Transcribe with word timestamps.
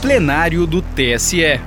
plenário 0.00 0.64
do 0.64 0.80
TSE. 0.80 1.60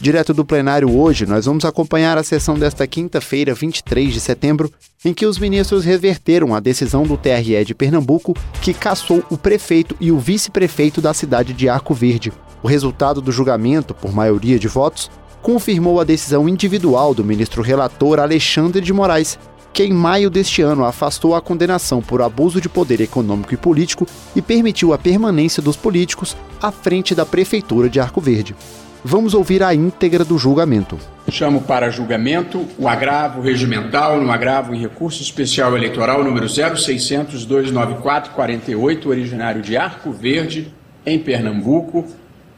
Direto 0.00 0.34
do 0.34 0.44
plenário 0.44 0.90
hoje, 0.90 1.24
nós 1.24 1.46
vamos 1.46 1.64
acompanhar 1.64 2.18
a 2.18 2.24
sessão 2.24 2.58
desta 2.58 2.84
quinta-feira, 2.88 3.54
23 3.54 4.12
de 4.12 4.18
setembro, 4.18 4.70
em 5.04 5.14
que 5.14 5.24
os 5.24 5.38
ministros 5.38 5.84
reverteram 5.84 6.54
a 6.54 6.60
decisão 6.60 7.04
do 7.04 7.16
TRE 7.16 7.64
de 7.64 7.72
Pernambuco 7.72 8.34
que 8.60 8.74
cassou 8.74 9.22
o 9.30 9.38
prefeito 9.38 9.96
e 10.00 10.10
o 10.10 10.18
vice-prefeito 10.18 11.00
da 11.00 11.14
cidade 11.14 11.52
de 11.52 11.68
Arco 11.68 11.94
Verde. 11.94 12.32
O 12.64 12.66
resultado 12.66 13.20
do 13.22 13.30
julgamento, 13.30 13.94
por 13.94 14.12
maioria 14.12 14.58
de 14.58 14.66
votos, 14.66 15.08
confirmou 15.40 16.00
a 16.00 16.04
decisão 16.04 16.48
individual 16.48 17.14
do 17.14 17.24
ministro 17.24 17.62
relator 17.62 18.18
Alexandre 18.18 18.80
de 18.80 18.92
Moraes, 18.92 19.38
que 19.76 19.84
em 19.84 19.92
maio 19.92 20.28
deste 20.30 20.62
ano 20.62 20.86
afastou 20.86 21.34
a 21.34 21.42
condenação 21.42 22.00
por 22.00 22.22
abuso 22.22 22.62
de 22.62 22.68
poder 22.68 23.02
econômico 23.02 23.52
e 23.52 23.58
político 23.58 24.06
e 24.34 24.40
permitiu 24.40 24.94
a 24.94 24.98
permanência 24.98 25.62
dos 25.62 25.76
políticos 25.76 26.34
à 26.62 26.72
frente 26.72 27.14
da 27.14 27.26
prefeitura 27.26 27.90
de 27.90 28.00
Arco 28.00 28.18
Verde. 28.18 28.56
Vamos 29.04 29.34
ouvir 29.34 29.62
a 29.62 29.74
íntegra 29.74 30.24
do 30.24 30.38
julgamento. 30.38 30.98
Chamo 31.30 31.60
para 31.60 31.90
julgamento 31.90 32.64
o 32.78 32.88
agravo 32.88 33.42
regimental 33.42 34.18
no 34.18 34.32
agravo 34.32 34.74
em 34.74 34.80
recurso 34.80 35.20
especial 35.20 35.76
eleitoral 35.76 36.24
número 36.24 36.46
0600-294-48, 36.46 39.04
originário 39.04 39.60
de 39.60 39.76
Arco 39.76 40.10
Verde, 40.10 40.72
em 41.04 41.18
Pernambuco, 41.18 42.06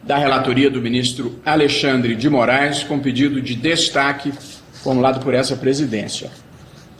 da 0.05 0.17
relatoria 0.17 0.71
do 0.71 0.81
ministro 0.81 1.41
Alexandre 1.45 2.15
de 2.15 2.31
Moraes, 2.31 2.85
com 2.85 3.01
pedido 3.01 3.43
de 3.43 3.57
destaque 3.57 4.33
formulado 4.85 5.19
por 5.19 5.35
essa 5.35 5.57
presidência. 5.57 6.31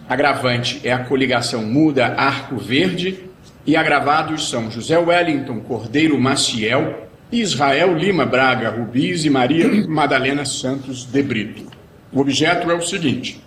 Agravante 0.09 0.81
é 0.85 0.93
a 0.93 1.05
coligação 1.05 1.63
muda 1.63 2.15
Arco 2.17 2.57
Verde 2.57 3.29
e 3.67 3.77
agravados 3.77 4.49
são 4.49 4.71
José 4.71 4.97
Wellington 4.97 5.61
Cordeiro 5.61 6.19
Maciel, 6.19 7.09
Israel 7.31 7.95
Lima 7.95 8.25
Braga 8.25 8.71
Rubis 8.71 9.27
e 9.27 9.31
Maria 9.31 9.69
Madalena 9.87 10.47
Santos 10.47 11.05
de 11.05 11.23
Brito. 11.23 11.67
O 12.11 12.21
objeto 12.21 12.71
é 12.71 12.75
o 12.75 12.81
seguinte: 12.81 13.45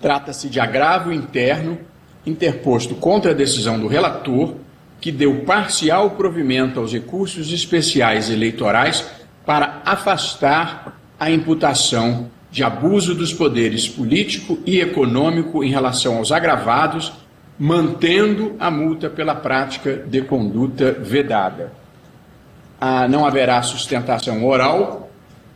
trata-se 0.00 0.48
de 0.48 0.60
agravo 0.60 1.12
interno 1.12 1.78
interposto 2.24 2.94
contra 2.94 3.32
a 3.32 3.34
decisão 3.34 3.80
do 3.80 3.88
relator, 3.88 4.54
que 5.00 5.10
deu 5.10 5.40
parcial 5.40 6.10
provimento 6.10 6.78
aos 6.78 6.92
recursos 6.92 7.52
especiais 7.52 8.30
eleitorais 8.30 9.04
para 9.44 9.82
afastar 9.84 11.00
a 11.18 11.28
imputação 11.30 12.30
de 12.50 12.64
abuso 12.64 13.14
dos 13.14 13.32
poderes 13.32 13.88
político 13.88 14.58
e 14.66 14.80
econômico 14.80 15.62
em 15.62 15.70
relação 15.70 16.16
aos 16.16 16.32
agravados, 16.32 17.12
mantendo 17.58 18.56
a 18.58 18.70
multa 18.70 19.08
pela 19.08 19.34
prática 19.34 19.94
de 20.06 20.22
conduta 20.22 20.92
vedada. 20.92 21.72
Ah, 22.80 23.06
não 23.06 23.26
haverá 23.26 23.62
sustentação 23.62 24.44
oral, 24.44 25.10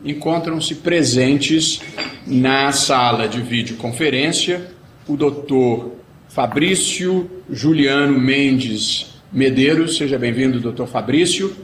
encontram-se 0.05 0.77
presentes 0.77 1.81
na 2.27 2.71
sala 2.73 3.27
de 3.27 3.41
videoconferência 3.41 4.71
o 5.09 5.17
doutor 5.17 5.93
Fabrício 6.29 7.31
Juliano 7.51 8.19
Mendes 8.19 9.15
Medeiros, 9.33 9.97
seja 9.97 10.19
bem-vindo, 10.19 10.61
doutor 10.61 10.87
Fabrício, 10.87 11.55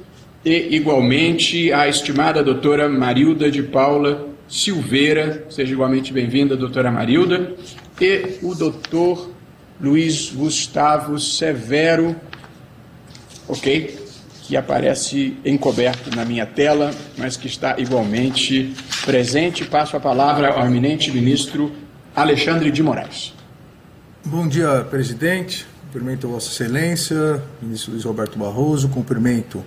e 0.44 0.74
igualmente 0.74 1.72
a 1.72 1.86
estimada 1.86 2.42
doutora 2.42 2.88
Marilda 2.88 3.50
de 3.50 3.62
Paula 3.62 4.29
Silveira, 4.50 5.46
seja 5.48 5.72
igualmente 5.72 6.12
bem-vinda, 6.12 6.56
doutora 6.56 6.90
Marilda, 6.90 7.54
e 8.00 8.38
o 8.42 8.54
doutor 8.54 9.30
Luiz 9.80 10.30
Gustavo 10.30 11.18
Severo, 11.18 12.16
ok? 13.46 14.00
que 14.50 14.56
aparece 14.56 15.36
encoberto 15.44 16.10
na 16.16 16.24
minha 16.24 16.44
tela, 16.44 16.90
mas 17.16 17.36
que 17.36 17.46
está 17.46 17.78
igualmente 17.78 18.74
presente. 19.04 19.64
Passo 19.64 19.96
a 19.96 20.00
palavra 20.00 20.48
ao 20.48 20.66
eminente 20.66 21.12
ministro 21.12 21.70
Alexandre 22.16 22.72
de 22.72 22.82
Moraes. 22.82 23.32
Bom 24.24 24.48
dia, 24.48 24.84
presidente. 24.90 25.64
Cumprimento 25.82 26.26
Vossa 26.26 26.48
Excelência, 26.50 27.40
ministro 27.62 27.92
Luiz 27.92 28.04
Roberto 28.04 28.36
Barroso, 28.36 28.88
cumprimento 28.88 29.64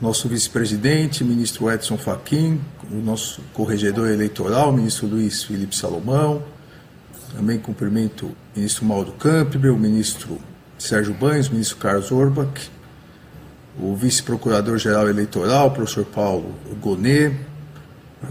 nosso 0.00 0.28
vice-presidente, 0.28 1.22
ministro 1.22 1.70
Edson 1.70 1.98
Fachin, 1.98 2.60
o 2.90 2.96
nosso 2.96 3.42
corregedor 3.52 4.08
eleitoral, 4.08 4.72
ministro 4.72 5.06
Luiz 5.06 5.42
Felipe 5.42 5.76
Salomão, 5.76 6.42
também 7.36 7.58
cumprimento 7.58 8.26
o 8.26 8.36
ministro 8.56 8.84
Mauro 8.86 9.12
Campbell, 9.12 9.74
o 9.74 9.78
ministro 9.78 10.38
Sérgio 10.78 11.12
Banhos, 11.12 11.48
o 11.48 11.52
ministro 11.52 11.76
Carlos 11.76 12.10
Orbach, 12.10 12.70
o 13.78 13.94
vice-procurador-geral 13.94 15.08
eleitoral, 15.08 15.68
o 15.68 15.70
professor 15.70 16.06
Paulo 16.06 16.54
Gonet, 16.80 17.36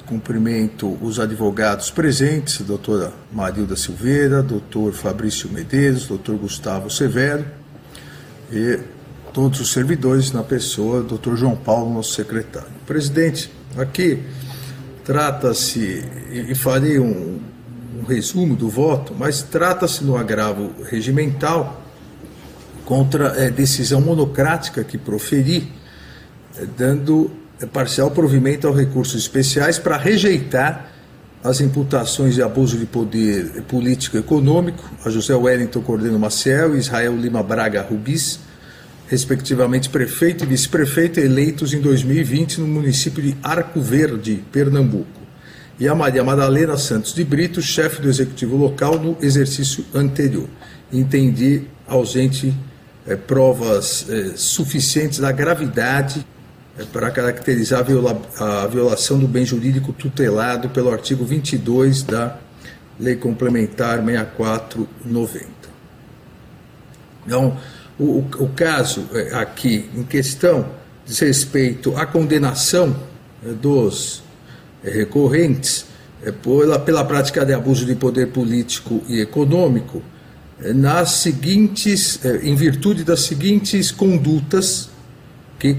cumprimento 0.05 0.97
os 1.01 1.19
advogados 1.19 1.91
presentes, 1.91 2.61
a 2.61 2.63
doutora 2.63 3.13
Marilda 3.31 3.75
Silveira, 3.75 4.41
doutor 4.41 4.93
Fabrício 4.93 5.49
Medeiros, 5.49 6.07
doutor 6.07 6.35
Gustavo 6.37 6.89
Severo 6.89 7.45
e 8.51 8.79
todos 9.39 9.61
os 9.61 9.71
servidores 9.71 10.33
na 10.33 10.43
pessoa, 10.43 11.01
doutor 11.01 11.37
João 11.37 11.55
Paulo, 11.55 11.93
nosso 11.93 12.11
secretário. 12.11 12.67
Presidente, 12.85 13.49
aqui 13.77 14.21
trata-se, 15.05 16.03
e 16.29 16.53
farei 16.53 16.99
um, 16.99 17.39
um 17.97 18.03
resumo 18.03 18.53
do 18.53 18.67
voto, 18.67 19.15
mas 19.17 19.41
trata-se 19.41 20.03
no 20.03 20.17
agravo 20.17 20.73
regimental 20.83 21.81
contra 22.83 23.27
é, 23.41 23.49
decisão 23.49 24.01
monocrática 24.01 24.83
que 24.83 24.97
proferi, 24.97 25.71
é, 26.57 26.65
dando 26.77 27.31
é, 27.61 27.65
parcial 27.65 28.11
provimento 28.11 28.67
aos 28.67 28.75
recursos 28.75 29.21
especiais 29.21 29.79
para 29.79 29.95
rejeitar 29.95 30.91
as 31.41 31.61
imputações 31.61 32.35
de 32.35 32.43
abuso 32.43 32.77
de 32.77 32.85
poder 32.85 33.63
político 33.69 34.17
e 34.17 34.19
econômico 34.19 34.83
a 35.05 35.09
José 35.09 35.33
Wellington 35.33 35.81
Cordeno 35.81 36.19
Maciel 36.19 36.75
e 36.75 36.79
Israel 36.79 37.15
Lima 37.15 37.41
Braga 37.41 37.81
Rubis, 37.81 38.48
respectivamente 39.09 39.89
prefeito 39.89 40.43
e 40.43 40.47
vice-prefeito 40.47 41.19
eleitos 41.19 41.73
em 41.73 41.81
2020 41.81 42.61
no 42.61 42.67
município 42.67 43.23
de 43.23 43.35
Arco 43.41 43.81
Verde, 43.81 44.43
Pernambuco, 44.51 45.19
e 45.79 45.87
a 45.87 45.95
Maria 45.95 46.23
Madalena 46.23 46.77
Santos 46.77 47.13
de 47.13 47.23
Brito, 47.23 47.59
chefe 47.59 48.01
do 48.01 48.07
executivo 48.07 48.55
local 48.55 48.99
no 48.99 49.17
exercício 49.19 49.83
anterior. 49.95 50.47
Entendi 50.93 51.63
ausente 51.87 52.53
é, 53.07 53.15
provas 53.15 54.05
é, 54.07 54.33
suficientes 54.35 55.17
da 55.17 55.31
gravidade 55.31 56.23
é, 56.77 56.83
para 56.83 57.09
caracterizar 57.09 57.79
a, 57.79 57.83
viola, 57.83 58.21
a, 58.37 58.67
violação 58.67 59.17
do 59.17 59.27
bem 59.27 59.43
jurídico 59.43 59.91
tutelado 59.91 60.69
pelo 60.69 60.91
artigo 60.91 61.25
22 61.25 62.03
da 62.03 62.37
Lei 62.99 63.15
Complementar 63.15 64.03
6490. 64.05 65.49
Então, 67.25 67.57
o, 67.99 68.25
o 68.37 68.49
caso 68.55 69.07
é, 69.13 69.35
aqui 69.35 69.89
em 69.93 70.03
questão 70.03 70.65
diz 71.05 71.19
respeito 71.19 71.95
à 71.97 72.05
condenação 72.05 72.95
é, 73.45 73.51
dos 73.51 74.23
é, 74.83 74.89
recorrentes 74.89 75.85
pela, 76.41 76.79
pela 76.79 77.05
prática 77.05 77.45
de 77.45 77.53
abuso 77.53 77.85
de 77.85 77.95
poder 77.95 78.27
político 78.27 79.01
e 79.07 79.19
econômico 79.21 80.01
nas 80.75 81.11
seguintes, 81.11 82.19
eh, 82.23 82.41
em 82.43 82.55
virtude 82.55 83.03
das 83.03 83.21
seguintes 83.21 83.91
condutas 83.91 84.89
que, 85.57 85.77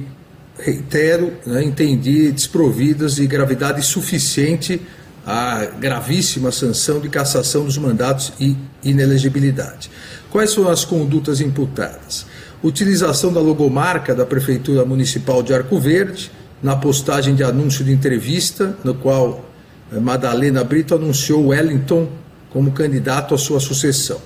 reitero, 0.58 1.32
né, 1.44 1.62
entendi 1.62 2.32
desprovidas 2.32 3.16
de 3.16 3.26
gravidade 3.26 3.82
suficiente 3.82 4.80
à 5.26 5.66
gravíssima 5.66 6.50
sanção 6.50 7.00
de 7.00 7.08
cassação 7.08 7.64
dos 7.64 7.78
mandatos 7.78 8.32
e 8.40 8.56
inelegibilidade. 8.82 9.90
Quais 10.30 10.50
são 10.50 10.68
as 10.68 10.84
condutas 10.84 11.40
imputadas? 11.40 12.26
Utilização 12.62 13.32
da 13.32 13.40
logomarca 13.40 14.14
da 14.14 14.26
Prefeitura 14.26 14.84
Municipal 14.84 15.42
de 15.42 15.54
Arco 15.54 15.78
Verde 15.78 16.30
na 16.62 16.76
postagem 16.76 17.34
de 17.34 17.42
anúncio 17.42 17.84
de 17.84 17.92
entrevista, 17.92 18.76
no 18.84 18.94
qual 18.94 19.44
eh, 19.92 19.98
Madalena 19.98 20.62
Brito 20.62 20.94
anunciou 20.94 21.48
Wellington 21.48 22.08
como 22.50 22.72
candidato 22.72 23.34
à 23.34 23.38
sua 23.38 23.60
sucessão 23.60 24.20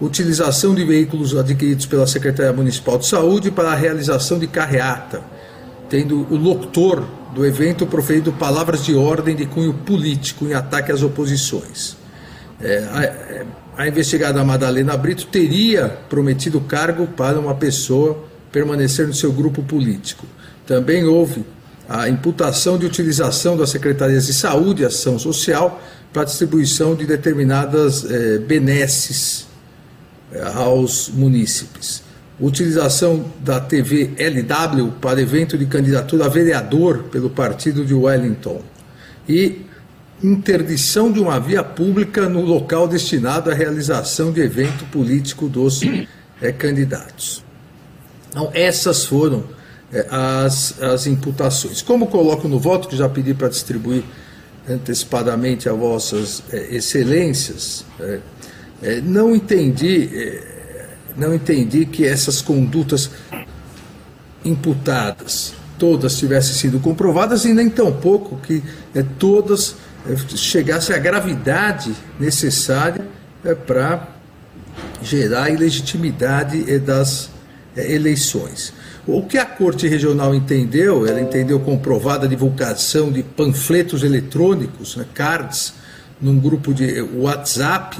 utilização 0.00 0.74
de 0.74 0.84
veículos 0.84 1.36
adquiridos 1.36 1.84
pela 1.84 2.06
Secretaria 2.06 2.52
Municipal 2.52 2.98
de 2.98 3.06
Saúde 3.06 3.50
para 3.50 3.70
a 3.70 3.74
realização 3.74 4.38
de 4.38 4.46
carreata, 4.46 5.22
tendo 5.88 6.26
o 6.30 6.36
locutor 6.36 7.06
do 7.34 7.46
evento 7.46 7.86
proferido 7.86 8.32
palavras 8.32 8.84
de 8.84 8.94
ordem 8.94 9.36
de 9.36 9.46
cunho 9.46 9.72
político 9.72 10.46
em 10.46 10.54
ataque 10.54 10.92
às 10.92 11.02
oposições. 11.02 11.96
É, 12.60 12.88
a, 12.92 13.02
é, 13.02 13.46
a 13.76 13.88
investigada 13.88 14.44
Madalena 14.44 14.96
Brito 14.96 15.26
teria 15.26 15.88
prometido 16.08 16.60
cargo 16.60 17.06
para 17.06 17.38
uma 17.38 17.54
pessoa 17.54 18.24
permanecer 18.52 19.06
no 19.06 19.14
seu 19.14 19.32
grupo 19.32 19.62
político. 19.62 20.26
Também 20.66 21.04
houve 21.04 21.44
a 21.88 22.08
imputação 22.08 22.78
de 22.78 22.86
utilização 22.86 23.56
das 23.56 23.70
secretarias 23.70 24.26
de 24.26 24.34
saúde 24.34 24.82
e 24.82 24.86
ação 24.86 25.18
social 25.18 25.80
para 26.12 26.24
distribuição 26.24 26.94
de 26.94 27.06
determinadas 27.06 28.04
eh, 28.08 28.38
benesses 28.38 29.46
aos 30.54 31.08
munícipes. 31.08 32.02
Utilização 32.40 33.24
da 33.40 33.60
TV 33.60 34.10
LW 34.18 34.92
para 35.00 35.20
evento 35.20 35.58
de 35.58 35.66
candidatura 35.66 36.24
a 36.24 36.28
vereador 36.28 37.04
pelo 37.04 37.28
partido 37.28 37.84
de 37.84 37.92
Wellington 37.92 38.62
e 39.28 39.66
interdição 40.22 41.12
de 41.12 41.20
uma 41.20 41.38
via 41.38 41.62
pública 41.62 42.28
no 42.28 42.40
local 42.40 42.88
destinado 42.88 43.50
à 43.50 43.54
realização 43.54 44.32
de 44.32 44.40
evento 44.40 44.84
político 44.86 45.48
dos 45.48 45.80
é, 46.40 46.52
candidatos. 46.52 47.44
Então, 48.28 48.50
essas 48.54 49.04
foram 49.04 49.44
é, 49.92 50.06
as, 50.10 50.80
as 50.80 51.06
imputações. 51.06 51.82
Como 51.82 52.06
coloco 52.06 52.48
no 52.48 52.58
voto, 52.58 52.88
que 52.88 52.96
já 52.96 53.08
pedi 53.08 53.34
para 53.34 53.48
distribuir 53.48 54.02
antecipadamente 54.68 55.68
a 55.68 55.72
vossas 55.72 56.42
é, 56.52 56.74
excelências, 56.74 57.84
não 59.04 59.34
entendi 59.34 60.08
não 61.16 61.34
entendi 61.34 61.86
que 61.86 62.06
essas 62.06 62.40
condutas 62.40 63.10
imputadas 64.44 65.54
todas 65.78 66.18
tivessem 66.18 66.54
sido 66.54 66.78
comprovadas 66.78 67.46
e 67.46 67.54
nem 67.54 67.70
tampouco 67.70 68.36
que 68.36 68.62
é, 68.94 69.02
todas 69.18 69.76
é, 70.06 70.14
chegassem 70.36 70.94
à 70.94 70.98
gravidade 70.98 71.94
necessária 72.18 73.06
é, 73.42 73.54
para 73.54 74.08
gerar 75.02 75.44
a 75.44 75.50
ilegitimidade 75.50 76.78
das 76.80 77.30
eleições. 77.74 78.72
O 79.06 79.22
que 79.22 79.38
a 79.38 79.46
Corte 79.46 79.88
Regional 79.88 80.34
entendeu, 80.34 81.06
ela 81.06 81.20
entendeu 81.20 81.58
comprovada 81.60 82.26
a 82.26 82.28
divulgação 82.28 83.10
de 83.10 83.22
panfletos 83.22 84.02
eletrônicos, 84.02 84.96
né, 84.96 85.06
cards, 85.14 85.74
num 86.20 86.38
grupo 86.38 86.74
de 86.74 87.00
WhatsApp, 87.00 87.98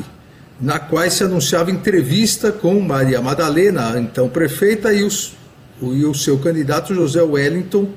na 0.61 0.79
qual 0.79 1.11
se 1.11 1.25
anunciava 1.25 1.71
entrevista 1.71 2.53
com 2.53 2.79
Maria 2.81 3.21
Madalena, 3.23 3.99
então 3.99 4.29
prefeita, 4.29 4.93
e, 4.93 5.03
os, 5.03 5.33
e 5.81 6.05
o 6.05 6.15
seu 6.15 6.39
candidato 6.39 6.95
José 6.95 7.23
Wellington, 7.23 7.89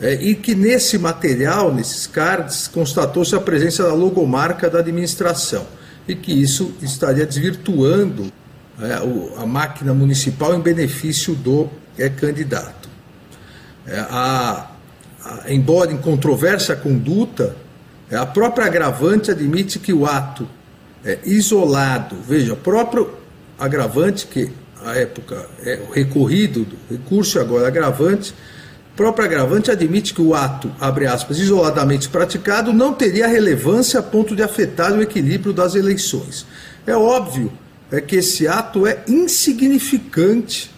é, 0.00 0.14
e 0.14 0.34
que 0.34 0.54
nesse 0.54 0.98
material, 0.98 1.72
nesses 1.72 2.06
cards, 2.06 2.68
constatou-se 2.68 3.34
a 3.34 3.40
presença 3.40 3.82
da 3.82 3.94
logomarca 3.94 4.68
da 4.68 4.80
administração, 4.80 5.66
e 6.06 6.14
que 6.14 6.30
isso 6.32 6.74
estaria 6.82 7.24
desvirtuando 7.24 8.30
é, 8.80 9.00
o, 9.00 9.32
a 9.38 9.46
máquina 9.46 9.94
municipal 9.94 10.54
em 10.54 10.60
benefício 10.60 11.34
do 11.34 11.68
é, 11.96 12.08
candidato. 12.10 12.88
É, 13.86 13.98
a, 13.98 14.70
a, 15.24 15.52
embora 15.52 15.90
em 15.90 15.96
controvérsia 15.96 16.74
a 16.74 16.76
conduta, 16.76 17.56
é, 18.10 18.16
a 18.16 18.26
própria 18.26 18.66
agravante 18.66 19.30
admite 19.30 19.78
que 19.78 19.92
o 19.92 20.06
ato 20.06 20.46
é, 21.08 21.18
isolado. 21.24 22.16
Veja, 22.28 22.52
o 22.52 22.56
próprio 22.56 23.10
agravante, 23.58 24.26
que 24.26 24.50
a 24.84 24.94
época 24.94 25.48
é 25.64 25.80
o 25.88 25.90
recorrido 25.90 26.66
do 26.66 26.76
recurso, 26.90 27.40
agora 27.40 27.66
agravante, 27.66 28.34
o 28.92 28.96
próprio 28.96 29.24
agravante 29.24 29.70
admite 29.70 30.12
que 30.12 30.20
o 30.20 30.34
ato, 30.34 30.70
abre 30.78 31.06
aspas, 31.06 31.38
isoladamente 31.38 32.10
praticado, 32.10 32.74
não 32.74 32.92
teria 32.92 33.26
relevância 33.26 34.00
a 34.00 34.02
ponto 34.02 34.36
de 34.36 34.42
afetar 34.42 34.92
o 34.92 35.00
equilíbrio 35.00 35.54
das 35.54 35.74
eleições. 35.74 36.44
É 36.86 36.94
óbvio 36.94 37.50
é 37.90 38.02
que 38.02 38.16
esse 38.16 38.46
ato 38.46 38.86
é 38.86 39.02
insignificante, 39.08 40.70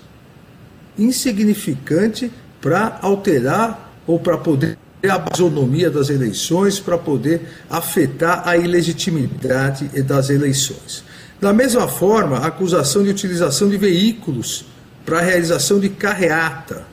insignificante 0.97 2.31
para 2.61 3.01
alterar 3.03 3.93
ou 4.07 4.21
para 4.21 4.39
poder 4.39 4.79
a 5.09 5.25
isonomia 5.35 5.91
das 5.91 6.11
eleições 6.11 6.79
para 6.79 6.99
poder 6.99 7.43
afetar 7.69 8.47
a 8.47 8.57
ilegitimidade 8.57 9.89
das 10.03 10.29
eleições. 10.29 11.05
Da 11.41 11.53
mesma 11.53 11.89
forma, 11.89 12.37
a 12.37 12.49
acusação 12.49 13.03
de 13.03 13.11
utilização 13.11 13.69
de 13.69 13.79
veículos 13.79 14.67
para 15.07 15.21
a 15.21 15.23
realização 15.23 15.81
de 15.81 15.89
carreata. 15.89 16.85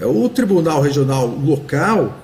É, 0.00 0.04
o 0.04 0.28
Tribunal 0.28 0.80
Regional 0.80 1.26
Local 1.28 2.20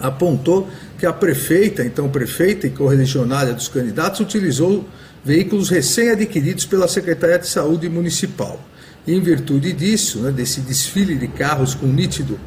apontou 0.00 0.68
que 0.98 1.06
a 1.06 1.12
prefeita, 1.12 1.84
então 1.84 2.08
prefeita 2.08 2.66
e 2.66 2.70
correligionária 2.70 3.52
dos 3.52 3.68
candidatos, 3.68 4.18
utilizou 4.18 4.88
veículos 5.24 5.68
recém-adquiridos 5.68 6.64
pela 6.64 6.88
Secretaria 6.88 7.38
de 7.38 7.46
Saúde 7.46 7.88
Municipal. 7.88 8.60
Em 9.06 9.20
virtude 9.20 9.72
disso, 9.72 10.18
né, 10.20 10.32
desse 10.32 10.60
desfile 10.60 11.16
de 11.16 11.28
carros 11.28 11.74
com 11.74 11.86
nítido 11.86 12.38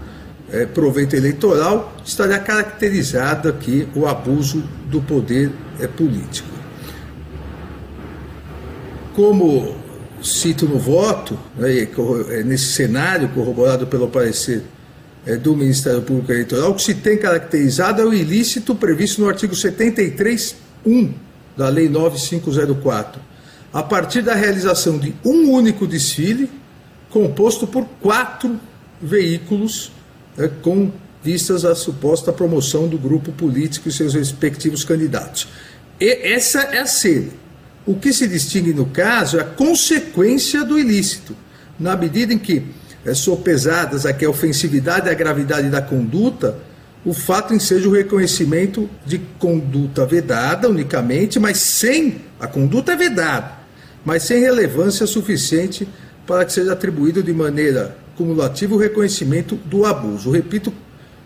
é, 0.53 0.67
proveito 0.67 1.15
eleitoral, 1.15 1.91
estaria 2.05 2.37
caracterizado 2.37 3.49
aqui 3.49 3.87
o 3.95 4.05
abuso 4.05 4.63
do 4.85 5.01
poder 5.01 5.51
é, 5.79 5.87
político. 5.87 6.47
Como 9.15 9.75
cito 10.21 10.67
no 10.67 10.77
voto, 10.77 11.37
né, 11.57 11.87
é, 12.29 12.43
nesse 12.43 12.73
cenário 12.73 13.27
corroborado 13.29 13.87
pelo 13.87 14.07
parecer 14.07 14.63
é, 15.25 15.35
do 15.35 15.55
Ministério 15.55 16.03
Público 16.03 16.31
Eleitoral, 16.31 16.71
o 16.71 16.75
que 16.75 16.83
se 16.83 16.93
tem 16.93 17.17
caracterizado 17.17 18.01
é 18.01 18.05
o 18.05 18.13
ilícito 18.13 18.75
previsto 18.75 19.21
no 19.21 19.29
artigo 19.29 19.55
73.1 19.55 21.13
da 21.57 21.67
Lei 21.67 21.89
9504, 21.89 23.19
a 23.73 23.81
partir 23.81 24.21
da 24.21 24.35
realização 24.35 24.99
de 24.99 25.15
um 25.25 25.49
único 25.49 25.87
desfile, 25.87 26.49
composto 27.09 27.65
por 27.65 27.85
quatro 27.99 28.59
veículos 29.01 29.91
né, 30.37 30.49
com 30.61 30.91
vistas 31.23 31.63
à 31.63 31.73
suposta 31.73 32.33
promoção 32.33 32.87
do 32.87 32.97
grupo 32.97 33.31
político 33.31 33.87
e 33.87 33.91
seus 33.91 34.13
respectivos 34.13 34.83
candidatos. 34.83 35.47
E 35.99 36.33
essa 36.33 36.59
é 36.59 36.79
a 36.79 36.85
cena. 36.85 37.29
O 37.85 37.95
que 37.95 38.11
se 38.11 38.27
distingue 38.27 38.73
no 38.73 38.85
caso 38.87 39.37
é 39.37 39.41
a 39.41 39.45
consequência 39.45 40.63
do 40.63 40.77
ilícito, 40.77 41.35
na 41.79 41.95
medida 41.95 42.33
em 42.33 42.37
que 42.37 42.63
é, 43.05 43.13
sopesadas 43.13 44.05
aqui 44.05 44.25
a 44.25 44.29
ofensividade 44.29 45.07
e 45.07 45.11
a 45.11 45.13
gravidade 45.13 45.69
da 45.69 45.81
conduta, 45.81 46.57
o 47.05 47.13
fato 47.13 47.53
em 47.53 47.59
seja 47.59 47.89
o 47.89 47.91
reconhecimento 47.91 48.89
de 49.05 49.19
conduta 49.37 50.05
vedada 50.05 50.69
unicamente, 50.69 51.39
mas 51.39 51.57
sem 51.57 52.21
a 52.39 52.47
conduta 52.47 52.93
é 52.93 52.95
vedada, 52.95 53.51
mas 54.05 54.23
sem 54.23 54.39
relevância 54.39 55.05
suficiente 55.05 55.87
para 56.25 56.45
que 56.45 56.53
seja 56.53 56.71
atribuído 56.71 57.21
de 57.21 57.33
maneira 57.33 57.97
cumulativo 58.17 58.77
reconhecimento 58.77 59.55
do 59.55 59.85
abuso. 59.85 60.31
Repito, 60.31 60.73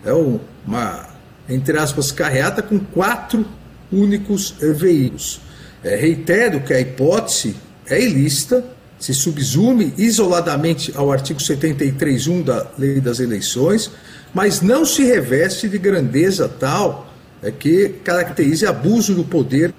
é 0.04 0.12
uma, 0.12 1.08
entre 1.48 1.78
aspas, 1.78 2.12
carreata 2.12 2.62
com 2.62 2.78
quatro 2.78 3.46
únicos 3.92 4.54
eh, 4.60 4.72
veículos. 4.72 5.40
É, 5.82 5.96
reitero 5.96 6.60
que 6.60 6.72
a 6.72 6.80
hipótese 6.80 7.56
é 7.86 8.00
ilícita, 8.00 8.64
se 8.98 9.14
subsume 9.14 9.94
isoladamente 9.96 10.92
ao 10.94 11.12
artigo 11.12 11.38
73.1 11.38 12.44
da 12.44 12.66
Lei 12.76 13.00
das 13.00 13.20
Eleições, 13.20 13.90
mas 14.34 14.60
não 14.60 14.84
se 14.84 15.04
reveste 15.04 15.68
de 15.68 15.78
grandeza 15.78 16.48
tal 16.48 17.12
é, 17.42 17.50
que 17.50 17.90
caracterize 18.02 18.66
abuso 18.66 19.14
do 19.14 19.24
poder 19.24 19.72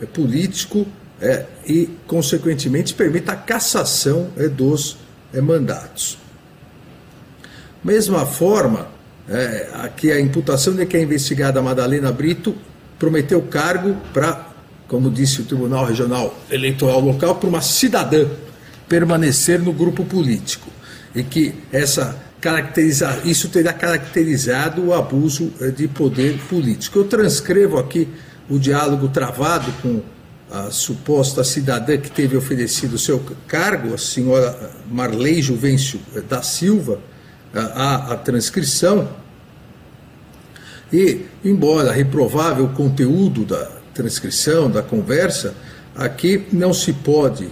é, 0.00 0.06
político 0.06 0.86
é, 1.20 1.46
e, 1.66 1.88
consequentemente, 2.06 2.92
permita 2.92 3.32
a 3.32 3.36
cassação 3.36 4.28
é, 4.36 4.48
dos 4.48 4.96
é, 5.32 5.40
mandatos. 5.40 6.18
Mesma 7.84 8.24
forma, 8.24 8.88
é, 9.28 9.70
aqui 9.82 10.12
a 10.12 10.20
imputação 10.20 10.74
de 10.74 10.86
que 10.86 10.96
a 10.96 11.00
investigada 11.00 11.60
Madalena 11.60 12.12
Brito 12.12 12.54
prometeu 12.98 13.42
cargo 13.42 13.96
para, 14.12 14.48
como 14.86 15.10
disse 15.10 15.40
o 15.40 15.44
Tribunal 15.44 15.86
Regional 15.86 16.36
Eleitoral 16.50 17.00
Local, 17.00 17.34
para 17.36 17.48
uma 17.48 17.60
cidadã 17.60 18.26
permanecer 18.88 19.60
no 19.60 19.72
grupo 19.72 20.04
político. 20.04 20.68
E 21.14 21.22
que 21.22 21.54
essa 21.72 22.16
caracteriza, 22.40 23.20
isso 23.24 23.48
teria 23.48 23.72
caracterizado 23.72 24.86
o 24.86 24.94
abuso 24.94 25.52
é, 25.60 25.68
de 25.68 25.88
poder 25.88 26.38
político. 26.48 27.00
Eu 27.00 27.04
transcrevo 27.04 27.78
aqui 27.78 28.08
o 28.48 28.58
diálogo 28.58 29.08
travado 29.08 29.72
com 29.82 30.02
a 30.50 30.70
suposta 30.70 31.42
cidadã 31.42 31.96
que 31.96 32.10
teve 32.10 32.36
oferecido 32.36 32.98
seu 32.98 33.24
cargo, 33.48 33.94
a 33.94 33.98
senhora 33.98 34.70
Marley 34.90 35.40
Juvencio 35.40 35.98
da 36.28 36.42
Silva, 36.42 37.00
a, 37.54 38.12
a 38.12 38.16
transcrição. 38.16 39.08
E, 40.92 41.26
embora 41.44 41.92
reprovável 41.92 42.66
o 42.66 42.74
conteúdo 42.74 43.44
da 43.44 43.64
transcrição, 43.94 44.70
da 44.70 44.82
conversa, 44.82 45.54
aqui 45.94 46.46
não 46.52 46.72
se 46.72 46.92
pode 46.92 47.48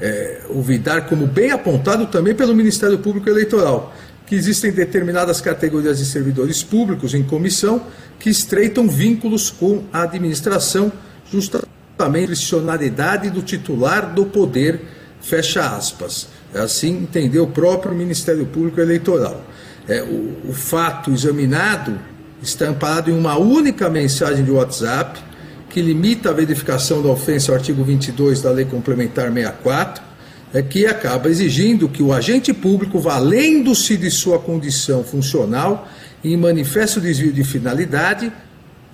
é, 0.00 0.42
olvidar, 0.48 1.02
como 1.02 1.26
bem 1.26 1.50
apontado 1.50 2.06
também 2.06 2.34
pelo 2.34 2.54
Ministério 2.54 2.98
Público 2.98 3.28
Eleitoral, 3.28 3.94
que 4.26 4.34
existem 4.34 4.70
determinadas 4.70 5.40
categorias 5.40 5.98
de 5.98 6.04
servidores 6.04 6.62
públicos 6.62 7.14
em 7.14 7.22
comissão 7.22 7.82
que 8.18 8.28
estreitam 8.28 8.88
vínculos 8.88 9.50
com 9.50 9.84
a 9.92 10.02
administração, 10.02 10.92
justamente 11.30 11.68
a 11.98 12.08
discricionalidade 12.08 13.30
do 13.30 13.42
titular 13.42 14.14
do 14.14 14.26
poder, 14.26 14.82
fecha 15.20 15.76
aspas. 15.76 16.28
Assim 16.54 16.90
entendeu 16.90 17.44
o 17.44 17.48
próprio 17.48 17.94
Ministério 17.94 18.46
Público 18.46 18.80
Eleitoral. 18.80 19.44
É, 19.88 20.02
o, 20.02 20.50
o 20.50 20.52
fato 20.52 21.10
examinado 21.10 21.98
está 22.42 22.66
amparado 22.66 23.10
em 23.10 23.18
uma 23.18 23.36
única 23.36 23.88
mensagem 23.88 24.44
de 24.44 24.50
WhatsApp 24.50 25.20
que 25.68 25.82
limita 25.82 26.30
a 26.30 26.32
verificação 26.32 27.02
da 27.02 27.08
ofensa 27.08 27.52
ao 27.52 27.56
artigo 27.56 27.84
22 27.84 28.40
da 28.40 28.50
Lei 28.50 28.64
Complementar 28.64 29.32
64 29.32 30.08
é 30.52 30.62
que 30.62 30.86
acaba 30.86 31.28
exigindo 31.28 31.88
que 31.88 32.02
o 32.02 32.12
agente 32.12 32.54
público, 32.54 32.98
valendo-se 32.98 33.96
de 33.96 34.10
sua 34.10 34.38
condição 34.38 35.04
funcional 35.04 35.86
em 36.24 36.36
manifesto 36.36 37.00
desvio 37.00 37.32
de 37.32 37.44
finalidade, 37.44 38.32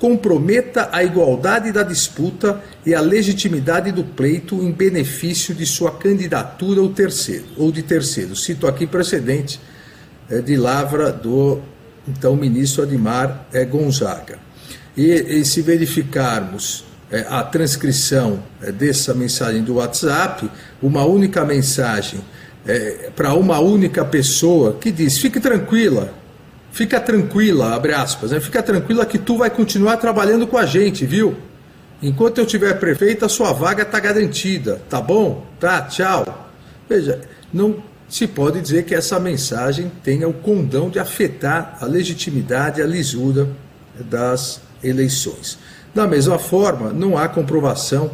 comprometa 0.05 0.91
a 0.93 1.03
igualdade 1.03 1.73
da 1.73 1.83
disputa 1.83 2.63
e 2.85 2.95
a 2.95 3.01
legitimidade 3.01 3.91
do 3.91 4.05
pleito 4.05 4.57
em 4.57 4.71
benefício 4.71 5.55
de 5.55 5.65
sua 5.65 5.93
candidatura 5.93 6.83
ou 6.83 6.91
terceiro 6.91 7.47
ou 7.57 7.73
de 7.73 7.83
terceiro. 7.83 8.37
Cito 8.37 8.67
aqui 8.67 8.87
precedente 8.87 9.59
é, 10.29 10.43
de 10.43 10.59
lavra 10.59 11.11
do 11.11 11.59
então 12.07 12.37
ministro 12.37 12.83
Admar 12.83 13.47
é, 13.51 13.65
Gonzaga. 13.65 14.39
E, 14.95 15.11
e, 15.11 15.43
se 15.47 15.63
verificarmos 15.63 16.85
é, 17.11 17.25
a 17.27 17.43
transcrição 17.43 18.43
é, 18.61 18.71
dessa 18.71 19.15
mensagem 19.15 19.63
do 19.63 19.77
WhatsApp, 19.77 20.51
uma 20.83 21.07
única 21.07 21.47
mensagem 21.47 22.21
é, 22.67 23.09
para 23.17 23.33
uma 23.33 23.59
única 23.59 24.05
pessoa 24.05 24.77
que 24.79 24.93
diz: 24.93 25.17
fique 25.17 25.41
tranquila, 25.41 26.13
fica 26.75 27.01
tranquila, 27.01 27.73
abre 27.73 27.95
aspas, 27.95 28.33
né? 28.33 28.41
fica 28.41 28.61
tranquila 28.61 29.07
que 29.07 29.17
tu 29.17 29.39
vai 29.39 29.49
continuar 29.49 29.97
trabalhando 29.97 30.45
com 30.45 30.59
a 30.59 30.67
gente, 30.67 31.07
viu? 31.07 31.37
Enquanto 32.03 32.39
eu 32.39 32.45
tiver 32.45 32.75
prefeito, 32.81 33.25
a 33.25 33.29
sua 33.29 33.53
vaga 33.53 33.85
está 33.85 34.01
garantida, 34.01 34.83
tá 34.91 35.01
bom? 35.01 35.47
Tá, 35.61 35.83
tchau. 35.83 36.51
Veja, 36.89 37.21
não 37.53 37.81
se 38.09 38.27
pode 38.27 38.61
dizer 38.61 38.85
que 38.85 38.95
essa 38.95 39.21
mensagem 39.21 39.91
tenha 40.03 40.29
o 40.29 40.33
condão 40.33 40.91
de 40.91 40.99
afetar 40.99 41.79
a 41.81 41.87
legitimidade, 41.87 42.83
a 42.83 42.87
lisura 42.87 43.49
das 44.11 44.61
eleições. 44.83 45.57
Da 45.95 46.09
mesma 46.09 46.41
forma, 46.41 46.93
não 46.93 47.17
há 47.17 47.29
comprovação 47.29 48.11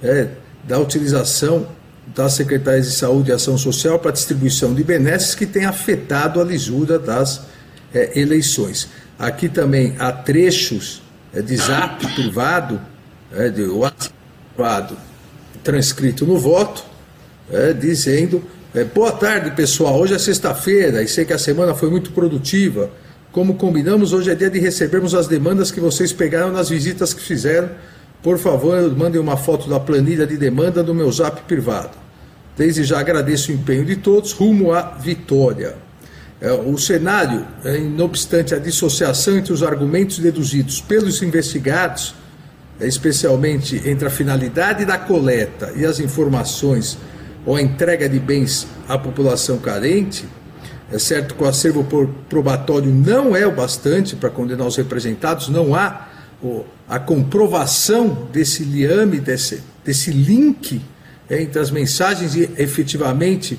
é, 0.00 0.28
da 0.62 0.78
utilização 0.78 1.66
das 2.14 2.34
secretárias 2.34 2.86
de 2.86 2.92
Saúde 2.92 3.30
e 3.30 3.34
Ação 3.34 3.58
Social 3.58 3.98
para 3.98 4.12
distribuição 4.12 4.72
de 4.72 4.84
benesses 4.84 5.34
que 5.34 5.46
tenha 5.46 5.68
afetado 5.68 6.40
a 6.40 6.44
lisura 6.44 6.96
das 6.96 7.52
é, 7.94 8.18
eleições. 8.18 8.88
Aqui 9.18 9.48
também 9.48 9.94
há 9.98 10.10
trechos 10.12 11.00
é, 11.32 11.40
de 11.40 11.56
zap 11.56 12.06
privado, 12.14 12.80
é, 13.32 13.48
de 13.48 13.62
WhatsApp 13.64 14.14
privado, 14.54 14.96
transcrito 15.62 16.26
no 16.26 16.38
voto, 16.38 16.84
é, 17.50 17.72
dizendo 17.72 18.42
é, 18.74 18.82
boa 18.82 19.12
tarde, 19.12 19.52
pessoal. 19.52 20.00
Hoje 20.00 20.14
é 20.14 20.18
sexta-feira 20.18 21.00
e 21.00 21.06
sei 21.06 21.24
que 21.24 21.32
a 21.32 21.38
semana 21.38 21.74
foi 21.74 21.88
muito 21.88 22.10
produtiva. 22.10 22.90
Como 23.30 23.54
combinamos, 23.54 24.12
hoje 24.12 24.30
é 24.30 24.34
dia 24.34 24.50
de 24.50 24.58
recebermos 24.58 25.14
as 25.14 25.28
demandas 25.28 25.70
que 25.70 25.80
vocês 25.80 26.12
pegaram 26.12 26.52
nas 26.52 26.68
visitas 26.68 27.14
que 27.14 27.20
fizeram. 27.20 27.70
Por 28.20 28.38
favor, 28.38 28.80
mandem 28.96 29.20
uma 29.20 29.36
foto 29.36 29.68
da 29.68 29.78
planilha 29.78 30.26
de 30.26 30.36
demanda 30.36 30.82
do 30.82 30.94
meu 30.94 31.10
zap 31.12 31.42
privado. 31.42 31.96
Desde 32.56 32.82
já 32.84 32.98
agradeço 32.98 33.52
o 33.52 33.54
empenho 33.54 33.84
de 33.84 33.96
todos, 33.96 34.32
rumo 34.32 34.72
à 34.72 34.82
vitória. 34.82 35.76
É, 36.40 36.52
o 36.52 36.76
cenário, 36.76 37.46
é, 37.64 37.78
não 37.78 38.06
obstante 38.06 38.54
a 38.54 38.58
dissociação 38.58 39.36
entre 39.38 39.52
os 39.52 39.62
argumentos 39.62 40.18
deduzidos 40.18 40.80
pelos 40.80 41.22
investigados, 41.22 42.14
é, 42.80 42.86
especialmente 42.86 43.80
entre 43.88 44.06
a 44.06 44.10
finalidade 44.10 44.84
da 44.84 44.98
coleta 44.98 45.72
e 45.76 45.84
as 45.84 46.00
informações 46.00 46.98
ou 47.46 47.56
a 47.56 47.62
entrega 47.62 48.08
de 48.08 48.18
bens 48.18 48.66
à 48.88 48.98
população 48.98 49.58
carente, 49.58 50.26
é 50.92 50.98
certo 50.98 51.34
que 51.34 51.42
o 51.42 51.46
acervo 51.46 51.84
probatório 52.28 52.90
não 52.90 53.34
é 53.34 53.46
o 53.46 53.52
bastante 53.52 54.14
para 54.14 54.30
condenar 54.30 54.66
os 54.66 54.76
representados, 54.76 55.48
não 55.48 55.74
há 55.74 56.08
a 56.88 56.98
comprovação 56.98 58.28
desse 58.30 58.64
liame, 58.64 59.18
desse, 59.18 59.62
desse 59.84 60.10
link 60.10 60.80
entre 61.30 61.58
as 61.58 61.70
mensagens 61.70 62.34
e 62.34 62.50
efetivamente 62.58 63.58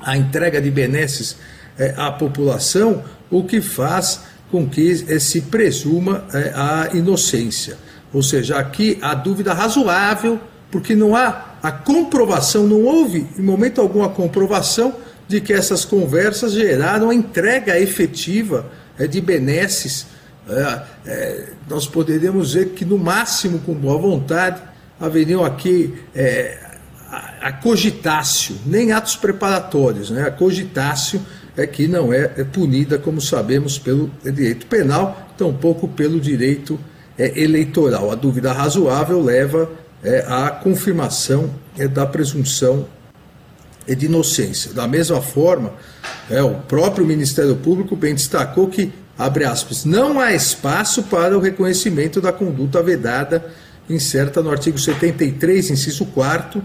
a 0.00 0.16
entrega 0.16 0.60
de 0.60 0.70
benesses 0.70 1.36
é, 1.78 1.94
à 1.96 2.10
população, 2.10 3.04
o 3.30 3.44
que 3.44 3.60
faz 3.60 4.22
com 4.50 4.68
que 4.68 5.04
é, 5.08 5.18
se 5.18 5.42
presuma 5.42 6.24
é, 6.32 6.52
a 6.54 6.90
inocência. 6.94 7.76
Ou 8.12 8.22
seja, 8.22 8.58
aqui 8.58 8.98
há 9.02 9.14
dúvida 9.14 9.52
razoável, 9.52 10.40
porque 10.70 10.94
não 10.94 11.14
há 11.14 11.56
a 11.62 11.70
comprovação, 11.70 12.66
não 12.66 12.82
houve 12.84 13.26
em 13.38 13.42
momento 13.42 13.80
algum 13.80 14.02
a 14.02 14.08
comprovação 14.08 14.94
de 15.26 15.40
que 15.40 15.52
essas 15.52 15.84
conversas 15.84 16.52
geraram 16.52 17.10
a 17.10 17.14
entrega 17.14 17.78
efetiva 17.78 18.66
é, 18.98 19.06
de 19.06 19.20
benesses. 19.20 20.06
É, 20.48 20.82
é, 21.06 21.48
nós 21.68 21.86
poderíamos 21.86 22.48
dizer 22.48 22.70
que, 22.70 22.84
no 22.84 22.96
máximo, 22.96 23.58
com 23.60 23.74
boa 23.74 23.98
vontade, 23.98 24.62
haveriam 24.98 25.44
aqui 25.44 25.94
a 27.40 27.52
cogitácio, 27.52 28.56
nem 28.66 28.90
atos 28.90 29.16
preparatórios, 29.16 30.10
né? 30.10 30.26
a 30.26 30.30
cogitácio 30.30 31.20
é 31.58 31.66
que 31.66 31.88
não 31.88 32.12
é, 32.12 32.32
é 32.36 32.44
punida, 32.44 32.98
como 32.98 33.20
sabemos, 33.20 33.78
pelo 33.78 34.10
direito 34.22 34.66
penal, 34.66 35.28
tampouco 35.36 35.88
pelo 35.88 36.20
direito 36.20 36.78
é, 37.18 37.40
eleitoral. 37.40 38.10
A 38.10 38.14
dúvida 38.14 38.52
razoável 38.52 39.20
leva 39.20 39.70
é, 40.02 40.24
a 40.28 40.50
confirmação 40.50 41.50
é, 41.76 41.88
da 41.88 42.06
presunção 42.06 42.86
é, 43.86 43.94
de 43.94 44.06
inocência. 44.06 44.72
Da 44.72 44.86
mesma 44.86 45.20
forma, 45.20 45.72
é, 46.30 46.40
o 46.42 46.54
próprio 46.54 47.04
Ministério 47.04 47.56
Público 47.56 47.96
bem 47.96 48.14
destacou 48.14 48.68
que, 48.68 48.92
abre 49.18 49.44
aspas, 49.44 49.84
não 49.84 50.20
há 50.20 50.32
espaço 50.32 51.02
para 51.04 51.36
o 51.36 51.40
reconhecimento 51.40 52.20
da 52.20 52.32
conduta 52.32 52.82
vedada 52.82 53.44
incerta 53.90 54.42
no 54.42 54.50
artigo 54.50 54.78
73, 54.78 55.70
inciso 55.70 56.04
4, 56.06 56.62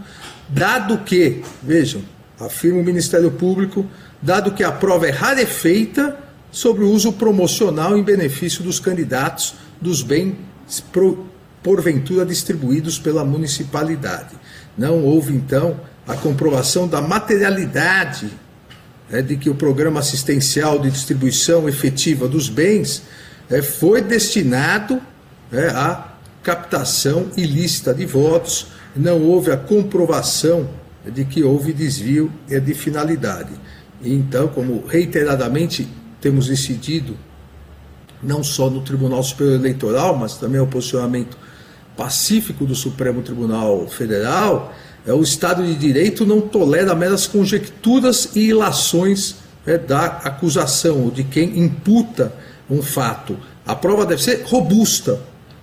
dado 0.49 0.99
que, 0.99 1.41
vejam, 1.61 2.01
afirma 2.39 2.81
o 2.81 2.83
Ministério 2.83 3.31
Público, 3.31 3.85
dado 4.23 4.53
que 4.53 4.63
a 4.63 4.71
prova 4.71 5.07
é 5.07 5.11
rarefeita 5.11 6.17
sobre 6.49 6.83
o 6.83 6.89
uso 6.89 7.11
promocional 7.13 7.97
em 7.97 8.03
benefício 8.03 8.63
dos 8.63 8.79
candidatos 8.79 9.53
dos 9.81 10.01
bens 10.01 10.35
pro, 10.91 11.27
porventura 11.61 12.25
distribuídos 12.25 12.97
pela 12.97 13.25
municipalidade. 13.25 14.35
Não 14.77 15.03
houve, 15.03 15.33
então, 15.33 15.79
a 16.07 16.15
comprovação 16.15 16.87
da 16.87 17.01
materialidade 17.01 18.29
é, 19.11 19.21
de 19.21 19.35
que 19.35 19.49
o 19.49 19.55
programa 19.55 19.99
assistencial 19.99 20.79
de 20.79 20.89
distribuição 20.89 21.67
efetiva 21.67 22.27
dos 22.27 22.47
bens 22.47 23.03
é, 23.49 23.61
foi 23.61 24.01
destinado 24.01 25.01
é, 25.51 25.67
à 25.67 26.13
captação 26.41 27.27
ilícita 27.35 27.93
de 27.93 28.05
votos, 28.05 28.67
não 28.95 29.21
houve 29.21 29.51
a 29.51 29.57
comprovação 29.57 30.69
de 31.05 31.25
que 31.25 31.43
houve 31.43 31.73
desvio 31.73 32.31
de 32.47 32.73
finalidade. 32.73 33.51
E, 34.03 34.13
então, 34.13 34.47
como 34.47 34.85
reiteradamente 34.85 35.87
temos 36.19 36.47
decidido, 36.47 37.17
não 38.21 38.43
só 38.43 38.69
no 38.69 38.81
Tribunal 38.81 39.23
Superior 39.23 39.55
Eleitoral, 39.55 40.15
mas 40.15 40.37
também 40.37 40.59
o 40.59 40.67
posicionamento 40.67 41.37
pacífico 41.95 42.65
do 42.65 42.75
Supremo 42.75 43.21
Tribunal 43.21 43.87
Federal, 43.87 44.73
é, 45.05 45.13
o 45.13 45.21
Estado 45.21 45.63
de 45.63 45.75
Direito 45.75 46.25
não 46.25 46.41
tolera 46.41 46.95
meras 46.95 47.27
conjecturas 47.27 48.29
e 48.35 48.47
ilações 48.47 49.35
é, 49.65 49.77
da 49.77 50.05
acusação 50.05 51.03
ou 51.03 51.11
de 51.11 51.23
quem 51.23 51.59
imputa 51.59 52.33
um 52.69 52.81
fato. 52.81 53.37
A 53.65 53.75
prova 53.75 54.05
deve 54.05 54.23
ser 54.23 54.43
robusta, 54.45 55.19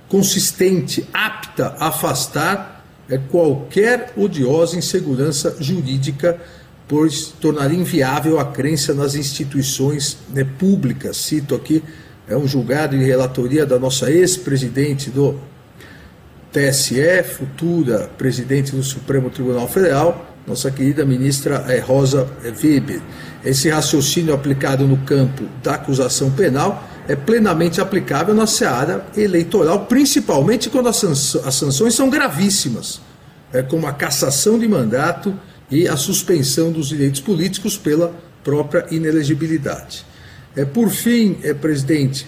consistente, 0.08 1.06
apta 1.12 1.74
a 1.78 1.88
afastar 1.88 2.84
é, 3.08 3.18
qualquer 3.18 4.12
odiosa 4.16 4.76
insegurança 4.76 5.56
jurídica, 5.58 6.40
pois 6.90 7.32
tornaria 7.40 7.78
inviável 7.78 8.40
a 8.40 8.44
crença 8.44 8.92
nas 8.92 9.14
instituições 9.14 10.18
né, 10.34 10.44
públicas. 10.58 11.18
Cito 11.18 11.54
aqui 11.54 11.84
é 12.26 12.36
um 12.36 12.48
julgado 12.48 12.98
de 12.98 13.04
relatoria 13.04 13.64
da 13.64 13.78
nossa 13.78 14.10
ex-presidente 14.10 15.08
do 15.08 15.38
TSE, 16.52 17.22
futura 17.22 18.10
presidente 18.18 18.74
do 18.74 18.82
Supremo 18.82 19.30
Tribunal 19.30 19.68
Federal, 19.68 20.34
nossa 20.44 20.68
querida 20.68 21.04
ministra 21.04 21.64
eh, 21.68 21.78
Rosa 21.78 22.28
Weber. 22.42 23.00
Esse 23.44 23.70
raciocínio 23.70 24.34
aplicado 24.34 24.84
no 24.84 24.96
campo 24.96 25.44
da 25.62 25.74
acusação 25.74 26.32
penal 26.32 26.82
é 27.06 27.14
plenamente 27.14 27.80
aplicável 27.80 28.34
na 28.34 28.48
seara 28.48 29.06
eleitoral, 29.16 29.86
principalmente 29.86 30.68
quando 30.68 30.88
as, 30.88 30.96
sanções 30.96 31.94
são 31.94 32.10
gravíssimas, 32.10 33.00
é, 33.52 33.62
como 33.62 33.86
a 33.86 33.92
cassação 33.92 34.58
de 34.58 34.66
mandato 34.66 35.32
e 35.70 35.86
a 35.86 35.96
suspensão 35.96 36.72
dos 36.72 36.88
direitos 36.88 37.20
políticos 37.20 37.76
pela 37.76 38.14
própria 38.42 38.86
inelegibilidade. 38.90 40.04
É, 40.56 40.64
por 40.64 40.90
fim, 40.90 41.38
é, 41.42 41.54
presidente, 41.54 42.26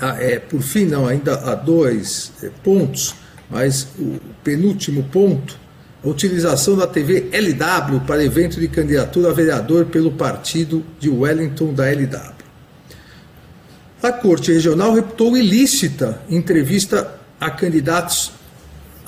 ah, 0.00 0.16
é, 0.18 0.38
por 0.38 0.60
fim, 0.60 0.84
não, 0.84 1.06
ainda 1.06 1.34
há 1.34 1.54
dois 1.54 2.32
é, 2.42 2.50
pontos, 2.62 3.14
mas 3.48 3.88
o 3.98 4.18
penúltimo 4.44 5.04
ponto, 5.04 5.58
a 6.04 6.08
utilização 6.08 6.76
da 6.76 6.86
TV 6.86 7.28
LW 7.32 8.00
para 8.06 8.24
evento 8.24 8.58
de 8.58 8.68
candidatura 8.68 9.30
a 9.30 9.32
vereador 9.32 9.86
pelo 9.86 10.12
partido 10.12 10.84
de 10.98 11.08
Wellington 11.08 11.74
da 11.74 11.90
LW. 11.90 12.40
A 14.02 14.12
Corte 14.12 14.52
Regional 14.52 14.94
reputou 14.94 15.36
ilícita 15.36 16.22
entrevista 16.30 17.20
a 17.38 17.50
candidatos 17.50 18.32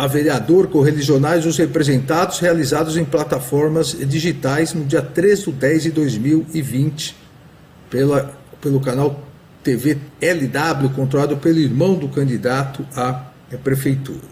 a 0.03 0.07
vereador, 0.09 0.67
correligionais, 0.67 1.47
os 1.47 1.57
representados 1.57 2.41
realizados 2.41 2.97
em 2.97 3.05
plataformas 3.05 3.97
digitais 3.97 4.75
no 4.75 4.85
dia 4.85 5.01
3 5.01 5.45
de 5.45 5.53
10 5.53 5.83
de 5.85 5.91
2020, 5.93 7.17
pela, 7.89 8.37
pelo 8.61 8.81
canal 8.81 9.23
TV 9.63 9.97
LW, 10.21 10.89
controlado 10.89 11.37
pelo 11.37 11.61
irmão 11.61 11.95
do 11.95 12.09
candidato 12.09 12.85
à 12.97 13.27
prefeitura. 13.63 14.27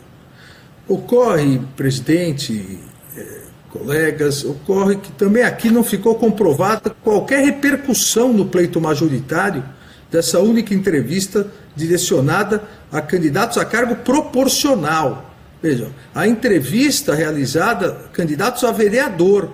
Ocorre, 0.88 1.60
presidente, 1.76 2.80
eh, 3.16 3.42
colegas, 3.70 4.44
ocorre 4.44 4.96
que 4.96 5.12
também 5.12 5.44
aqui 5.44 5.70
não 5.70 5.84
ficou 5.84 6.16
comprovada 6.16 6.90
qualquer 6.90 7.44
repercussão 7.44 8.32
no 8.32 8.46
pleito 8.46 8.80
majoritário 8.80 9.62
dessa 10.10 10.40
única 10.40 10.74
entrevista 10.74 11.46
direcionada 11.76 12.60
a 12.90 13.00
candidatos 13.00 13.56
a 13.56 13.64
cargo 13.64 13.94
proporcional. 13.94 15.29
Vejam, 15.62 15.88
a 16.14 16.26
entrevista 16.26 17.14
realizada 17.14 17.92
candidatos 18.12 18.64
a 18.64 18.72
vereador 18.72 19.50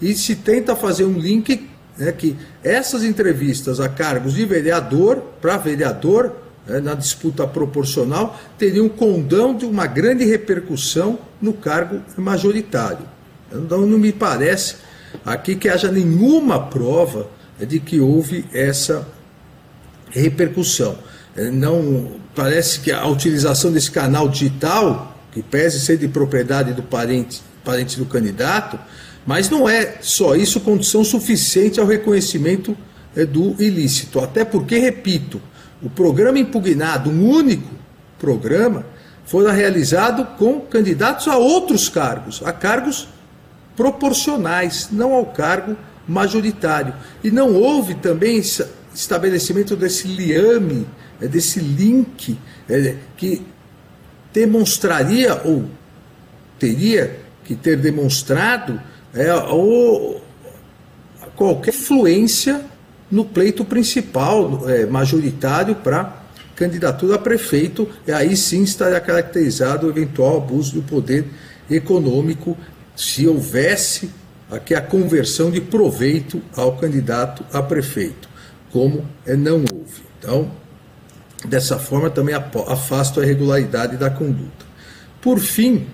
e 0.00 0.14
se 0.14 0.36
tenta 0.36 0.74
fazer 0.74 1.04
um 1.04 1.18
link 1.18 1.68
né, 1.96 2.10
que 2.12 2.36
essas 2.62 3.04
entrevistas 3.04 3.78
a 3.78 3.88
cargos 3.88 4.34
de 4.34 4.44
vereador 4.44 5.22
para 5.40 5.56
vereador 5.56 6.32
né, 6.66 6.80
na 6.80 6.94
disputa 6.94 7.46
proporcional 7.46 8.38
teriam 8.58 8.88
condão 8.88 9.56
de 9.56 9.64
uma 9.64 9.86
grande 9.86 10.24
repercussão 10.24 11.18
no 11.40 11.52
cargo 11.52 12.00
majoritário. 12.16 13.06
Então 13.52 13.86
não 13.86 13.98
me 13.98 14.12
parece 14.12 14.76
aqui 15.24 15.54
que 15.54 15.68
haja 15.68 15.90
nenhuma 15.90 16.66
prova 16.66 17.28
de 17.60 17.78
que 17.78 18.00
houve 18.00 18.44
essa 18.52 19.06
repercussão. 20.10 20.98
Não 21.52 22.12
parece 22.34 22.80
que 22.80 22.90
a 22.90 23.06
utilização 23.06 23.72
desse 23.72 23.90
canal 23.90 24.28
digital, 24.28 25.13
que 25.34 25.42
pese 25.42 25.80
ser 25.80 25.98
de 25.98 26.06
propriedade 26.06 26.72
do 26.72 26.82
parente, 26.82 27.42
parente 27.64 27.98
do 27.98 28.06
candidato, 28.06 28.78
mas 29.26 29.50
não 29.50 29.68
é 29.68 29.96
só 30.00 30.36
isso 30.36 30.60
condição 30.60 31.02
suficiente 31.02 31.80
ao 31.80 31.86
reconhecimento 31.86 32.76
é, 33.16 33.26
do 33.26 33.60
ilícito. 33.60 34.20
Até 34.20 34.44
porque, 34.44 34.78
repito, 34.78 35.42
o 35.82 35.90
programa 35.90 36.38
impugnado, 36.38 37.10
um 37.10 37.28
único 37.28 37.68
programa, 38.18 38.86
foi 39.24 39.50
realizado 39.50 40.36
com 40.38 40.60
candidatos 40.60 41.26
a 41.26 41.36
outros 41.36 41.88
cargos, 41.88 42.40
a 42.44 42.52
cargos 42.52 43.08
proporcionais, 43.76 44.88
não 44.92 45.12
ao 45.12 45.26
cargo 45.26 45.76
majoritário. 46.06 46.94
E 47.24 47.30
não 47.30 47.54
houve 47.54 47.94
também 47.94 48.40
estabelecimento 48.94 49.74
desse 49.74 50.06
liame, 50.06 50.86
é, 51.20 51.26
desse 51.26 51.58
link, 51.58 52.38
é, 52.68 52.96
que 53.16 53.42
demonstraria 54.34 55.40
ou 55.44 55.64
teria 56.58 57.20
que 57.44 57.54
ter 57.54 57.76
demonstrado 57.76 58.80
é, 59.14 59.32
ou 59.32 60.20
qualquer 61.36 61.72
influência 61.72 62.64
no 63.10 63.24
pleito 63.24 63.64
principal, 63.64 64.68
é, 64.68 64.84
majoritário, 64.86 65.76
para 65.76 66.24
candidatura 66.56 67.14
a 67.14 67.18
prefeito, 67.18 67.88
e 68.06 68.12
aí 68.12 68.36
sim 68.36 68.62
estaria 68.62 69.00
caracterizado 69.00 69.86
o 69.86 69.90
eventual 69.90 70.38
abuso 70.38 70.74
do 70.74 70.82
poder 70.82 71.26
econômico 71.70 72.56
se 72.96 73.26
houvesse 73.26 74.10
aqui 74.50 74.74
a 74.74 74.80
conversão 74.80 75.50
de 75.50 75.60
proveito 75.60 76.42
ao 76.56 76.76
candidato 76.76 77.44
a 77.52 77.62
prefeito, 77.62 78.28
como 78.70 79.04
é, 79.26 79.36
não 79.36 79.58
houve. 79.58 80.02
Então, 80.18 80.50
dessa 81.46 81.78
forma 81.78 82.10
também 82.10 82.34
afasta 82.34 83.20
a 83.20 83.24
irregularidade 83.24 83.96
da 83.96 84.10
conduta. 84.10 84.64
Por 85.20 85.38
fim, 85.38 85.86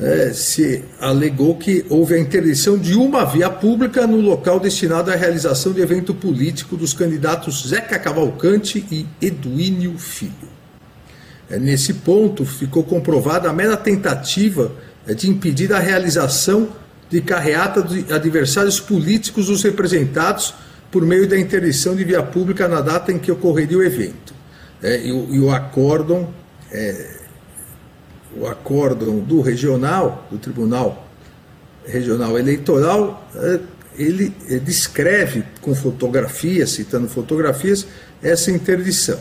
é, 0.00 0.32
se 0.32 0.84
alegou 1.00 1.56
que 1.56 1.84
houve 1.88 2.14
a 2.14 2.18
interdição 2.18 2.78
de 2.78 2.94
uma 2.94 3.24
via 3.24 3.50
pública 3.50 4.06
no 4.06 4.20
local 4.20 4.58
destinado 4.58 5.10
à 5.10 5.14
realização 5.14 5.72
de 5.72 5.80
evento 5.80 6.14
político 6.14 6.76
dos 6.76 6.92
candidatos 6.92 7.68
Zeca 7.68 7.98
Cavalcante 7.98 8.84
e 8.90 9.06
Eduínio 9.20 9.98
Filho. 9.98 10.50
É, 11.50 11.58
nesse 11.58 11.94
ponto, 11.94 12.44
ficou 12.46 12.82
comprovada 12.82 13.50
a 13.50 13.52
mera 13.52 13.76
tentativa 13.76 14.72
é, 15.06 15.12
de 15.14 15.28
impedir 15.28 15.72
a 15.72 15.78
realização 15.78 16.68
de 17.10 17.20
carreata 17.20 17.82
de 17.82 18.10
adversários 18.12 18.80
políticos 18.80 19.48
dos 19.48 19.62
representados 19.62 20.54
por 20.92 21.04
meio 21.04 21.26
da 21.26 21.36
interdição 21.36 21.96
de 21.96 22.04
via 22.04 22.22
pública 22.22 22.68
na 22.68 22.80
data 22.80 23.10
em 23.10 23.18
que 23.18 23.32
ocorreria 23.32 23.78
o 23.78 23.82
evento. 23.82 24.32
É, 24.80 25.04
e, 25.04 25.10
o, 25.10 25.34
e, 25.34 25.40
o 25.40 25.50
acórdão 25.50 26.28
é, 26.70 27.22
o 28.36 28.46
acórdão 28.46 29.18
do 29.18 29.40
regional, 29.40 30.26
do 30.30 30.38
Tribunal 30.38 31.06
Regional 31.86 32.38
Eleitoral, 32.38 33.28
é, 33.34 33.60
ele 33.96 34.32
descreve 34.64 35.44
com 35.60 35.74
fotografias, 35.74 36.70
citando 36.70 37.08
fotografias, 37.08 37.86
essa 38.22 38.50
interdição. 38.50 39.18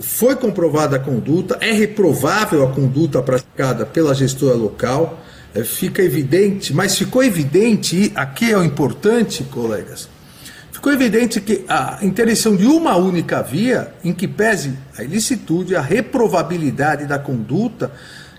Foi 0.00 0.36
comprovada 0.36 0.96
a 0.96 0.98
conduta, 0.98 1.58
é 1.60 1.72
reprovável 1.72 2.64
a 2.64 2.70
conduta 2.70 3.20
praticada 3.22 3.84
pela 3.84 4.14
gestora 4.14 4.54
local, 4.54 5.20
é, 5.52 5.64
fica 5.64 6.02
evidente, 6.02 6.72
mas 6.72 6.96
ficou 6.96 7.24
evidente, 7.24 7.96
e 7.96 8.12
aqui 8.14 8.52
é 8.52 8.58
o 8.58 8.62
importante, 8.62 9.42
colegas, 9.44 10.08
ficou 10.84 10.92
evidente 10.92 11.40
que 11.40 11.64
a 11.66 11.98
interdição 12.02 12.54
de 12.54 12.66
uma 12.66 12.94
única 12.94 13.42
via, 13.42 13.94
em 14.04 14.12
que 14.12 14.28
pese 14.28 14.78
a 14.98 15.02
ilicitude, 15.02 15.74
a 15.74 15.80
reprovabilidade 15.80 17.06
da 17.06 17.18
conduta, 17.18 17.90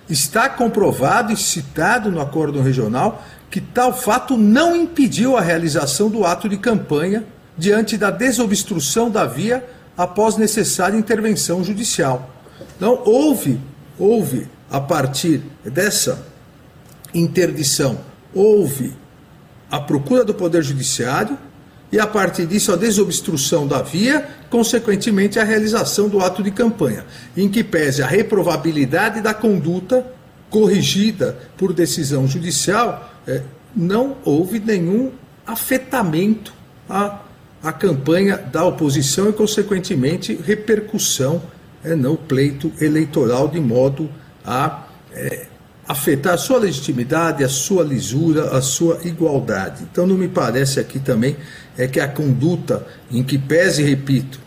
Está 0.08 0.48
comprovado 0.48 1.34
e 1.34 1.36
citado 1.36 2.12
no 2.12 2.22
acordo 2.22 2.62
regional 2.62 3.26
que 3.50 3.60
tal 3.60 3.92
fato 3.92 4.38
não 4.38 4.76
impediu 4.76 5.36
a 5.36 5.42
realização 5.42 6.12
do 6.12 6.24
ato 6.24 6.48
de 6.48 6.58
campanha 6.58 7.26
diante 7.58 7.98
da 7.98 8.12
desobstrução 8.12 9.10
da 9.10 9.26
via 9.26 9.68
após 9.98 10.38
necessária 10.38 10.96
intervenção 10.96 11.64
judicial. 11.64 12.30
Então, 12.78 13.02
houve, 13.04 13.60
houve, 13.98 14.48
a 14.70 14.80
partir 14.80 15.42
dessa 15.64 16.24
interdição, 17.12 17.98
houve 18.32 18.96
a 19.72 19.80
procura 19.80 20.24
do 20.24 20.36
Poder 20.36 20.62
Judiciário, 20.62 21.36
e 21.92 22.00
a 22.00 22.08
partir 22.08 22.46
disso 22.46 22.72
a 22.72 22.76
desobstrução 22.76 23.68
da 23.68 23.82
via, 23.82 24.28
consequentemente 24.50 25.40
a 25.40 25.44
realização 25.44 26.10
do 26.10 26.20
ato 26.20 26.42
de 26.42 26.52
campanha, 26.52 27.06
em 27.38 27.48
que 27.50 27.64
pese 27.64 28.02
a 28.02 28.08
reprovabilidade 28.08 29.22
da 29.22 29.34
conduta 29.34 30.06
corrigida 30.50 31.38
por 31.58 31.74
decisão 31.74 32.28
judicial, 32.28 33.12
é, 33.28 33.42
não 33.76 34.18
houve 34.24 34.60
nenhum 34.60 35.12
afetamento 35.46 36.54
à, 36.90 37.22
à 37.62 37.72
campanha 37.72 38.38
da 38.38 38.64
oposição 38.64 39.30
e, 39.30 39.34
consequentemente, 39.34 40.40
repercussão 40.44 41.42
é, 41.84 41.96
no 41.96 42.18
pleito 42.18 42.72
eleitoral, 42.82 43.48
de 43.48 43.60
modo 43.60 44.10
a 44.46 44.86
é, 45.14 45.48
afetar 45.88 46.34
a 46.34 46.38
sua 46.38 46.58
legitimidade, 46.58 47.44
a 47.44 47.50
sua 47.50 47.84
lisura, 47.84 48.58
a 48.58 48.62
sua 48.62 49.00
igualdade. 49.04 49.84
Então, 49.84 50.08
não 50.08 50.18
me 50.18 50.28
parece 50.28 50.80
aqui 50.80 51.00
também 51.00 51.36
é 51.78 51.88
que 51.88 52.00
a 52.00 52.08
conduta 52.08 52.86
em 53.12 53.24
que 53.24 53.38
pese, 53.38 53.84
repito, 53.84 54.40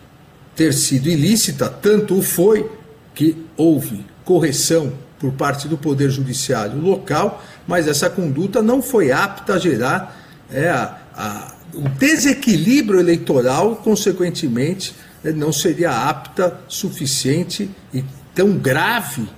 ter 0.57 0.72
sido 0.72 1.09
ilícita, 1.09 1.68
tanto 1.68 2.18
o 2.18 2.22
foi 2.22 2.68
que 3.14 3.46
houve 3.57 4.05
correção 4.24 4.92
por 5.18 5.33
parte 5.33 5.68
do 5.68 5.77
Poder 5.79 6.11
Judiciário 6.11 6.81
local, 6.81 7.42
mas 7.66 7.87
essa 7.87 8.09
conduta 8.09 8.62
não 8.62 8.81
foi 8.81 9.12
apta 9.12 9.55
a 9.55 9.59
gerar 9.59 10.16
é, 10.51 10.68
a, 10.68 10.96
a, 11.14 11.55
o 11.74 11.88
desequilíbrio 11.88 12.98
eleitoral, 12.98 13.77
consequentemente, 13.77 14.94
não 15.35 15.53
seria 15.53 15.90
apta, 15.90 16.59
suficiente 16.68 17.70
e 17.92 18.05
tão 18.35 18.53
grave 18.57 19.29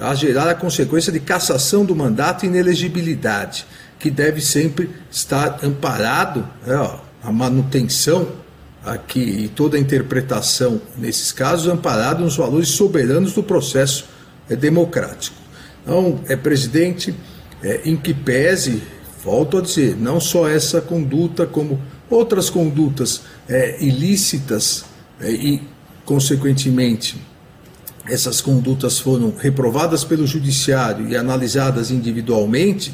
a 0.00 0.14
gerar 0.14 0.48
a 0.48 0.54
consequência 0.54 1.12
de 1.12 1.20
cassação 1.20 1.84
do 1.84 1.94
mandato 1.94 2.44
e 2.44 2.48
inelegibilidade, 2.48 3.66
que 3.98 4.10
deve 4.10 4.40
sempre 4.40 4.88
estar 5.10 5.58
amparado, 5.62 6.48
é, 6.66 6.74
ó, 6.74 6.98
a 7.22 7.30
manutenção 7.30 8.28
aqui 8.84 9.20
e 9.20 9.48
toda 9.48 9.76
a 9.76 9.80
interpretação 9.80 10.80
nesses 10.96 11.32
casos 11.32 11.70
amparado 11.70 12.24
nos 12.24 12.36
valores 12.36 12.68
soberanos 12.68 13.34
do 13.34 13.42
processo 13.42 14.06
é, 14.48 14.56
democrático. 14.56 15.36
Então, 15.82 16.20
é 16.28 16.34
presidente, 16.34 17.14
é, 17.62 17.82
em 17.84 17.94
que 17.94 18.14
pese, 18.14 18.82
volto 19.22 19.58
a 19.58 19.60
dizer, 19.60 19.96
não 19.96 20.18
só 20.18 20.48
essa 20.48 20.80
conduta, 20.80 21.46
como 21.46 21.80
outras 22.08 22.48
condutas 22.48 23.22
é, 23.46 23.76
ilícitas 23.82 24.84
é, 25.20 25.30
e, 25.30 25.62
consequentemente, 26.06 27.20
essas 28.10 28.40
condutas 28.40 28.98
foram 28.98 29.32
reprovadas 29.38 30.04
pelo 30.04 30.26
judiciário 30.26 31.08
e 31.08 31.16
analisadas 31.16 31.90
individualmente, 31.90 32.92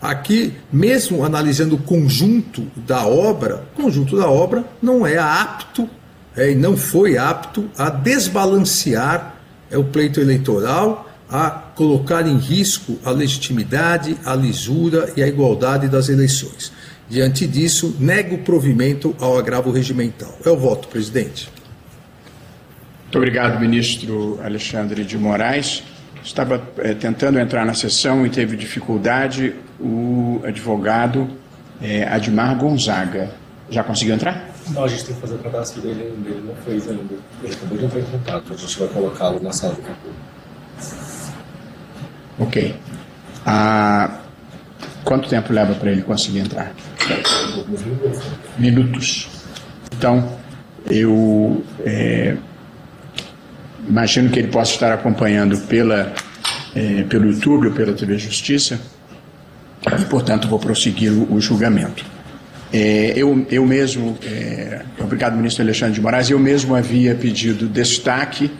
aqui, 0.00 0.54
mesmo 0.72 1.24
analisando 1.24 1.76
o 1.76 1.82
conjunto 1.82 2.66
da 2.76 3.06
obra, 3.06 3.64
o 3.76 3.82
conjunto 3.82 4.16
da 4.16 4.28
obra 4.28 4.64
não 4.80 5.06
é 5.06 5.18
apto 5.18 5.88
é, 6.36 6.52
e 6.52 6.54
não 6.54 6.76
foi 6.76 7.18
apto 7.18 7.68
a 7.76 7.90
desbalancear 7.90 9.34
é, 9.70 9.76
o 9.76 9.84
pleito 9.84 10.20
eleitoral, 10.20 11.10
a 11.28 11.50
colocar 11.50 12.26
em 12.26 12.38
risco 12.38 12.98
a 13.04 13.10
legitimidade, 13.10 14.16
a 14.24 14.34
lisura 14.34 15.12
e 15.16 15.22
a 15.22 15.28
igualdade 15.28 15.88
das 15.88 16.08
eleições. 16.08 16.72
Diante 17.08 17.46
disso, 17.46 17.96
nego 17.98 18.36
o 18.36 18.38
provimento 18.38 19.14
ao 19.18 19.38
agravo 19.38 19.70
regimental. 19.70 20.38
É 20.44 20.50
o 20.50 20.56
voto, 20.56 20.88
presidente. 20.88 21.50
Muito 23.08 23.16
obrigado, 23.16 23.58
ministro 23.58 24.38
Alexandre 24.44 25.02
de 25.02 25.16
Moraes. 25.16 25.82
Estava 26.22 26.62
é, 26.76 26.92
tentando 26.92 27.38
entrar 27.38 27.64
na 27.64 27.72
sessão 27.72 28.26
e 28.26 28.28
teve 28.28 28.54
dificuldade 28.54 29.54
o 29.80 30.42
advogado 30.44 31.26
é, 31.80 32.06
Admar 32.06 32.54
Gonzaga. 32.58 33.30
Já 33.70 33.82
conseguiu 33.82 34.14
entrar? 34.14 34.50
Não, 34.68 34.84
a 34.84 34.88
gente 34.88 35.06
tem 35.06 35.14
que 35.14 35.22
fazer 35.22 35.36
o 35.36 35.38
cadastro 35.38 35.80
dele, 35.80 36.02
ele 36.02 36.42
não 36.46 36.54
fez 36.56 36.86
ainda. 36.86 37.14
Ele 37.42 37.54
acabou 37.54 37.78
de 37.78 37.84
entrar 37.86 38.00
em 38.00 38.04
contato, 38.04 38.52
a 38.52 38.56
gente 38.58 38.78
vai 38.78 38.88
colocá-lo 38.88 39.42
na 39.42 39.52
sala 39.52 39.74
pouco. 39.74 40.14
Ok. 42.40 42.76
Ah, 43.46 44.18
quanto 45.02 45.30
tempo 45.30 45.50
leva 45.50 45.74
para 45.76 45.90
ele 45.90 46.02
conseguir 46.02 46.40
entrar? 46.40 46.74
Minutos. 48.58 49.30
Então, 49.96 50.30
eu 50.90 51.64
é, 51.86 52.36
imagino 53.88 54.30
que 54.30 54.38
ele 54.38 54.48
possa 54.48 54.72
estar 54.72 54.92
acompanhando 54.92 55.58
pela, 55.66 56.12
é, 56.74 57.02
pelo 57.04 57.30
YouTube 57.30 57.68
ou 57.68 57.72
pela 57.72 57.92
TV 57.92 58.18
Justiça 58.18 58.80
e, 59.98 60.04
portanto, 60.04 60.48
vou 60.48 60.58
prosseguir 60.58 61.12
o, 61.12 61.34
o 61.34 61.40
julgamento. 61.40 62.04
É, 62.72 63.14
eu, 63.16 63.46
eu 63.50 63.64
mesmo, 63.64 64.18
é, 64.22 64.82
obrigado, 65.00 65.36
ministro 65.36 65.62
Alexandre 65.62 65.94
de 65.94 66.00
Moraes, 66.00 66.28
eu 66.28 66.38
mesmo 66.38 66.74
havia 66.74 67.14
pedido 67.14 67.66
destaque 67.66 68.50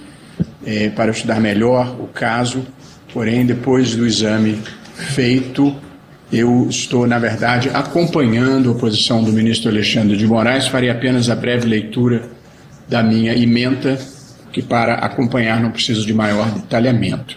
é, 0.64 0.88
para 0.88 1.10
estudar 1.10 1.40
melhor 1.40 1.94
o 2.00 2.06
caso 2.06 2.66
Porém, 3.12 3.46
depois 3.46 3.96
do 3.96 4.06
exame 4.06 4.58
feito, 4.94 5.74
eu 6.30 6.66
estou, 6.68 7.06
na 7.06 7.18
verdade, 7.18 7.70
acompanhando 7.72 8.70
a 8.70 8.74
posição 8.74 9.24
do 9.24 9.32
ministro 9.32 9.70
Alexandre 9.70 10.16
de 10.16 10.26
Moraes. 10.26 10.68
Farei 10.68 10.90
apenas 10.90 11.30
a 11.30 11.34
breve 11.34 11.66
leitura 11.66 12.28
da 12.86 13.02
minha 13.02 13.34
emenda, 13.34 13.98
que 14.52 14.62
para 14.62 14.94
acompanhar 14.94 15.60
não 15.60 15.70
preciso 15.70 16.06
de 16.06 16.14
maior 16.14 16.50
detalhamento. 16.50 17.36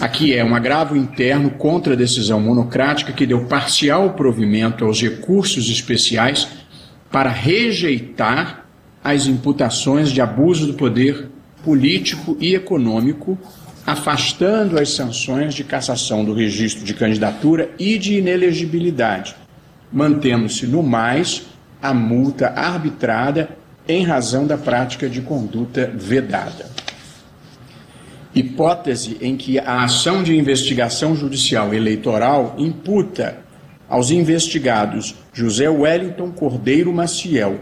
Aqui 0.00 0.34
é 0.34 0.44
um 0.44 0.54
agravo 0.54 0.96
interno 0.96 1.50
contra 1.50 1.94
a 1.94 1.96
decisão 1.96 2.40
monocrática 2.40 3.12
que 3.12 3.26
deu 3.26 3.46
parcial 3.46 4.14
provimento 4.14 4.84
aos 4.84 5.02
recursos 5.02 5.68
especiais 5.68 6.48
para 7.10 7.30
rejeitar 7.30 8.66
as 9.02 9.26
imputações 9.26 10.10
de 10.10 10.20
abuso 10.20 10.66
do 10.66 10.74
poder 10.74 11.28
político 11.64 12.36
e 12.40 12.54
econômico 12.54 13.36
afastando 13.84 14.78
as 14.78 14.90
sanções 14.90 15.54
de 15.54 15.64
cassação 15.64 16.24
do 16.24 16.34
registro 16.34 16.84
de 16.84 16.92
candidatura 16.92 17.70
e 17.78 17.96
de 17.96 18.18
inelegibilidade, 18.18 19.34
mantendo-se 19.90 20.66
no 20.66 20.82
mais 20.82 21.46
a 21.80 21.94
multa 21.94 22.48
arbitrada 22.48 23.48
em 23.88 24.04
razão 24.04 24.46
da 24.46 24.58
prática 24.58 25.08
de 25.08 25.22
conduta 25.22 25.90
vedada. 25.94 26.66
Hipótese 28.34 29.16
em 29.20 29.36
que 29.36 29.58
a 29.58 29.82
ação 29.84 30.22
de 30.22 30.36
investigação 30.36 31.16
judicial 31.16 31.72
eleitoral 31.72 32.54
imputa 32.58 33.38
aos 33.88 34.10
investigados 34.10 35.14
José 35.32 35.68
Wellington 35.68 36.30
Cordeiro 36.30 36.92
Maciel 36.92 37.58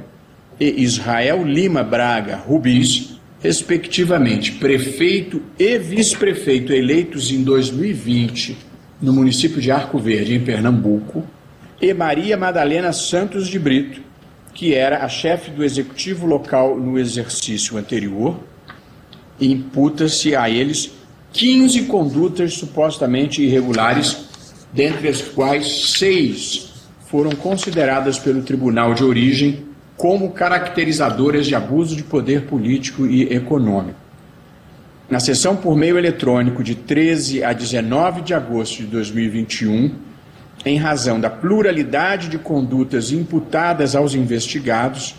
e 0.58 0.82
Israel 0.82 1.44
Lima 1.44 1.84
Braga 1.84 2.36
Rubis 2.36 3.16
respectivamente, 3.40 4.52
prefeito 4.52 5.40
e 5.58 5.78
vice-prefeito 5.78 6.72
eleitos 6.72 7.30
em 7.30 7.44
2020 7.44 8.56
no 9.00 9.12
município 9.12 9.60
de 9.60 9.70
Arco 9.70 9.98
Verde, 9.98 10.34
em 10.34 10.40
Pernambuco, 10.40 11.24
e 11.80 11.92
Maria 11.92 12.36
Madalena 12.36 12.92
Santos 12.92 13.46
de 13.46 13.58
Brito, 13.58 14.00
que 14.56 14.74
era 14.74 15.04
a 15.04 15.08
chefe 15.08 15.50
do 15.50 15.62
executivo 15.62 16.26
local 16.26 16.80
no 16.80 16.98
exercício 16.98 17.76
anterior, 17.76 18.40
imputa-se 19.38 20.34
a 20.34 20.48
eles 20.48 20.90
15 21.34 21.82
condutas 21.82 22.54
supostamente 22.54 23.42
irregulares, 23.42 24.16
dentre 24.72 25.08
as 25.08 25.20
quais 25.20 25.92
seis 25.98 26.72
foram 27.00 27.32
consideradas 27.32 28.18
pelo 28.18 28.42
tribunal 28.42 28.94
de 28.94 29.04
origem 29.04 29.66
como 29.94 30.32
caracterizadoras 30.32 31.46
de 31.46 31.54
abuso 31.54 31.94
de 31.94 32.02
poder 32.02 32.46
político 32.46 33.06
e 33.06 33.24
econômico. 33.34 33.98
Na 35.10 35.20
sessão 35.20 35.54
por 35.54 35.76
meio 35.76 35.98
eletrônico 35.98 36.64
de 36.64 36.74
13 36.74 37.44
a 37.44 37.52
19 37.52 38.22
de 38.22 38.32
agosto 38.32 38.78
de 38.78 38.86
2021, 38.86 39.94
em 40.66 40.76
razão 40.76 41.20
da 41.20 41.30
pluralidade 41.30 42.28
de 42.28 42.38
condutas 42.38 43.12
imputadas 43.12 43.94
aos 43.94 44.16
investigados, 44.16 45.14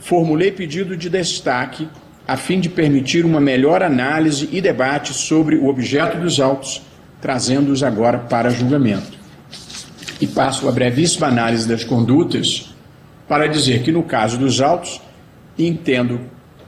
formulei 0.00 0.50
pedido 0.50 0.96
de 0.96 1.08
destaque 1.08 1.88
a 2.26 2.36
fim 2.36 2.58
de 2.58 2.68
permitir 2.68 3.24
uma 3.24 3.40
melhor 3.40 3.80
análise 3.80 4.48
e 4.50 4.60
debate 4.60 5.14
sobre 5.14 5.54
o 5.54 5.68
objeto 5.68 6.18
dos 6.18 6.40
autos, 6.40 6.82
trazendo-os 7.20 7.84
agora 7.84 8.18
para 8.18 8.50
julgamento. 8.50 9.16
E 10.20 10.26
passo 10.26 10.68
a 10.68 10.72
brevíssima 10.72 11.28
análise 11.28 11.66
das 11.66 11.84
condutas 11.84 12.74
para 13.28 13.46
dizer 13.46 13.82
que, 13.82 13.92
no 13.92 14.02
caso 14.02 14.36
dos 14.36 14.60
autos, 14.60 15.00
entendo, 15.56 16.20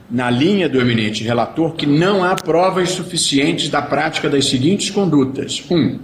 na 0.09 0.29
linha 0.29 0.69
do 0.69 0.79
eminente 0.79 1.21
relator, 1.23 1.73
que 1.73 1.85
não 1.85 2.23
há 2.23 2.35
provas 2.35 2.91
suficientes 2.91 3.67
da 3.67 3.81
prática 3.81 4.29
das 4.29 4.45
seguintes 4.45 4.89
condutas: 4.89 5.63
1. 5.69 5.75
Um, 5.75 5.99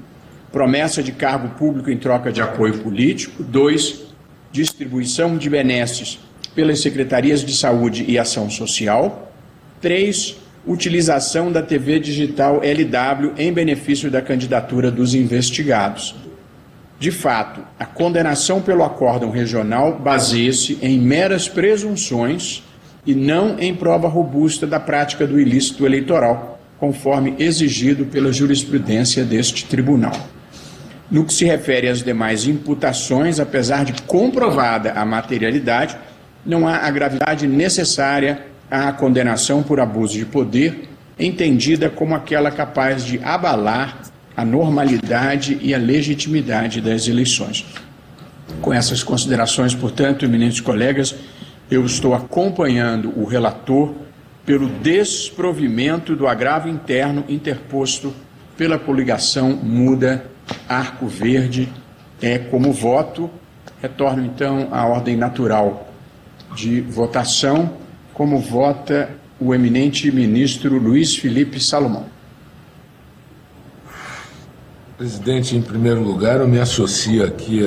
promessa 0.58 1.04
de 1.04 1.12
cargo 1.12 1.50
público 1.50 1.92
em 1.92 1.98
troca 1.98 2.32
de 2.32 2.42
apoio 2.42 2.80
político. 2.80 3.44
2. 3.44 4.06
Distribuição 4.52 5.38
de 5.38 5.52
benesses 5.52 6.18
pelas 6.56 6.82
secretarias 6.82 7.42
de 7.46 7.56
saúde 7.56 8.04
e 8.08 8.18
ação 8.18 8.50
social. 8.50 9.32
3. 9.82 10.36
Utilização 10.66 11.52
da 11.52 11.62
TV 11.62 12.00
digital 12.00 12.62
LW 12.64 13.34
em 13.38 13.54
benefício 13.54 14.10
da 14.10 14.20
candidatura 14.20 14.90
dos 14.90 15.14
investigados. 15.14 16.16
De 17.00 17.12
fato, 17.12 17.62
a 17.80 17.86
condenação 17.86 18.60
pelo 18.60 18.84
acórdão 18.84 19.30
regional 19.30 20.00
baseia-se 20.00 20.80
em 20.82 20.98
meras 20.98 21.48
presunções 21.48 22.64
e 23.06 23.14
não 23.14 23.60
em 23.60 23.76
prova 23.76 24.08
robusta 24.08 24.66
da 24.66 24.80
prática 24.80 25.28
do 25.28 25.40
ilícito 25.40 25.86
eleitoral, 25.86 26.60
conforme 26.80 27.36
exigido 27.38 28.08
pela 28.08 28.34
jurisprudência 28.34 29.24
deste 29.24 29.64
tribunal. 29.66 30.37
No 31.10 31.24
que 31.24 31.34
se 31.34 31.46
refere 31.46 31.88
às 31.88 32.04
demais 32.04 32.46
imputações, 32.46 33.40
apesar 33.40 33.86
de 33.86 34.02
comprovada 34.04 34.92
a 34.92 35.06
materialidade, 35.06 35.98
não 36.46 36.68
há 36.68 36.78
a 36.78 36.92
gravidade 36.92 37.48
necessária 37.48 38.46
à 38.70 38.92
condenação 38.92 39.64
por 39.64 39.80
abuso 39.80 40.18
de 40.18 40.26
poder, 40.26 40.90
entendida 41.18 41.90
como 41.90 42.14
aquela 42.14 42.52
capaz 42.52 43.06
de 43.06 43.20
abalar 43.24 44.02
a 44.36 44.44
normalidade 44.44 45.58
e 45.62 45.74
a 45.74 45.78
legitimidade 45.78 46.82
das 46.82 47.08
eleições. 47.08 47.66
Com 48.62 48.74
essas 48.74 49.02
considerações, 49.02 49.74
portanto, 49.74 50.26
eminentes 50.26 50.60
colegas, 50.60 51.16
eu 51.72 51.86
estou 51.86 52.14
acompanhando 52.14 53.14
o 53.18 53.26
relator 53.26 53.94
pelo 54.46 54.68
desprovimento 54.68 56.16
do 56.16 56.28
agravo 56.28 56.68
interno 56.68 57.24
interposto 57.28 58.14
pela 58.58 58.78
coligação 58.78 59.52
Muda 59.52 60.37
Arco 60.68 61.08
Verde 61.08 61.72
é 62.22 62.38
como 62.38 62.72
voto. 62.72 63.30
Retorno 63.82 64.26
então 64.26 64.70
à 64.72 64.86
ordem 64.86 65.16
natural 65.16 65.92
de 66.56 66.82
votação, 66.82 67.74
como 68.14 68.40
vota 68.40 69.10
o 69.40 69.54
eminente 69.54 70.12
ministro 70.12 70.80
Luiz 70.80 71.16
Felipe 71.16 71.60
Salomão. 71.60 72.06
Presidente, 74.98 75.56
em 75.56 75.62
primeiro 75.62 76.02
lugar, 76.02 76.40
eu 76.40 76.48
me 76.48 76.60
associo 76.60 77.24
aqui 77.24 77.62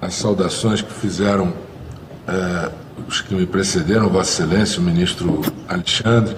às 0.00 0.14
saudações 0.14 0.80
que 0.80 0.92
fizeram 0.94 1.52
é, 2.26 2.70
os 3.06 3.20
que 3.20 3.34
me 3.34 3.44
precederam, 3.44 4.08
Vossa 4.08 4.42
Excelência, 4.42 4.80
o 4.80 4.82
ministro 4.82 5.42
Alexandre, 5.68 6.34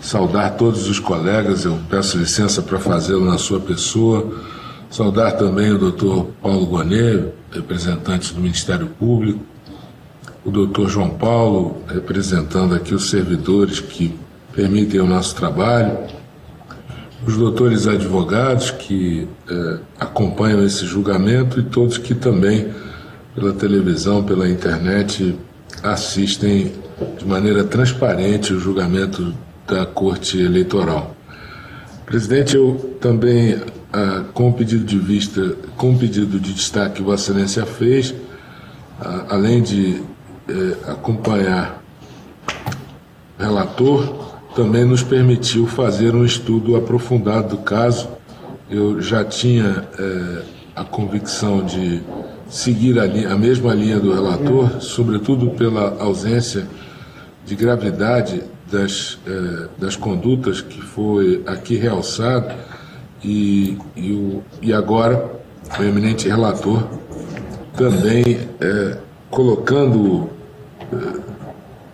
saudar 0.00 0.56
todos 0.56 0.88
os 0.88 1.00
colegas, 1.00 1.64
eu 1.64 1.76
peço 1.90 2.18
licença 2.18 2.62
para 2.62 2.78
fazê-lo 2.78 3.24
na 3.24 3.36
sua 3.36 3.58
pessoa, 3.58 4.32
saudar 4.90 5.32
também 5.36 5.72
o 5.72 5.78
doutor 5.78 6.28
Paulo 6.42 6.66
Gonet, 6.66 7.32
representante 7.52 8.34
do 8.34 8.40
Ministério 8.40 8.86
Público, 8.86 9.40
o 10.44 10.50
doutor 10.50 10.88
João 10.88 11.10
Paulo, 11.10 11.82
representando 11.88 12.74
aqui 12.74 12.94
os 12.94 13.10
servidores 13.10 13.80
que 13.80 14.18
permitem 14.52 15.00
o 15.00 15.06
nosso 15.06 15.34
trabalho, 15.36 15.98
os 17.26 17.36
doutores 17.36 17.86
advogados 17.86 18.70
que 18.70 19.28
eh, 19.50 19.78
acompanham 19.98 20.64
esse 20.64 20.86
julgamento 20.86 21.60
e 21.60 21.64
todos 21.64 21.98
que 21.98 22.14
também, 22.14 22.72
pela 23.34 23.52
televisão, 23.52 24.22
pela 24.22 24.48
internet, 24.48 25.36
assistem 25.82 26.72
de 27.18 27.26
maneira 27.26 27.64
transparente 27.64 28.52
o 28.52 28.58
julgamento 28.58 29.34
da 29.66 29.84
Corte 29.84 30.40
Eleitoral. 30.40 31.14
Presidente, 32.06 32.56
eu 32.56 32.96
também, 33.00 33.60
ah, 33.92 34.24
com 34.34 34.50
o 34.50 34.52
pedido 34.52 34.84
de 34.84 34.98
vista, 34.98 35.56
com 35.76 35.94
o 35.94 35.98
pedido 35.98 36.38
de 36.38 36.52
destaque 36.52 36.96
que 36.96 37.02
Vossa 37.02 37.30
Excelência 37.30 37.64
fez, 37.64 38.14
ah, 39.00 39.26
além 39.30 39.62
de 39.62 40.02
eh, 40.48 40.76
acompanhar 40.86 41.82
o 43.38 43.42
relator, 43.42 44.34
também 44.54 44.84
nos 44.84 45.02
permitiu 45.02 45.66
fazer 45.66 46.14
um 46.14 46.24
estudo 46.24 46.74
aprofundado 46.74 47.56
do 47.56 47.62
caso. 47.62 48.08
Eu 48.70 49.00
já 49.00 49.24
tinha 49.24 49.86
eh, 49.98 50.42
a 50.74 50.84
convicção 50.84 51.64
de 51.64 52.02
seguir 52.48 52.98
a, 52.98 53.06
linha, 53.06 53.32
a 53.32 53.36
mesma 53.36 53.74
linha 53.74 54.00
do 54.00 54.12
relator, 54.12 54.80
sobretudo 54.80 55.50
pela 55.50 55.96
ausência 56.00 56.66
de 57.46 57.54
gravidade 57.54 58.42
das, 58.70 59.18
eh, 59.26 59.68
das 59.78 59.96
condutas 59.96 60.60
que 60.60 60.80
foi 60.80 61.42
aqui 61.46 61.76
realçado 61.76 62.52
e, 63.22 63.78
e, 63.96 64.12
o, 64.12 64.42
e 64.62 64.72
agora 64.72 65.30
o 65.78 65.82
eminente 65.82 66.28
relator 66.28 66.88
também 67.76 68.48
eh, 68.60 68.98
colocando 69.30 70.30
eh, 70.92 71.20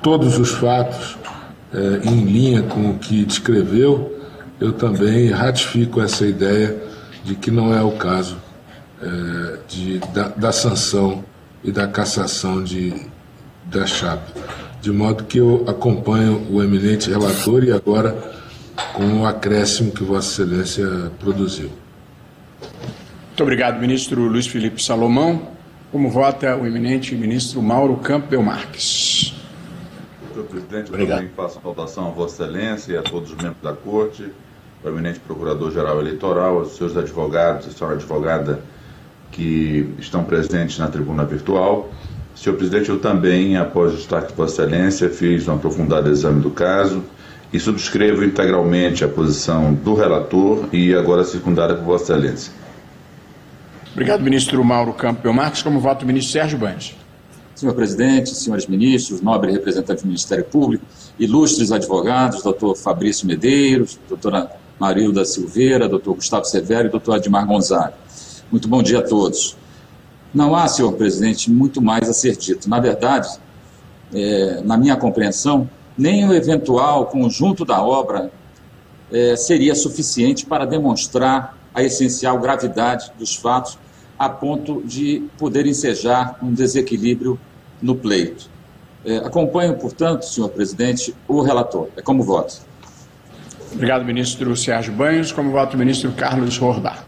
todos 0.03 0.39
os 0.39 0.51
fatos 0.51 1.17
eh, 1.73 2.01
em 2.05 2.25
linha 2.25 2.63
com 2.63 2.91
o 2.91 2.99
que 2.99 3.25
descreveu, 3.25 4.21
eu 4.61 4.73
também 4.73 5.31
ratifico 5.31 6.01
essa 6.01 6.27
ideia 6.27 6.81
de 7.25 7.35
que 7.35 7.51
não 7.51 7.75
é 7.75 7.83
o 7.83 7.93
caso 7.93 8.37
eh, 9.03 9.59
de, 9.69 9.99
da, 10.13 10.29
da 10.29 10.53
sanção 10.53 11.25
e 11.65 11.73
da 11.73 11.89
cassação 11.89 12.63
de, 12.63 12.95
da 13.65 13.87
chapa. 13.87 14.31
De 14.81 14.93
modo 14.93 15.25
que 15.25 15.39
eu 15.39 15.65
acompanho 15.67 16.47
o 16.51 16.63
eminente 16.63 17.11
relator 17.11 17.65
e 17.65 17.73
agora 17.73 18.15
com 18.93 19.23
o 19.23 19.27
acréscimo 19.27 19.93
que 19.93 20.03
Vossa 20.03 20.43
Excelência 20.43 21.11
produziu. 21.19 21.71
Muito 23.29 23.43
obrigado, 23.43 23.81
ministro 23.81 24.23
Luiz 24.23 24.47
Felipe 24.47 24.83
Salomão. 24.83 25.49
Como 25.91 26.11
vota 26.11 26.57
o 26.57 26.67
eminente 26.67 27.15
ministro 27.15 27.63
Mauro 27.63 27.97
Campbell 27.97 28.43
Marques? 28.43 29.35
Senhor 30.33 30.47
presidente, 30.47 30.93
eu 30.93 31.07
também 31.07 31.29
faço 31.37 31.59
a 31.59 31.63
saudação 31.63 32.09
a 32.09 32.11
Vossa 32.11 32.43
Excelência 32.43 32.93
e 32.93 32.97
a 32.97 33.03
todos 33.03 33.31
os 33.31 33.37
membros 33.37 33.63
da 33.63 33.73
Corte, 33.73 34.29
ao 34.85 34.91
eminente 34.91 35.21
Procurador-Geral 35.21 36.01
Eleitoral, 36.01 36.59
aos 36.59 36.77
seus 36.77 36.97
advogados, 36.97 37.69
a 37.69 37.71
senhora 37.71 37.97
advogada 37.97 38.61
que 39.31 39.95
estão 39.99 40.25
presentes 40.25 40.79
na 40.79 40.89
tribuna 40.89 41.25
virtual. 41.25 41.93
Senhor 42.35 42.57
presidente, 42.57 42.89
eu 42.89 42.99
também, 42.99 43.57
após 43.57 43.93
o 43.93 43.97
destaque 43.97 44.29
de 44.29 44.35
Vossa 44.35 44.63
Excelência, 44.63 45.09
fiz 45.09 45.47
um 45.47 45.55
aprofundado 45.55 46.11
exame 46.11 46.41
do 46.41 46.51
caso 46.51 47.05
e 47.55 47.61
subscrevo 47.61 48.25
integralmente 48.25 49.05
a 49.05 49.09
posição 49.09 49.73
do 49.73 49.95
relator 49.95 50.69
e 50.73 50.93
agora 50.93 51.23
secundada 51.23 51.77
por 51.77 51.85
Vossa 51.85 52.12
Excelência. 52.12 52.53
Obrigado, 53.93 54.25
ministro 54.25 54.62
Mauro 54.64 54.93
Campbell 54.93 55.33
Marques. 55.33 55.62
Como 55.62 55.79
vota 55.79 56.03
o 56.03 56.07
ministro 56.07 56.33
Sérgio 56.33 56.59
Bandes? 56.59 56.97
Senhor 57.55 57.73
presidente, 57.73 58.35
senhores 58.35 58.67
ministros, 58.67 59.21
nobre 59.21 59.53
representante 59.53 60.03
do 60.03 60.09
Ministério 60.09 60.45
Público, 60.45 60.85
ilustres 61.17 61.71
advogados, 61.71 62.43
doutor 62.43 62.77
Fabrício 62.77 63.25
Medeiros, 63.25 64.01
doutora 64.09 64.51
Marilda 64.77 65.25
Silveira, 65.25 65.88
doutor 65.88 66.14
Gustavo 66.17 66.45
Severo 66.47 66.88
e 66.88 66.90
doutor 66.90 67.14
Admar 67.14 67.47
Gonzaga. 67.47 67.95
Muito 68.51 68.67
bom 68.67 68.83
dia 68.83 68.99
a 68.99 69.03
todos. 69.03 69.57
Não 70.35 70.57
há, 70.57 70.67
senhor 70.67 70.93
presidente, 70.95 71.49
muito 71.49 71.81
mais 71.81 72.09
a 72.09 72.12
ser 72.12 72.37
dito. 72.37 72.69
Na 72.69 72.81
verdade, 72.81 73.29
é, 74.12 74.61
na 74.64 74.77
minha 74.77 74.97
compreensão, 74.97 75.71
nem 75.96 76.28
o 76.28 76.35
eventual 76.35 77.07
conjunto 77.07 77.64
da 77.64 77.83
obra 77.83 78.30
é, 79.12 79.37
seria 79.37 79.74
suficiente 79.74 80.44
para 80.44 80.64
demonstrar 80.64 81.57
a 81.72 81.83
essencial 81.83 82.38
gravidade 82.38 83.12
dos 83.18 83.37
fatos 83.37 83.78
a 84.18 84.28
ponto 84.28 84.83
de 84.85 85.24
poder 85.38 85.66
ensejar 85.66 86.38
um 86.42 86.52
desequilíbrio 86.52 87.38
no 87.83 87.94
pleito. 87.94 88.48
É, 89.04 89.18
acompanho, 89.18 89.76
portanto, 89.76 90.24
senhor 90.24 90.48
presidente, 90.48 91.14
o 91.28 91.42
relator. 91.42 91.88
É 91.96 92.02
como 92.02 92.22
voto. 92.22 92.62
Obrigado, 93.72 94.04
ministro 94.04 94.57
Sérgio 94.57 94.92
Banhos. 94.92 95.33
Como 95.33 95.50
voto 95.50 95.76
ministro 95.76 96.12
Carlos 96.12 96.57
Rorbach. 96.57 97.04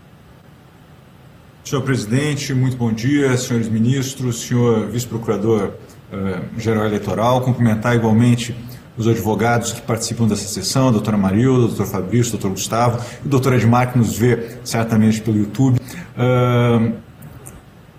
Senhor 1.64 1.83
presidente, 1.83 2.53
muito 2.55 2.77
bom 2.77 2.92
dia, 2.92 3.37
senhores 3.37 3.68
ministros, 3.68 4.42
senhor 4.42 4.87
vice-procurador-geral 4.88 6.85
uh, 6.85 6.87
eleitoral. 6.87 7.40
Cumprimentar 7.40 7.96
igualmente 7.96 8.55
os 8.97 9.07
advogados 9.07 9.73
que 9.73 9.83
participam 9.83 10.27
dessa 10.27 10.49
sessão, 10.49 10.89
a 10.89 10.91
doutora 10.91 11.17
Marilda, 11.17 11.65
o 11.65 11.69
doutor 11.69 11.87
Fabrício, 11.87 12.29
o 12.29 12.33
doutor 12.33 12.51
Gustavo, 12.51 13.05
o 13.25 13.29
doutor 13.29 13.55
Edmar, 13.55 13.93
que 13.93 13.99
nos 13.99 14.17
vê 14.17 14.59
certamente 14.65 15.21
pelo 15.21 15.39
YouTube. 15.39 15.79
Uh, 16.17 16.93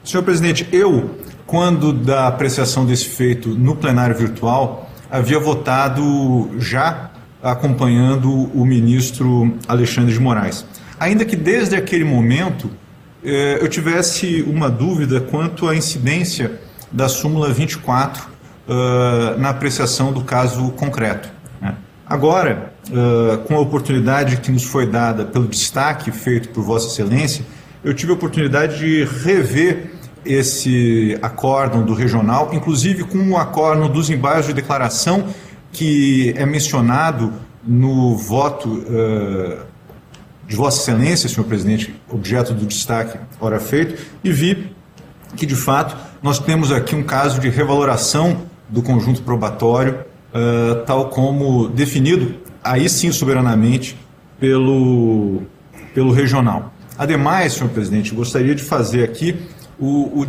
senhor 0.04 0.24
presidente, 0.24 0.68
eu, 0.72 1.12
quando 1.46 1.94
da 1.94 2.28
apreciação 2.28 2.86
desse 2.86 3.06
feito 3.06 3.50
no 3.50 3.76
plenário 3.76 4.16
virtual, 4.16 4.90
havia 5.10 5.40
votado 5.40 6.50
já 6.58 7.12
acompanhando 7.42 8.30
o 8.32 8.66
ministro 8.66 9.56
Alexandre 9.68 10.14
de 10.14 10.20
Moraes. 10.20 10.66
Ainda 11.00 11.24
que 11.24 11.36
desde 11.36 11.76
aquele 11.76 12.04
momento 12.04 12.70
eh, 13.24 13.60
eu 13.62 13.68
tivesse 13.68 14.42
uma 14.42 14.70
dúvida 14.70 15.22
quanto 15.22 15.68
à 15.68 15.76
incidência 15.76 16.60
da 16.92 17.08
súmula 17.08 17.52
24 17.54 18.28
uh, 18.68 19.40
na 19.40 19.50
apreciação 19.50 20.12
do 20.12 20.22
caso 20.22 20.70
concreto. 20.72 21.30
Né? 21.62 21.76
Agora, 22.06 22.74
uh, 22.90 23.38
com 23.40 23.56
a 23.56 23.60
oportunidade 23.60 24.38
que 24.38 24.52
nos 24.52 24.64
foi 24.64 24.86
dada 24.86 25.26
pelo 25.26 25.48
destaque 25.48 26.12
feito 26.12 26.50
por 26.50 26.64
Vossa 26.64 26.88
Excelência, 26.88 27.46
eu 27.84 27.94
tive 27.94 28.12
a 28.12 28.16
oportunidade 28.16 28.80
de 28.80 29.06
rever 29.24 29.92
esse 30.26 31.18
acórdão 31.22 31.84
do 31.84 31.94
regional, 31.94 32.50
inclusive 32.54 33.06
com 33.06 33.32
o 33.32 33.38
acórdão 33.38 33.90
dos 33.90 34.10
embargos 34.10 34.48
de 34.48 34.54
declaração 34.54 35.28
que 35.72 36.34
é 36.36 36.46
mencionado 36.46 37.34
no 37.64 38.16
voto 38.18 38.70
uh, 38.70 39.66
de 40.48 40.56
Vossa 40.56 40.82
Excelência, 40.82 41.30
senhor 41.30 41.46
presidente, 41.46 41.94
objeto 42.10 42.54
do 42.54 42.66
destaque 42.66 43.18
ora 43.40 43.60
feito, 43.60 44.02
e 44.24 44.32
vi 44.32 44.76
que, 45.36 45.46
de 45.46 45.56
fato, 45.56 45.96
nós 46.22 46.40
temos 46.40 46.72
aqui 46.72 46.96
um 46.96 47.04
caso 47.04 47.40
de 47.40 47.50
revaloração 47.50 48.44
do 48.70 48.82
conjunto 48.82 49.22
probatório, 49.22 50.00
uh, 50.34 50.84
tal 50.86 51.10
como 51.10 51.68
definido, 51.70 52.36
aí 52.64 52.90
sim 52.90 53.12
soberanamente, 53.12 53.98
pelo, 54.40 55.42
pelo 55.94 56.12
regional. 56.12 56.74
Ademais, 56.98 57.54
senhor 57.54 57.70
presidente, 57.70 58.14
gostaria 58.14 58.54
de 58.56 58.64
fazer 58.64 59.04
aqui 59.04 59.36
o, 59.80 60.22
o 60.22 60.28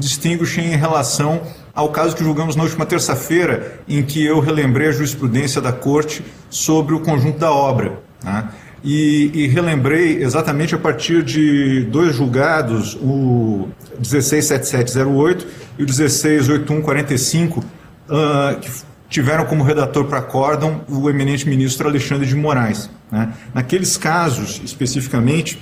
em 0.59 0.77
relação 0.77 1.41
ao 1.75 1.91
caso 1.91 2.15
que 2.17 2.23
julgamos 2.25 2.57
na 2.57 2.65
última 2.65 2.85
terça-feira, 2.85 3.81
em 3.89 4.03
que 4.03 4.25
eu 4.25 4.41
relembrei 4.41 4.89
a 4.89 4.93
jurisprudência 4.93 5.61
da 5.61 5.73
Corte 5.73 6.25
sobre 6.51 6.95
o 6.95 7.01
conjunto 7.01 7.39
da 7.39 7.51
obra. 7.51 8.01
Né? 8.23 8.49
E, 8.83 9.31
e, 9.35 9.47
relembrei 9.49 10.23
exatamente 10.23 10.75
a 10.75 10.79
partir 10.79 11.23
de 11.23 11.85
dois 11.91 12.15
julgados, 12.15 12.95
o 12.97 13.69
167708 13.99 15.47
e 15.79 15.83
o 15.83 15.87
168145, 15.87 17.65
uh, 18.09 18.59
que 18.61 18.71
tiveram 19.09 19.47
como 19.47 19.65
redator 19.65 20.05
para 20.05 20.19
acórdão 20.19 20.83
o 20.89 21.09
eminente 21.09 21.49
ministro 21.49 21.89
Alexandre 21.89 22.27
de 22.27 22.35
Moraes. 22.35 22.91
Né? 23.11 23.33
Naqueles 23.55 23.97
casos, 23.97 24.61
especificamente, 24.65 25.61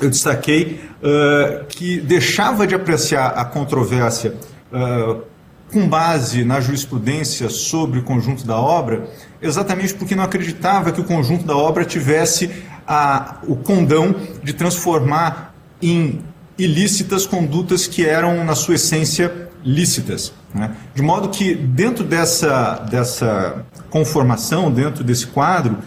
eu 0.00 0.10
destaquei 0.10 0.80
uh, 1.02 1.64
que 1.66 2.00
deixava 2.00 2.66
de 2.66 2.74
apreciar 2.74 3.28
a 3.28 3.44
controvérsia 3.44 4.34
uh, 4.72 5.22
com 5.72 5.88
base 5.88 6.44
na 6.44 6.60
jurisprudência 6.60 7.48
sobre 7.48 7.98
o 7.98 8.02
conjunto 8.02 8.46
da 8.46 8.56
obra, 8.56 9.08
exatamente 9.40 9.94
porque 9.94 10.14
não 10.14 10.22
acreditava 10.22 10.92
que 10.92 11.00
o 11.00 11.04
conjunto 11.04 11.44
da 11.44 11.56
obra 11.56 11.84
tivesse 11.84 12.50
a, 12.86 13.36
o 13.46 13.56
condão 13.56 14.14
de 14.42 14.52
transformar 14.52 15.54
em 15.80 16.20
ilícitas 16.58 17.26
condutas 17.26 17.86
que 17.86 18.04
eram, 18.04 18.44
na 18.44 18.54
sua 18.54 18.74
essência, 18.74 19.48
lícitas. 19.64 20.32
Né? 20.54 20.70
De 20.94 21.02
modo 21.02 21.28
que, 21.28 21.54
dentro 21.54 22.04
dessa, 22.04 22.74
dessa 22.90 23.64
conformação, 23.90 24.70
dentro 24.70 25.02
desse 25.02 25.26
quadro, 25.26 25.78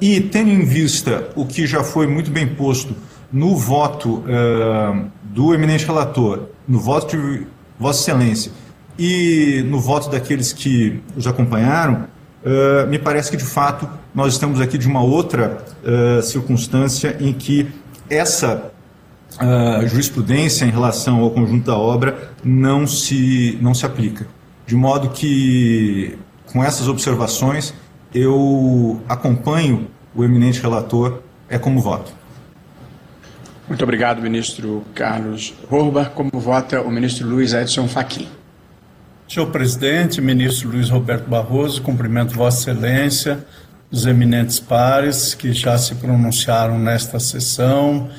e 0.00 0.20
tendo 0.20 0.50
em 0.50 0.64
vista 0.64 1.28
o 1.36 1.46
que 1.46 1.66
já 1.66 1.84
foi 1.84 2.06
muito 2.06 2.30
bem 2.30 2.46
posto 2.46 2.94
no 3.32 3.56
voto 3.56 4.24
uh, 4.26 5.06
do 5.22 5.54
eminente 5.54 5.86
relator, 5.86 6.48
no 6.66 6.78
voto 6.78 7.16
de 7.16 7.46
Vossa 7.78 8.00
Excelência 8.02 8.52
e 8.98 9.64
no 9.68 9.80
voto 9.80 10.10
daqueles 10.10 10.52
que 10.52 11.00
os 11.16 11.26
acompanharam, 11.26 12.06
uh, 12.44 12.86
me 12.88 12.98
parece 12.98 13.30
que 13.30 13.36
de 13.36 13.44
fato 13.44 13.88
nós 14.14 14.34
estamos 14.34 14.60
aqui 14.60 14.76
de 14.76 14.86
uma 14.86 15.02
outra 15.02 15.64
uh, 15.82 16.22
circunstância 16.22 17.16
em 17.20 17.32
que 17.32 17.68
essa 18.10 18.71
uh, 19.36 19.86
jurisprudência 19.86 20.64
em 20.64 20.70
relação 20.70 21.20
ao 21.20 21.30
conjunto 21.30 21.66
da 21.66 21.76
obra 21.76 22.32
não 22.44 22.86
se, 22.86 23.58
não 23.60 23.74
se 23.74 23.86
aplica. 23.86 24.26
De 24.66 24.74
modo 24.74 25.10
que, 25.10 26.18
com 26.46 26.62
essas 26.62 26.88
observações, 26.88 27.74
eu 28.14 29.00
acompanho 29.08 29.88
o 30.14 30.22
eminente 30.22 30.60
relator 30.60 31.20
É 31.48 31.58
como 31.58 31.80
voto. 31.80 32.12
Muito 33.68 33.82
obrigado, 33.84 34.20
ministro 34.20 34.84
Carlos 34.94 35.54
Horba. 35.70 36.06
Como 36.06 36.30
vota 36.34 36.80
o 36.80 36.90
ministro 36.90 37.28
Luiz 37.28 37.52
Edson 37.52 37.88
Fachin? 37.88 38.28
Senhor 39.28 39.46
presidente, 39.46 40.20
ministro 40.20 40.70
Luiz 40.70 40.90
Roberto 40.90 41.28
Barroso, 41.28 41.80
cumprimento 41.80 42.34
Vossa 42.34 42.70
Excelência, 42.70 43.44
os 43.90 44.04
eminentes 44.04 44.60
pares 44.60 45.32
que 45.34 45.52
já 45.52 45.78
se 45.78 45.94
pronunciaram 45.94 46.78
nesta 46.78 47.18
sessão, 47.18 48.10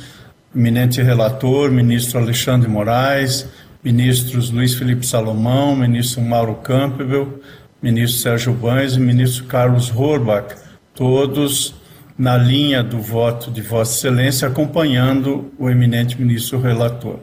eminente 0.56 1.02
relator, 1.02 1.72
ministro 1.72 2.20
Alexandre 2.20 2.70
Moraes, 2.70 3.48
ministros 3.84 4.52
Luiz 4.52 4.76
Felipe 4.76 5.06
Salomão, 5.06 5.76
ministro 5.76 6.22
Mauro 6.22 6.56
Campbell, 6.56 7.42
ministro 7.82 8.22
Sérgio 8.22 8.54
Banhes 8.54 8.94
e 8.94 9.00
ministro 9.00 9.46
Carlos 9.46 9.92
Horbach, 9.94 10.56
todos 10.94 11.76
na 12.18 12.38
linha 12.38 12.84
do 12.84 13.00
voto 13.00 13.50
de 13.50 13.62
Vossa 13.62 13.98
Excelência, 13.98 14.48
acompanhando 14.48 15.52
o 15.58 15.70
eminente 15.70 16.22
ministro 16.22 16.62
relator. 16.62 17.20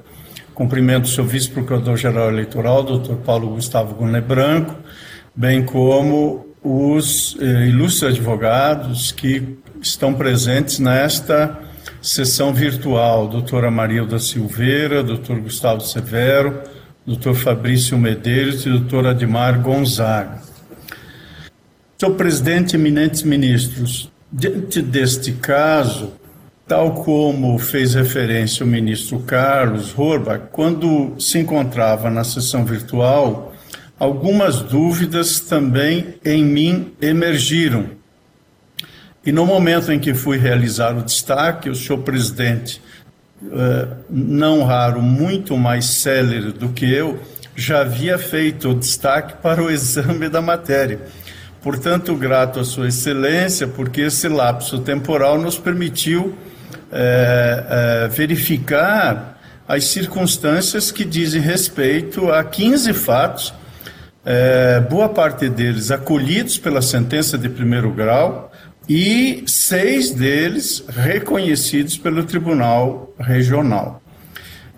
Cumprimento 0.53 1.05
o 1.05 1.09
seu 1.09 1.25
vice-procurador-geral 1.25 2.29
eleitoral, 2.29 2.83
doutor 2.83 3.17
Paulo 3.19 3.51
Gustavo 3.51 3.95
Gunne 3.95 4.21
Branco, 4.21 4.75
bem 5.35 5.65
como 5.65 6.47
os 6.63 7.37
eh, 7.41 7.69
ilustres 7.69 8.13
advogados 8.13 9.13
que 9.13 9.57
estão 9.81 10.13
presentes 10.13 10.79
nesta 10.79 11.70
sessão 12.01 12.53
virtual, 12.55 13.29
doutora 13.29 13.71
Marilda 13.71 14.19
Silveira, 14.19 15.03
doutor 15.03 15.41
Gustavo 15.41 15.81
Severo, 15.81 16.63
doutor 17.07 17.35
Fabrício 17.35 17.99
Medeiros 17.99 18.65
e 18.65 18.71
doutor 18.71 19.07
Admar 19.07 19.61
Gonzaga. 19.61 20.41
Senhor 21.99 22.15
presidente, 22.15 22.77
eminentes 22.77 23.23
ministros, 23.23 24.11
diante 24.33 24.81
deste 24.81 25.33
caso, 25.33 26.15
tal 26.67 26.95
como 26.95 27.59
fez 27.59 27.95
referência 27.95 28.65
o 28.65 28.69
ministro 28.69 29.19
Carlos 29.21 29.93
Horbach, 29.99 30.45
quando 30.51 31.15
se 31.19 31.39
encontrava 31.39 32.09
na 32.09 32.25
sessão 32.25 32.65
virtual, 32.65 33.53
algumas 33.99 34.63
dúvidas 34.63 35.41
também 35.41 36.15
em 36.25 36.43
mim 36.43 36.93
emergiram 37.03 38.00
e 39.25 39.33
no 39.33 39.45
momento 39.45 39.93
em 39.93 39.99
que 39.99 40.15
fui 40.15 40.39
realizar 40.39 40.97
o 40.97 41.03
destaque, 41.03 41.69
o 41.69 41.75
senhor 41.75 41.99
presidente, 41.99 42.81
eh, 43.53 43.87
não 44.09 44.65
raro, 44.65 45.03
muito 45.03 45.57
mais 45.57 45.85
célere 45.87 46.53
do 46.53 46.71
que 46.71 46.91
eu, 46.91 47.21
já 47.55 47.81
havia 47.81 48.19
feito 48.19 48.71
o 48.71 48.75
destaque 48.75 49.35
para 49.43 49.63
o 49.63 49.71
exame 49.71 50.29
da 50.29 50.41
matéria. 50.41 51.01
Portanto, 51.63 52.15
grato 52.15 52.61
à 52.61 52.65
Sua 52.65 52.89
Excelência, 52.89 53.69
porque 53.69 54.03
esse 54.03 54.27
lapso 54.29 54.79
temporal 54.79 55.39
nos 55.39 55.59
permitiu 55.59 56.35
é, 56.91 58.05
é, 58.05 58.09
verificar 58.09 59.39
as 59.69 59.85
circunstâncias 59.85 60.91
que 60.91 61.05
dizem 61.05 61.41
respeito 61.41 62.33
a 62.33 62.43
15 62.43 62.93
fatos, 62.95 63.55
é, 64.25 64.81
boa 64.81 65.09
parte 65.09 65.49
deles 65.49 65.91
acolhidos 65.91 66.57
pela 66.59 66.81
sentença 66.83 67.37
de 67.37 67.49
primeiro 67.49 67.91
grau, 67.91 68.50
e 68.93 69.45
seis 69.47 70.11
deles 70.11 70.85
reconhecidos 70.89 71.97
pelo 71.97 72.25
Tribunal 72.25 73.15
Regional. 73.21 74.03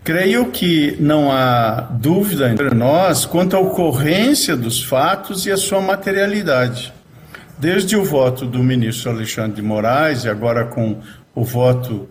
Creio 0.04 0.50
que 0.50 0.94
não 1.00 1.32
há 1.32 1.80
dúvida 1.80 2.50
entre 2.50 2.74
nós 2.74 3.24
quanto 3.24 3.56
à 3.56 3.58
ocorrência 3.58 4.54
dos 4.54 4.84
fatos 4.84 5.46
e 5.46 5.50
a 5.50 5.56
sua 5.56 5.80
materialidade. 5.80 6.92
Desde 7.58 7.96
o 7.96 8.04
voto 8.04 8.44
do 8.44 8.62
ministro 8.62 9.12
Alexandre 9.12 9.56
de 9.56 9.62
Moraes 9.62 10.24
e 10.24 10.28
agora 10.28 10.66
com 10.66 10.98
o 11.34 11.42
voto 11.42 12.06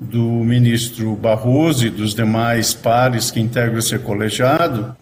do 0.00 0.24
ministro 0.24 1.14
Barroso 1.14 1.86
e 1.86 1.90
dos 1.90 2.16
demais 2.16 2.74
pares 2.74 3.30
que 3.30 3.38
integram 3.38 3.78
esse 3.78 3.96
colegiado, 4.00 4.96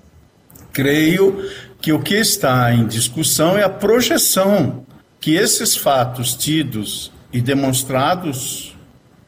creio 0.71 1.49
que 1.81 1.95
o 1.95 1.99
que 1.99 2.17
está 2.17 2.75
em 2.75 2.87
discussão 2.87 3.57
é 3.57 3.63
a 3.63 3.71
projeção 3.71 4.85
que 5.23 5.37
esses 5.37 5.77
fatos 5.77 6.35
tidos 6.35 7.13
e 7.33 7.41
demonstrados 7.41 8.77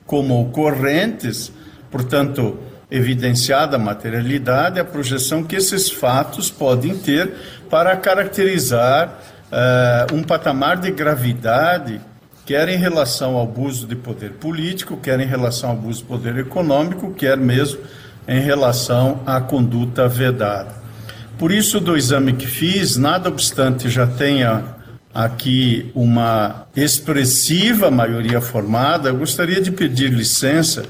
como 0.04 0.42
ocorrentes, 0.42 1.52
portanto, 1.88 2.58
evidenciada 2.90 3.76
a 3.76 3.78
materialidade, 3.78 4.80
a 4.80 4.84
projeção 4.84 5.44
que 5.44 5.54
esses 5.54 5.88
fatos 5.88 6.50
podem 6.50 6.98
ter 6.98 7.32
para 7.70 7.96
caracterizar 7.96 9.20
uh, 9.52 10.14
um 10.14 10.24
patamar 10.24 10.78
de 10.78 10.90
gravidade, 10.90 12.00
quer 12.44 12.68
em 12.68 12.76
relação 12.76 13.36
ao 13.36 13.44
abuso 13.44 13.86
de 13.86 13.94
poder 13.94 14.32
político, 14.32 14.96
quer 14.96 15.20
em 15.20 15.26
relação 15.26 15.70
ao 15.70 15.76
abuso 15.76 16.00
de 16.00 16.08
poder 16.08 16.36
econômico, 16.38 17.14
quer 17.14 17.36
mesmo 17.36 17.78
em 18.26 18.40
relação 18.40 19.20
à 19.24 19.40
conduta 19.40 20.08
vedada. 20.08 20.74
Por 21.38 21.52
isso, 21.52 21.78
do 21.78 21.96
exame 21.96 22.32
que 22.32 22.48
fiz, 22.48 22.96
nada 22.96 23.28
obstante 23.28 23.88
já 23.88 24.08
tenha 24.08 24.74
aqui 25.14 25.92
uma 25.94 26.66
expressiva 26.74 27.90
maioria 27.90 28.40
formada, 28.40 29.10
eu 29.10 29.16
gostaria 29.16 29.60
de 29.60 29.70
pedir 29.70 30.10
licença 30.10 30.84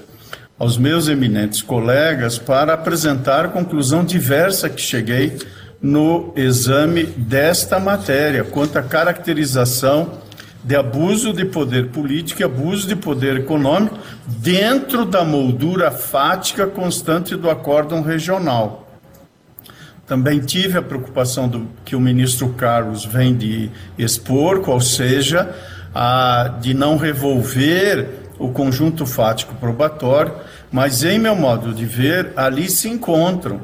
aos 0.59 0.79
meus 0.79 1.09
eminentes 1.09 1.61
colegas 1.61 2.39
para 2.39 2.73
apresentar 2.73 3.45
a 3.45 3.49
conclusão 3.49 4.05
diversa 4.05 4.71
que 4.71 4.81
cheguei 4.81 5.37
no 5.83 6.33
exame 6.35 7.05
desta 7.05 7.79
matéria, 7.79 8.43
quanto 8.43 8.79
à 8.79 8.83
caracterização 8.83 10.19
de 10.65 10.75
abuso 10.75 11.31
de 11.35 11.45
poder 11.45 11.89
político 11.89 12.41
e 12.41 12.45
abuso 12.45 12.89
de 12.89 12.97
poder 12.97 13.37
econômico 13.37 13.99
dentro 14.27 15.05
da 15.05 15.23
moldura 15.23 15.91
fática 15.91 16.67
constante 16.67 17.37
do 17.37 17.51
acórdão 17.51 18.01
regional. 18.01 18.84
Também 20.07 20.41
tive 20.41 20.79
a 20.79 20.83
preocupação 20.83 21.49
do 21.49 21.67
que 21.85 21.97
o 21.97 22.01
ministro 22.01 22.51
Carlos 22.51 23.05
vem 23.05 23.35
de 23.35 23.71
expor, 23.99 24.61
qual 24.61 24.81
seja, 24.81 25.55
a, 25.95 26.57
de 26.61 26.75
não 26.75 26.97
revolver 26.97 28.09
o 28.39 28.49
conjunto 28.49 29.07
fático 29.07 29.55
probatório, 29.55 30.35
mas, 30.71 31.05
em 31.05 31.19
meu 31.19 31.37
modo 31.37 31.73
de 31.73 31.87
ver, 31.87 32.33
ali 32.37 32.69
se 32.69 32.89
encontram 32.89 33.61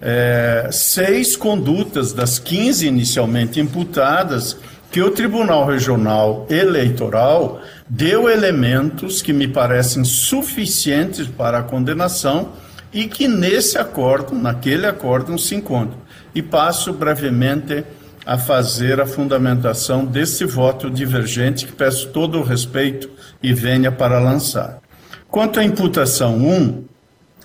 é, 0.00 0.68
seis 0.72 1.36
condutas 1.36 2.12
das 2.12 2.38
15 2.38 2.86
inicialmente 2.86 3.60
imputadas 3.60 4.56
que 4.90 5.02
o 5.02 5.10
Tribunal 5.10 5.66
Regional 5.66 6.46
Eleitoral 6.48 7.60
deu 7.88 8.28
elementos 8.28 9.20
que 9.20 9.32
me 9.32 9.46
parecem 9.46 10.04
suficientes 10.04 11.26
para 11.26 11.58
a 11.58 11.62
condenação 11.62 12.52
e 12.92 13.06
que 13.06 13.28
nesse 13.28 13.78
acordo, 13.78 14.34
naquele 14.34 14.86
acordo, 14.86 15.38
se 15.38 15.54
encontram. 15.54 15.98
E 16.34 16.42
passo 16.42 16.92
brevemente 16.92 17.84
a 18.24 18.36
fazer 18.36 19.00
a 19.00 19.06
fundamentação 19.06 20.04
desse 20.04 20.44
voto 20.44 20.90
divergente 20.90 21.66
que 21.66 21.72
peço 21.72 22.08
todo 22.08 22.38
o 22.38 22.42
respeito 22.42 23.08
e 23.42 23.52
venha 23.52 23.92
para 23.92 24.18
lançar. 24.18 24.80
Quanto 25.28 25.60
à 25.60 25.64
imputação 25.64 26.36
1, 26.36 26.84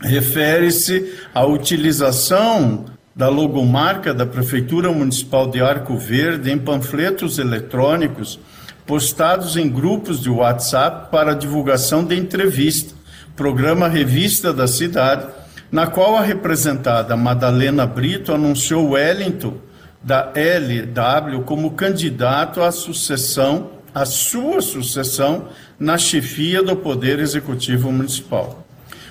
refere-se 0.01 1.13
à 1.34 1.45
utilização 1.45 2.86
da 3.15 3.30
logomarca 3.30 4.13
da 4.13 4.25
Prefeitura 4.25 4.91
Municipal 4.91 5.49
de 5.49 5.62
Arco 5.62 5.97
Verde 5.97 6.49
em 6.49 6.58
panfletos 6.58 7.38
eletrônicos 7.38 8.39
postados 8.86 9.56
em 9.58 9.69
grupos 9.69 10.21
de 10.21 10.30
WhatsApp 10.30 11.12
para 11.12 11.34
divulgação 11.34 12.04
de 12.04 12.15
entrevista, 12.15 12.93
programa 13.36 13.88
Revista 13.88 14.54
da 14.54 14.67
Cidade, 14.67 15.28
na 15.72 15.88
qual 15.88 16.17
a 16.17 16.22
representada 16.22 17.15
Madalena 17.15 17.86
Brito 17.86 18.34
anunciou 18.34 18.91
Wellington 18.91 19.56
da 20.04 20.32
LW 20.36 21.44
como 21.44 21.72
candidato 21.72 22.62
à 22.62 22.72
sucessão, 22.72 23.72
à 23.94 24.06
sua 24.06 24.62
sucessão 24.62 25.48
na 25.80 25.98
chefia 25.98 26.62
do 26.62 26.76
Poder 26.76 27.20
Executivo 27.20 27.91
Municipal. 27.91 28.65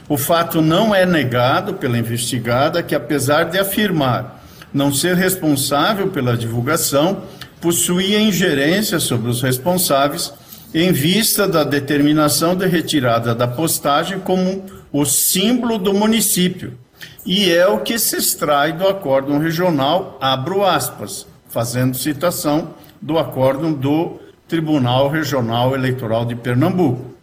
O 0.08 0.16
fato 0.16 0.60
não 0.60 0.94
é 0.94 1.06
negado 1.06 1.74
pela 1.74 1.96
investigada 1.96 2.82
que, 2.82 2.94
apesar 2.94 3.44
de 3.44 3.58
afirmar 3.58 4.42
não 4.72 4.92
ser 4.92 5.16
responsável 5.16 6.08
pela 6.08 6.36
divulgação, 6.36 7.22
possuía 7.60 8.20
ingerência 8.20 8.98
sobre 8.98 9.30
os 9.30 9.42
responsáveis 9.42 10.32
em 10.72 10.92
vista 10.92 11.48
da 11.48 11.64
determinação 11.64 12.54
de 12.54 12.66
retirada 12.66 13.34
da 13.34 13.48
postagem 13.48 14.20
como 14.20 14.64
o 14.92 15.04
símbolo 15.04 15.78
do 15.78 15.92
município. 15.92 16.78
E 17.26 17.50
é 17.50 17.66
o 17.66 17.80
que 17.80 17.98
se 17.98 18.16
extrai 18.16 18.72
do 18.72 18.86
acórdão 18.86 19.38
regional, 19.38 20.16
abro 20.20 20.64
aspas, 20.64 21.26
fazendo 21.48 21.96
citação 21.96 22.74
do 23.00 23.18
acórdão 23.18 23.72
do 23.72 24.20
Tribunal 24.46 25.08
Regional 25.08 25.74
Eleitoral 25.74 26.24
de 26.24 26.34
Pernambuco. 26.34 27.14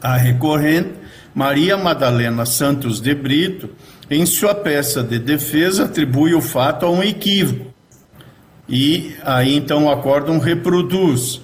A 0.00 0.16
recorrente 0.16 0.94
Maria 1.34 1.76
Madalena 1.76 2.46
Santos 2.46 3.00
de 3.00 3.14
Brito, 3.14 3.70
em 4.10 4.24
sua 4.24 4.54
peça 4.54 5.02
de 5.02 5.18
defesa, 5.18 5.84
atribui 5.84 6.34
o 6.34 6.40
fato 6.40 6.86
a 6.86 6.90
um 6.90 7.02
equívoco. 7.02 7.74
E 8.68 9.14
aí 9.22 9.54
então 9.54 9.84
o 9.84 9.90
acórdão 9.90 10.38
reproduz 10.38 11.40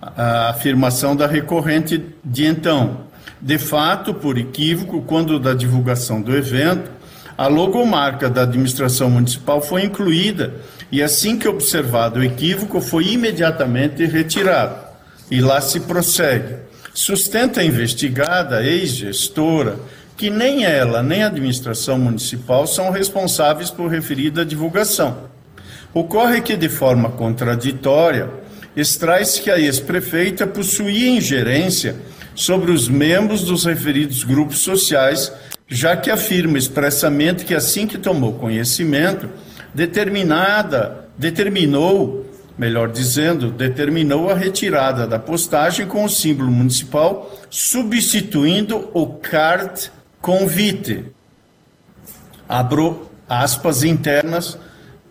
a 0.00 0.50
afirmação 0.50 1.14
da 1.14 1.26
recorrente 1.26 2.02
de 2.24 2.46
então. 2.46 3.08
De 3.40 3.58
fato, 3.58 4.14
por 4.14 4.38
equívoco, 4.38 5.02
quando 5.02 5.38
da 5.38 5.54
divulgação 5.54 6.20
do 6.20 6.36
evento, 6.36 6.90
a 7.36 7.46
logomarca 7.46 8.28
da 8.28 8.42
administração 8.42 9.10
municipal 9.10 9.62
foi 9.62 9.84
incluída 9.84 10.54
e 10.92 11.02
assim 11.02 11.38
que 11.38 11.48
observado 11.48 12.20
o 12.20 12.24
equívoco 12.24 12.80
foi 12.80 13.12
imediatamente 13.12 14.04
retirado. 14.04 14.76
E 15.30 15.40
lá 15.40 15.60
se 15.60 15.80
prossegue. 15.80 16.56
Sustenta 16.92 17.60
a 17.60 17.64
investigada, 17.64 18.62
ex-gestora, 18.64 19.76
que 20.16 20.28
nem 20.28 20.64
ela 20.64 21.02
nem 21.02 21.22
a 21.22 21.28
administração 21.28 21.98
municipal 21.98 22.66
são 22.66 22.90
responsáveis 22.90 23.70
por 23.70 23.88
referida 23.88 24.44
divulgação. 24.44 25.30
Ocorre 25.94 26.40
que, 26.40 26.56
de 26.56 26.68
forma 26.68 27.10
contraditória, 27.10 28.28
extrai-se 28.76 29.40
que 29.42 29.50
a 29.50 29.58
ex-prefeita 29.58 30.46
possuía 30.46 31.08
ingerência 31.08 31.96
sobre 32.34 32.70
os 32.70 32.88
membros 32.88 33.42
dos 33.42 33.64
referidos 33.64 34.24
grupos 34.24 34.60
sociais, 34.60 35.32
já 35.68 35.96
que 35.96 36.10
afirma 36.10 36.58
expressamente 36.58 37.44
que 37.44 37.54
assim 37.54 37.86
que 37.86 37.98
tomou 37.98 38.34
conhecimento, 38.34 39.28
determinada, 39.74 41.08
determinou, 41.16 42.26
melhor 42.56 42.90
dizendo, 42.90 43.50
determinou 43.50 44.30
a 44.30 44.34
retirada 44.34 45.06
da 45.06 45.18
postagem 45.18 45.86
com 45.86 46.04
o 46.04 46.08
símbolo 46.08 46.50
municipal, 46.50 47.30
substituindo 47.48 48.90
o 48.92 49.06
card 49.06 49.90
convite. 50.20 51.04
Abro 52.48 53.10
aspas 53.28 53.84
internas 53.84 54.58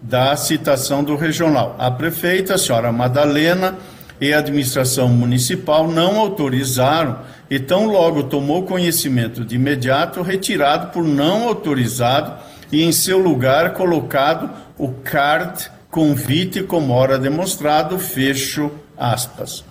da 0.02 0.36
citação 0.36 1.04
do 1.04 1.16
regional. 1.16 1.76
A 1.78 1.92
prefeita, 1.92 2.56
a 2.56 2.58
senhora 2.58 2.92
Madalena, 2.92 3.78
e 4.22 4.34
a 4.34 4.40
administração 4.40 5.08
municipal 5.08 5.88
não 5.88 6.20
autorizaram 6.20 7.20
e 7.50 7.58
tão 7.58 7.86
logo 7.86 8.24
tomou 8.24 8.64
conhecimento 8.64 9.46
de 9.46 9.56
imediato, 9.56 10.22
retirado 10.22 10.88
por 10.88 11.04
não 11.04 11.48
autorizado 11.48 12.34
e 12.72 12.84
em 12.84 12.92
seu 12.92 13.18
lugar 13.18 13.74
colocado 13.74 14.50
o 14.78 14.90
card 14.90 15.72
convite 15.90 16.62
como 16.64 16.94
hora 16.94 17.18
demonstrado, 17.18 17.98
fecho 17.98 18.70
aspas. 18.98 19.64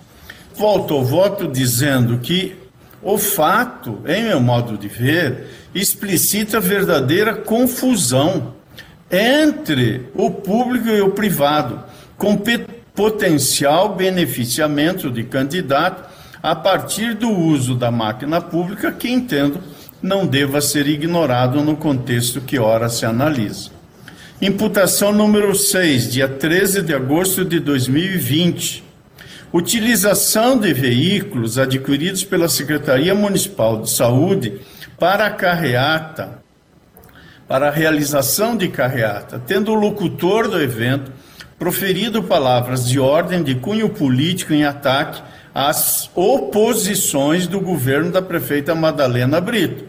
Volto 0.55 0.93
ao 0.93 1.05
voto 1.05 1.47
dizendo 1.47 2.17
que 2.17 2.55
o 3.01 3.17
fato, 3.17 4.01
em 4.05 4.25
meu 4.25 4.41
modo 4.41 4.77
de 4.77 4.89
ver, 4.89 5.47
explicita 5.73 6.59
verdadeira 6.59 7.33
confusão 7.33 8.55
entre 9.11 10.09
o 10.13 10.29
público 10.29 10.87
e 10.89 11.01
o 11.01 11.11
privado, 11.11 11.83
com 12.17 12.37
potencial 12.93 13.95
beneficiamento 13.95 15.09
de 15.09 15.23
candidato 15.23 16.09
a 16.41 16.55
partir 16.55 17.15
do 17.15 17.29
uso 17.29 17.75
da 17.75 17.91
máquina 17.91 18.39
pública, 18.39 18.91
que 18.91 19.09
entendo 19.09 19.61
não 20.01 20.25
deva 20.25 20.61
ser 20.61 20.87
ignorado 20.87 21.61
no 21.63 21.75
contexto 21.75 22.41
que 22.41 22.59
ora 22.59 22.87
se 22.87 23.05
analisa. 23.05 23.71
Imputação 24.41 25.11
número 25.11 25.53
6, 25.53 26.11
dia 26.11 26.27
13 26.27 26.81
de 26.81 26.93
agosto 26.93 27.43
de 27.43 27.59
2020. 27.59 28.83
Utilização 29.51 30.57
de 30.57 30.73
veículos 30.73 31.57
adquiridos 31.57 32.23
pela 32.23 32.47
Secretaria 32.47 33.13
Municipal 33.13 33.81
de 33.81 33.89
Saúde 33.89 34.61
para 34.97 35.25
a 35.25 35.31
carreata 35.31 36.39
para 37.49 37.69
a 37.69 37.71
realização 37.71 38.55
de 38.55 38.67
carreata, 38.67 39.41
tendo 39.43 39.71
o 39.71 39.75
locutor 39.75 40.47
do 40.47 40.61
evento 40.61 41.11
proferido 41.57 42.21
palavras 42.21 42.87
de 42.87 42.99
ordem 42.99 43.41
de 43.41 43.55
cunho 43.55 43.89
político 43.89 44.53
em 44.53 44.63
ataque 44.63 45.19
às 45.53 46.11
oposições 46.13 47.47
do 47.47 47.59
governo 47.59 48.11
da 48.11 48.21
prefeita 48.21 48.75
Madalena 48.75 49.41
Brito. 49.41 49.83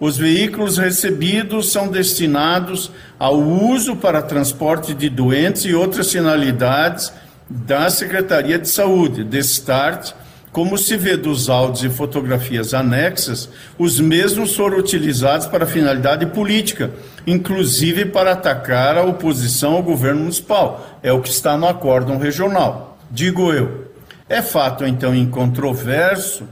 Os 0.00 0.16
veículos 0.16 0.78
recebidos 0.78 1.70
são 1.70 1.88
destinados 1.88 2.90
ao 3.18 3.38
uso 3.38 3.96
para 3.96 4.22
transporte 4.22 4.94
de 4.94 5.10
doentes 5.10 5.66
e 5.66 5.74
outras 5.74 6.10
finalidades 6.10 7.12
da 7.48 7.90
Secretaria 7.90 8.58
de 8.58 8.68
Saúde, 8.68 9.22
Destarte, 9.22 10.14
como 10.54 10.78
se 10.78 10.96
vê 10.96 11.16
dos 11.16 11.50
áudios 11.50 11.82
e 11.82 11.90
fotografias 11.90 12.74
anexas, 12.74 13.48
os 13.76 13.98
mesmos 13.98 14.54
foram 14.54 14.78
utilizados 14.78 15.48
para 15.48 15.66
finalidade 15.66 16.26
política, 16.26 16.92
inclusive 17.26 18.04
para 18.04 18.30
atacar 18.30 18.96
a 18.96 19.02
oposição 19.02 19.72
ao 19.72 19.82
governo 19.82 20.20
municipal. 20.20 21.00
É 21.02 21.12
o 21.12 21.20
que 21.20 21.28
está 21.28 21.56
no 21.56 21.66
acórdão 21.66 22.18
regional. 22.18 22.96
Digo 23.10 23.52
eu. 23.52 23.90
É 24.28 24.40
fato, 24.40 24.86
então, 24.86 25.12
incontroverso 25.12 26.44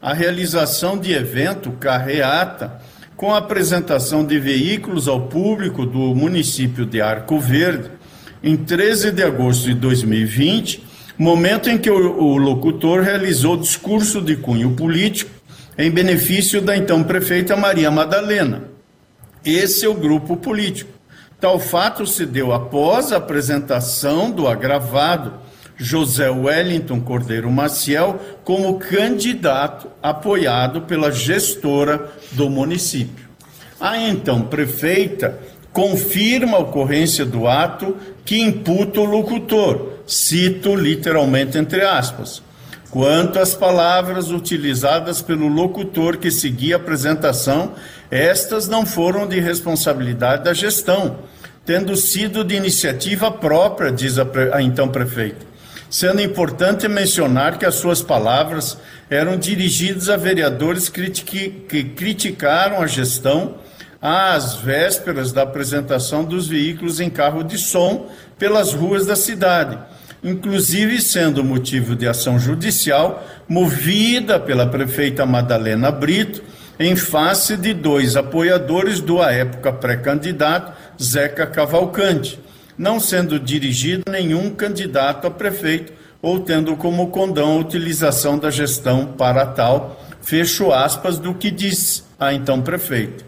a 0.00 0.14
realização 0.14 0.96
de 0.96 1.12
evento 1.12 1.70
carreata 1.72 2.80
com 3.14 3.34
a 3.34 3.36
apresentação 3.36 4.24
de 4.24 4.38
veículos 4.38 5.06
ao 5.06 5.28
público 5.28 5.84
do 5.84 6.14
município 6.14 6.86
de 6.86 7.02
Arco 7.02 7.38
Verde 7.38 7.90
em 8.42 8.56
13 8.56 9.10
de 9.10 9.22
agosto 9.22 9.66
de 9.66 9.74
2020 9.74 10.88
momento 11.20 11.68
em 11.68 11.76
que 11.76 11.90
o, 11.90 12.18
o 12.18 12.38
locutor 12.38 13.02
realizou 13.02 13.56
discurso 13.56 14.22
de 14.22 14.36
cunho 14.36 14.74
político 14.74 15.30
em 15.76 15.90
benefício 15.90 16.62
da 16.62 16.74
então 16.74 17.02
prefeita 17.04 17.54
Maria 17.54 17.90
Madalena. 17.90 18.64
Esse 19.44 19.84
é 19.84 19.88
o 19.88 19.94
grupo 19.94 20.36
político. 20.36 20.90
Tal 21.38 21.58
fato 21.58 22.06
se 22.06 22.24
deu 22.24 22.52
após 22.52 23.12
a 23.12 23.18
apresentação 23.18 24.30
do 24.30 24.48
agravado 24.48 25.34
José 25.76 26.30
Wellington 26.30 27.00
Cordeiro 27.00 27.50
Maciel 27.50 28.18
como 28.42 28.78
candidato 28.78 29.88
apoiado 30.02 30.82
pela 30.82 31.12
gestora 31.12 32.10
do 32.32 32.48
município. 32.48 33.28
A 33.78 33.98
então 33.98 34.42
prefeita 34.42 35.38
confirma 35.72 36.56
a 36.56 36.60
ocorrência 36.60 37.24
do 37.24 37.46
ato 37.46 37.96
que 38.24 38.40
imputa 38.40 39.00
o 39.00 39.04
locutor, 39.04 39.99
cito 40.10 40.74
literalmente 40.74 41.56
entre 41.56 41.82
aspas. 41.82 42.42
Quanto 42.90 43.38
às 43.38 43.54
palavras 43.54 44.30
utilizadas 44.30 45.22
pelo 45.22 45.46
locutor 45.46 46.16
que 46.16 46.30
seguia 46.30 46.74
a 46.74 46.78
apresentação, 46.78 47.74
estas 48.10 48.66
não 48.66 48.84
foram 48.84 49.28
de 49.28 49.38
responsabilidade 49.38 50.42
da 50.42 50.52
gestão, 50.52 51.20
tendo 51.64 51.94
sido 51.94 52.42
de 52.42 52.56
iniciativa 52.56 53.30
própria, 53.30 53.92
diz 53.92 54.18
a, 54.18 54.26
a 54.52 54.60
então 54.60 54.88
prefeita. 54.88 55.46
Sendo 55.88 56.20
importante 56.20 56.88
mencionar 56.88 57.58
que 57.58 57.64
as 57.64 57.76
suas 57.76 58.02
palavras 58.02 58.76
eram 59.08 59.36
dirigidas 59.36 60.08
a 60.08 60.16
vereadores 60.16 60.88
que 60.88 61.10
criticaram 61.96 62.82
a 62.82 62.86
gestão 62.88 63.56
às 64.02 64.56
vésperas 64.56 65.32
da 65.32 65.42
apresentação 65.42 66.24
dos 66.24 66.48
veículos 66.48 67.00
em 67.00 67.10
carro 67.10 67.44
de 67.44 67.58
som 67.58 68.08
pelas 68.38 68.72
ruas 68.72 69.06
da 69.06 69.14
cidade, 69.14 69.78
inclusive 70.22 71.00
sendo 71.00 71.42
motivo 71.42 71.96
de 71.96 72.06
ação 72.06 72.38
judicial 72.38 73.26
movida 73.48 74.38
pela 74.38 74.66
prefeita 74.66 75.24
Madalena 75.24 75.90
Brito 75.90 76.42
em 76.78 76.96
face 76.96 77.56
de 77.56 77.74
dois 77.74 78.16
apoiadores 78.16 79.00
do 79.00 79.20
à 79.20 79.32
época 79.32 79.72
pré-candidato 79.72 80.72
Zeca 81.02 81.46
Cavalcante, 81.46 82.38
não 82.76 82.98
sendo 82.98 83.38
dirigido 83.38 84.04
nenhum 84.10 84.50
candidato 84.50 85.26
a 85.26 85.30
prefeito 85.30 85.92
ou 86.22 86.40
tendo 86.40 86.76
como 86.76 87.08
condão 87.08 87.52
a 87.52 87.60
utilização 87.60 88.38
da 88.38 88.50
gestão 88.50 89.06
para 89.06 89.46
tal, 89.46 90.00
fecho 90.20 90.72
aspas 90.72 91.18
do 91.18 91.34
que 91.34 91.50
diz 91.50 92.04
a 92.18 92.32
então 92.32 92.60
prefeito. 92.60 93.24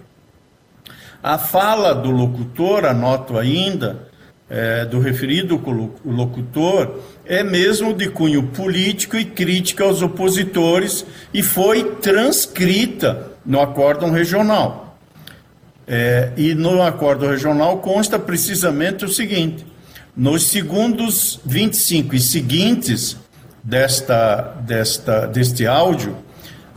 A 1.22 1.38
fala 1.38 1.95
do 1.95 2.11
locutor, 2.11 2.84
anoto 2.84 3.38
ainda, 3.38 4.09
é, 4.53 4.84
do 4.84 5.00
referido 5.00 5.59
locutor, 6.05 7.00
é 7.24 7.42
mesmo 7.42 7.94
de 7.94 8.11
cunho 8.11 8.42
político 8.48 9.16
e 9.16 9.24
crítica 9.24 9.82
aos 9.82 10.03
opositores 10.03 11.07
e 11.32 11.42
foi 11.42 11.82
transcrita 12.03 13.32
no 13.46 13.62
acórdão 13.62 14.11
regional. 14.11 14.98
É, 15.88 16.32
e 16.36 16.55
no 16.55 16.82
acórdão 16.82 17.30
regional 17.30 17.78
consta 17.78 18.18
precisamente 18.18 19.07
o 19.07 19.09
seguinte: 19.09 19.64
nos 20.14 20.42
segundos 20.48 21.40
25 21.46 22.14
e 22.14 22.20
seguintes 22.20 23.16
desta, 23.64 24.55
desta, 24.61 25.26
deste 25.26 25.66
áudio, 25.66 26.14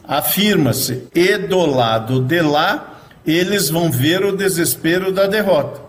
afirma-se, 0.08 1.04
e 1.14 1.38
do 1.38 1.66
lado 1.66 2.22
de 2.22 2.42
lá 2.42 3.02
eles 3.28 3.70
vão 3.70 3.92
ver 3.92 4.24
o 4.24 4.38
desespero 4.38 5.12
da 5.12 5.28
derrota. 5.28 5.85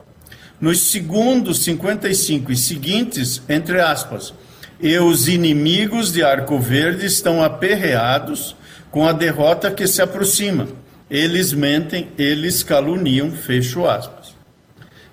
Nos 0.61 0.91
segundos 0.91 1.63
55 1.65 2.51
e 2.51 2.57
seguintes, 2.57 3.43
entre 3.49 3.81
aspas, 3.81 4.33
e 4.81 4.97
os 4.99 5.29
inimigos 5.29 6.13
de 6.13 6.23
Arco 6.23 6.59
Verde 6.59 7.05
estão 7.07 7.43
aperreados 7.43 8.57
com 8.91 9.07
a 9.07 9.13
derrota 9.13 9.71
que 9.71 9.87
se 9.87 10.01
aproxima. 10.01 10.67
Eles 11.11 11.53
mentem, 11.53 12.09
eles 12.17 12.63
caluniam, 12.63 13.31
fecho 13.31 13.87
aspas. 13.87 14.35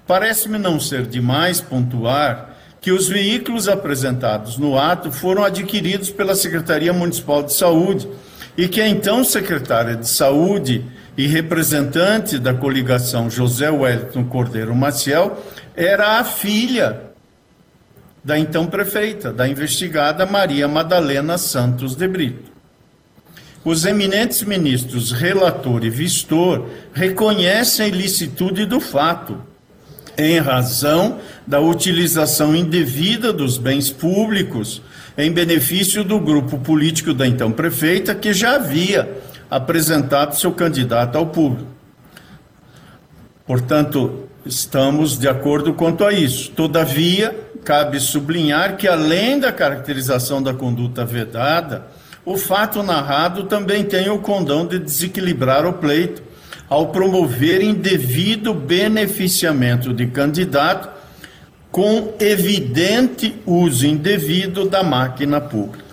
Parece-me 0.07 0.57
não 0.57 0.79
ser 0.79 1.05
demais 1.05 1.59
pontuar 1.61 2.57
que 2.79 2.91
os 2.91 3.07
veículos 3.07 3.67
apresentados 3.67 4.57
no 4.57 4.77
ato 4.77 5.11
foram 5.11 5.43
adquiridos 5.43 6.09
pela 6.09 6.35
Secretaria 6.35 6.91
Municipal 6.91 7.43
de 7.43 7.53
Saúde 7.53 8.07
e 8.57 8.67
que 8.67 8.81
a 8.81 8.87
então 8.87 9.23
secretária 9.23 9.95
de 9.95 10.07
Saúde 10.07 10.85
e 11.17 11.27
representante 11.27 12.39
da 12.39 12.53
coligação 12.53 13.29
José 13.29 13.69
Wellington 13.69 14.25
Cordeiro 14.25 14.75
Maciel 14.75 15.43
era 15.75 16.19
a 16.19 16.23
filha 16.23 17.13
da 18.23 18.39
então 18.39 18.65
prefeita, 18.65 19.31
da 19.31 19.47
investigada 19.47 20.25
Maria 20.25 20.67
Madalena 20.67 21.37
Santos 21.37 21.95
de 21.95 22.07
Brito. 22.07 22.51
Os 23.65 23.85
eminentes 23.85 24.43
ministros 24.43 25.11
relator 25.11 25.85
e 25.85 25.89
vistor 25.89 26.67
reconhecem 26.93 27.85
a 27.85 27.87
ilicitude 27.87 28.65
do 28.65 28.79
fato 28.79 29.39
em 30.17 30.39
razão 30.39 31.19
da 31.45 31.59
utilização 31.59 32.55
indevida 32.55 33.33
dos 33.33 33.57
bens 33.57 33.89
públicos 33.89 34.81
em 35.17 35.31
benefício 35.31 36.03
do 36.03 36.19
grupo 36.19 36.59
político 36.59 37.13
da 37.13 37.25
então 37.25 37.51
prefeita, 37.51 38.13
que 38.13 38.33
já 38.33 38.55
havia 38.55 39.21
apresentado 39.55 40.35
seu 40.35 40.51
candidato 40.51 41.15
ao 41.15 41.27
público. 41.27 41.69
Portanto, 43.45 44.27
estamos 44.43 45.15
de 45.17 45.27
acordo 45.27 45.75
quanto 45.75 46.03
a 46.03 46.11
isso. 46.11 46.49
Todavia, 46.51 47.35
cabe 47.63 47.99
sublinhar 47.99 48.77
que, 48.77 48.87
além 48.87 49.39
da 49.39 49.51
caracterização 49.51 50.41
da 50.41 50.55
conduta 50.55 51.05
vedada, 51.05 51.85
o 52.25 52.35
fato 52.35 52.81
narrado 52.81 53.43
também 53.43 53.83
tem 53.83 54.09
o 54.09 54.17
condão 54.17 54.65
de 54.65 54.79
desequilibrar 54.79 55.67
o 55.67 55.73
pleito 55.73 56.23
ao 56.67 56.87
promover 56.87 57.61
indevido 57.61 58.55
beneficiamento 58.55 59.93
de 59.93 60.07
candidato 60.07 60.89
com 61.71 62.15
evidente 62.19 63.35
uso 63.45 63.85
indevido 63.85 64.67
da 64.67 64.81
máquina 64.81 65.39
pública. 65.39 65.83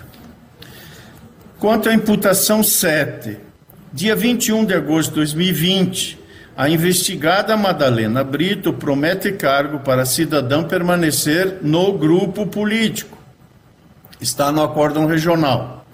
Quanto 1.59 1.89
à 1.89 1.93
imputação 1.93 2.63
7, 2.63 3.50
dia 3.93 4.15
21 4.15 4.63
de 4.63 4.73
agosto 4.73 5.09
de 5.09 5.15
2020, 5.17 6.17
a 6.55 6.69
investigada 6.69 7.57
Madalena 7.57 8.23
Brito 8.23 8.71
promete 8.71 9.33
cargo 9.33 9.79
para 9.79 10.05
cidadão 10.05 10.63
permanecer 10.63 11.57
no 11.61 11.91
grupo 11.97 12.47
político. 12.47 13.17
Está 14.21 14.49
no 14.49 14.63
acórdão 14.63 15.05
regional. 15.07 15.85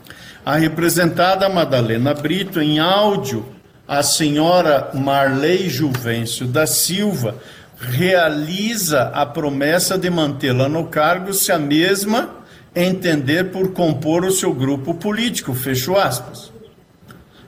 A 0.45 0.57
representada 0.57 1.49
Madalena 1.49 2.13
Brito, 2.13 2.61
em 2.61 2.79
áudio 2.79 3.45
a 3.87 4.03
senhora 4.03 4.91
Marley 4.93 5.69
Juvencio 5.69 6.45
da 6.45 6.67
Silva 6.67 7.35
realiza 7.79 9.03
a 9.13 9.25
promessa 9.25 9.97
de 9.97 10.09
mantê-la 10.09 10.67
no 10.67 10.87
cargo 10.87 11.33
se 11.33 11.51
a 11.51 11.57
mesma 11.57 12.29
entender 12.75 13.45
por 13.45 13.71
compor 13.71 14.23
o 14.25 14.31
seu 14.31 14.53
grupo 14.53 14.93
político, 14.93 15.53
fecho 15.53 15.95
aspas. 15.95 16.56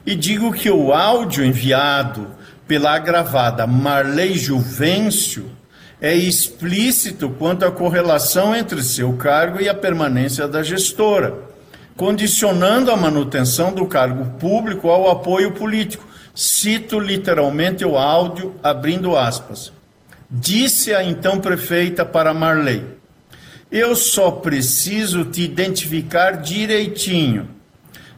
E 0.10 0.16
digo 0.16 0.52
que 0.52 0.72
o 0.72 0.92
áudio 0.92 1.46
enviado 1.46 2.32
pela 2.68 2.96
agravada 2.96 3.68
Marley 3.68 4.40
Juvencio 4.40 5.52
é 6.02 6.16
explícito 6.16 7.30
quanto 7.30 7.64
à 7.64 7.72
correlação 7.72 8.56
entre 8.56 8.82
seu 8.82 9.14
cargo 9.18 9.62
e 9.62 9.70
a 9.70 9.74
permanência 9.76 10.48
da 10.48 10.64
gestora, 10.64 11.38
condicionando 11.96 12.90
a 12.90 12.98
manutenção 12.98 13.72
do 13.72 13.86
cargo 13.86 14.26
público 14.40 14.90
ao 14.90 15.12
apoio 15.12 15.52
político, 15.52 16.08
Cito 16.34 17.00
literalmente 17.00 17.86
o 17.86 17.96
áudio, 17.96 18.56
abrindo 18.64 19.16
aspas. 19.16 19.72
Disse 20.28 20.92
a 20.92 21.04
então 21.04 21.40
prefeita 21.40 22.04
para 22.04 22.34
Marley: 22.34 22.84
Eu 23.72 23.96
só 23.96 24.32
preciso 24.32 25.24
te 25.26 25.44
identificar 25.44 26.38
direitinho. 26.38 27.60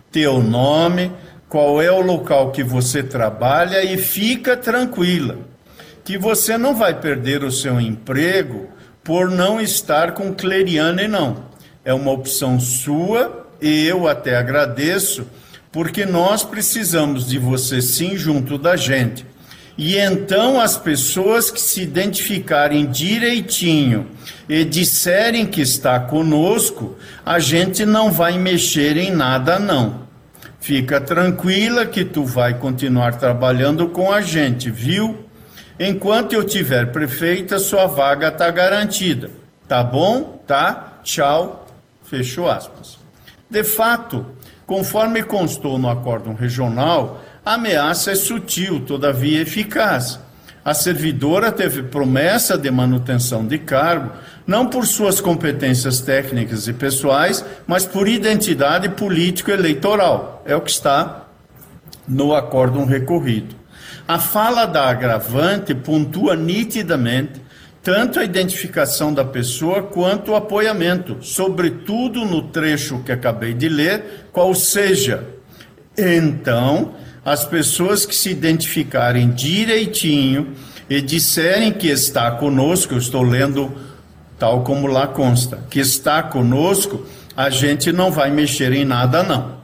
Teu 0.09 0.43
nome, 0.43 1.09
qual 1.51 1.81
é 1.81 1.91
o 1.91 1.99
local 1.99 2.53
que 2.53 2.63
você 2.63 3.03
trabalha 3.03 3.83
e 3.83 3.97
fica 3.97 4.55
tranquila, 4.55 5.37
que 6.01 6.17
você 6.17 6.57
não 6.57 6.73
vai 6.73 6.97
perder 6.97 7.43
o 7.43 7.51
seu 7.51 7.77
emprego 7.77 8.69
por 9.03 9.29
não 9.29 9.59
estar 9.59 10.13
com 10.13 10.33
Cleriane, 10.33 11.09
não. 11.09 11.43
É 11.83 11.93
uma 11.93 12.09
opção 12.09 12.57
sua 12.57 13.47
e 13.61 13.85
eu 13.85 14.07
até 14.07 14.37
agradeço 14.37 15.27
porque 15.73 16.05
nós 16.05 16.41
precisamos 16.41 17.27
de 17.27 17.37
você 17.37 17.81
sim 17.81 18.15
junto 18.15 18.57
da 18.57 18.77
gente. 18.77 19.25
E 19.77 19.97
então 19.97 20.57
as 20.57 20.77
pessoas 20.77 21.51
que 21.51 21.59
se 21.59 21.81
identificarem 21.81 22.89
direitinho 22.89 24.07
e 24.47 24.63
disserem 24.63 25.45
que 25.45 25.59
está 25.59 25.99
conosco, 25.99 26.95
a 27.25 27.39
gente 27.39 27.85
não 27.85 28.09
vai 28.09 28.37
mexer 28.37 28.95
em 28.95 29.11
nada 29.11 29.59
não. 29.59 30.09
Fica 30.61 31.01
tranquila 31.01 31.85
que 31.85 32.05
tu 32.05 32.23
vai 32.23 32.53
continuar 32.53 33.17
trabalhando 33.17 33.89
com 33.89 34.09
a 34.11 34.21
gente, 34.21 34.71
viu? 34.71 35.25
Enquanto 35.77 36.31
eu 36.31 36.45
tiver 36.45 36.93
prefeita, 36.93 37.59
sua 37.59 37.87
vaga 37.87 38.29
está 38.29 38.49
garantida. 38.49 39.29
Tá 39.67 39.83
bom? 39.83 40.41
Tá? 40.47 40.99
Tchau. 41.03 41.67
Fechou 42.03 42.49
aspas. 42.49 42.97
De 43.49 43.63
fato, 43.63 44.25
Conforme 44.71 45.21
constou 45.21 45.77
no 45.77 45.89
acórdão 45.89 46.33
regional, 46.33 47.21
a 47.43 47.55
ameaça 47.55 48.11
é 48.11 48.15
sutil, 48.15 48.79
todavia 48.85 49.41
eficaz. 49.41 50.17
A 50.63 50.73
servidora 50.75 51.51
teve 51.51 51.83
promessa 51.83 52.55
de 52.57 52.69
manutenção 52.69 53.45
de 53.47 53.57
cargo, 53.57 54.11
não 54.45 54.67
por 54.67 54.85
suas 54.85 55.19
competências 55.19 56.01
técnicas 56.01 56.67
e 56.67 56.73
pessoais, 56.73 57.43
mas 57.65 57.85
por 57.85 58.07
identidade 58.07 58.89
político-eleitoral. 58.89 60.43
É 60.45 60.55
o 60.55 60.61
que 60.61 60.69
está 60.69 61.27
no 62.07 62.35
acórdão 62.35 62.85
recorrido. 62.85 63.55
A 64.07 64.19
fala 64.19 64.65
da 64.65 64.87
agravante 64.87 65.73
pontua 65.73 66.35
nitidamente 66.35 67.41
tanto 67.83 68.19
a 68.19 68.23
identificação 68.23 69.11
da 69.11 69.25
pessoa 69.25 69.81
quanto 69.81 70.31
o 70.31 70.35
apoiamento, 70.35 71.17
sobretudo 71.21 72.23
no 72.25 72.43
trecho 72.43 72.99
que 72.99 73.11
acabei 73.11 73.55
de 73.55 73.67
ler, 73.67 74.27
qual 74.31 74.53
seja. 74.53 75.23
Então, 75.97 76.93
as 77.23 77.45
pessoas 77.45 78.05
que 78.05 78.15
se 78.15 78.29
identificarem 78.29 79.29
direitinho 79.31 80.53
e 80.89 81.01
disserem 81.01 81.71
que 81.71 81.87
está 81.87 82.31
conosco, 82.31 82.93
eu 82.93 82.97
estou 82.97 83.21
lendo 83.21 83.71
tal 84.37 84.63
como 84.63 84.87
lá 84.87 85.07
consta, 85.07 85.59
que 85.69 85.79
está 85.79 86.23
conosco, 86.23 87.05
a 87.37 87.49
gente 87.49 87.91
não 87.91 88.11
vai 88.11 88.31
mexer 88.31 88.73
em 88.73 88.83
nada, 88.83 89.23
não. 89.23 89.61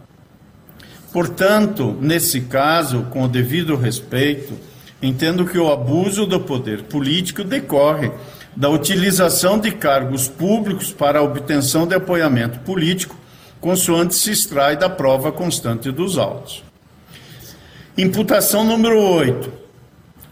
Portanto, 1.11 1.97
nesse 1.99 2.41
caso, 2.41 3.07
com 3.09 3.23
o 3.23 3.27
devido 3.27 3.75
respeito, 3.75 4.53
Entendo 5.01 5.45
que 5.45 5.59
o 5.59 5.71
abuso 5.71 6.25
do 6.25 6.39
poder 6.39 6.83
político 6.83 7.43
decorre 7.43 8.11
da 8.55 8.67
utilização 8.69 9.59
de 9.59 9.71
cargos 9.71 10.27
públicos 10.27 10.91
para 10.91 11.19
a 11.19 11.21
obtenção 11.21 11.85
de 11.85 11.93
apoiamento 11.93 12.59
político, 12.59 13.15
consoante 13.61 14.15
se 14.15 14.31
extrai 14.31 14.75
da 14.75 14.89
prova 14.89 15.31
constante 15.31 15.91
dos 15.91 16.17
autos. 16.17 16.63
Imputação 17.97 18.63
número 18.63 19.01
8. 19.01 19.51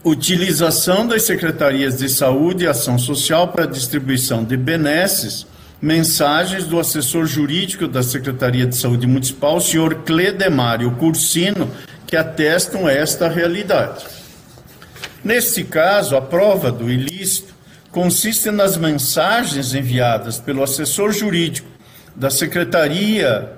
Utilização 0.04 1.08
das 1.08 1.24
secretarias 1.24 1.98
de 1.98 2.08
saúde 2.08 2.64
e 2.64 2.68
ação 2.68 3.00
social 3.00 3.48
para 3.48 3.66
distribuição 3.66 4.44
de 4.44 4.56
benesses, 4.56 5.48
mensagens 5.82 6.66
do 6.66 6.80
assessor 6.80 7.26
jurídico 7.26 7.88
da 7.88 8.04
Secretaria 8.04 8.68
de 8.68 8.78
Saúde 8.78 9.08
Municipal, 9.08 9.60
senhor 9.60 10.04
Cledemário 10.04 10.92
Cursino, 10.92 11.68
que 12.06 12.16
atestam 12.16 12.88
esta 12.88 13.28
realidade. 13.28 14.06
Neste 15.24 15.64
caso, 15.64 16.16
a 16.16 16.22
prova 16.22 16.72
do 16.72 16.88
ilícito 16.88 17.56
consiste 17.90 18.52
nas 18.52 18.78
mensagens 18.78 19.74
enviadas 19.74 20.38
pelo 20.38 20.62
assessor 20.62 21.12
jurídico 21.12 21.68
da 22.16 22.30
Secretaria 22.30 23.56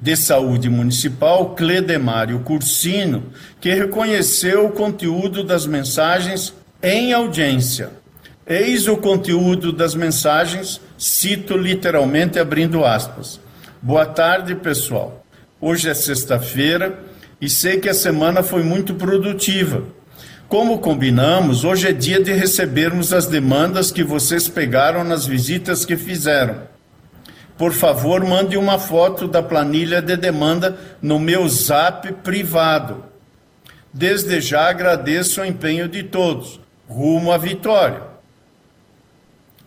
de 0.00 0.16
Saúde 0.16 0.68
Municipal, 0.68 1.54
Cledemário 1.54 2.40
Cursino, 2.40 3.24
que 3.60 3.74
reconheceu 3.74 4.66
o 4.66 4.72
conteúdo 4.72 5.44
das 5.44 5.66
mensagens 5.66 6.54
em 6.82 7.12
audiência. 7.12 7.90
Eis 8.46 8.88
o 8.88 8.96
conteúdo 8.96 9.72
das 9.72 9.94
mensagens, 9.94 10.80
cito 10.96 11.56
literalmente 11.56 12.38
abrindo 12.38 12.84
aspas. 12.84 13.38
Boa 13.82 14.06
tarde, 14.06 14.54
pessoal. 14.54 15.24
Hoje 15.60 15.88
é 15.88 15.94
sexta-feira 15.94 16.98
e 17.40 17.48
sei 17.48 17.78
que 17.78 17.88
a 17.88 17.94
semana 17.94 18.42
foi 18.42 18.62
muito 18.62 18.94
produtiva 18.94 19.84
como 20.50 20.80
combinamos, 20.80 21.62
hoje 21.62 21.86
é 21.86 21.92
dia 21.92 22.20
de 22.20 22.32
recebermos 22.32 23.12
as 23.12 23.26
demandas 23.26 23.92
que 23.92 24.02
vocês 24.02 24.48
pegaram 24.48 25.04
nas 25.04 25.24
visitas 25.24 25.84
que 25.84 25.96
fizeram. 25.96 26.62
Por 27.60 27.74
favor, 27.74 28.24
mande 28.24 28.56
uma 28.56 28.78
foto 28.78 29.28
da 29.28 29.42
planilha 29.42 30.00
de 30.00 30.16
demanda 30.16 30.78
no 31.02 31.18
meu 31.18 31.46
zap 31.46 32.10
privado. 32.10 33.04
Desde 33.92 34.40
já 34.40 34.70
agradeço 34.70 35.42
o 35.42 35.44
empenho 35.44 35.86
de 35.86 36.04
todos, 36.04 36.58
rumo 36.88 37.30
à 37.30 37.36
vitória. 37.36 38.00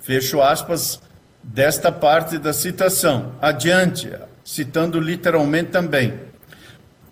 Fecho 0.02 0.42
aspas 0.42 1.00
desta 1.44 1.92
parte 1.92 2.40
da 2.40 2.52
citação. 2.52 3.34
Adiante, 3.40 4.12
citando 4.44 5.00
literalmente 5.00 5.70
também. 5.70 6.16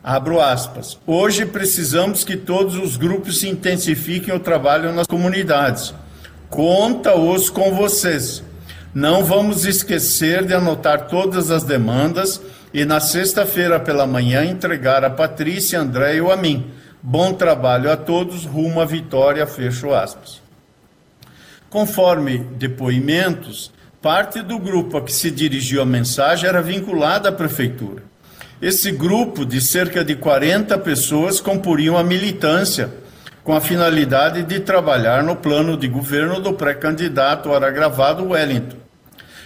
Abro 0.03 0.41
aspas. 0.41 0.97
Hoje 1.05 1.45
precisamos 1.45 2.23
que 2.23 2.35
todos 2.35 2.75
os 2.75 2.97
grupos 2.97 3.43
intensifiquem 3.43 4.33
o 4.33 4.39
trabalho 4.39 4.91
nas 4.91 5.05
comunidades. 5.05 5.93
Conta-os 6.49 7.51
com 7.51 7.71
vocês. 7.75 8.43
Não 8.93 9.23
vamos 9.23 9.65
esquecer 9.65 10.43
de 10.43 10.53
anotar 10.53 11.07
todas 11.07 11.49
as 11.49 11.63
demandas 11.63 12.41
e 12.73 12.83
na 12.83 12.99
sexta-feira 12.99 13.79
pela 13.79 14.05
manhã 14.05 14.43
entregar 14.43 15.05
a 15.05 15.09
Patrícia, 15.09 15.79
André 15.79 16.21
ou 16.21 16.29
a 16.29 16.35
mim. 16.35 16.69
Bom 17.01 17.31
trabalho 17.31 17.89
a 17.89 17.95
todos, 17.95 18.43
rumo 18.43 18.81
à 18.81 18.85
vitória, 18.85 19.47
fecho 19.47 19.93
aspas. 19.93 20.41
Conforme 21.69 22.39
depoimentos, 22.57 23.71
parte 24.01 24.41
do 24.41 24.59
grupo 24.59 24.97
a 24.97 25.01
que 25.01 25.13
se 25.13 25.31
dirigiu 25.31 25.81
a 25.81 25.85
mensagem 25.85 26.49
era 26.49 26.61
vinculada 26.61 27.29
à 27.29 27.31
prefeitura. 27.31 28.03
Esse 28.61 28.91
grupo 28.91 29.45
de 29.45 29.61
cerca 29.61 30.03
de 30.03 30.15
40 30.15 30.77
pessoas 30.79 31.39
comporiam 31.39 31.97
a 31.97 32.03
militância 32.03 32.91
com 33.41 33.55
a 33.55 33.61
finalidade 33.61 34.43
de 34.43 34.59
trabalhar 34.59 35.23
no 35.23 35.35
plano 35.37 35.77
de 35.77 35.87
governo 35.87 36.41
do 36.41 36.53
pré-candidato 36.53 37.49
ora 37.49 37.71
gravado 37.71 38.29
Wellington. 38.29 38.80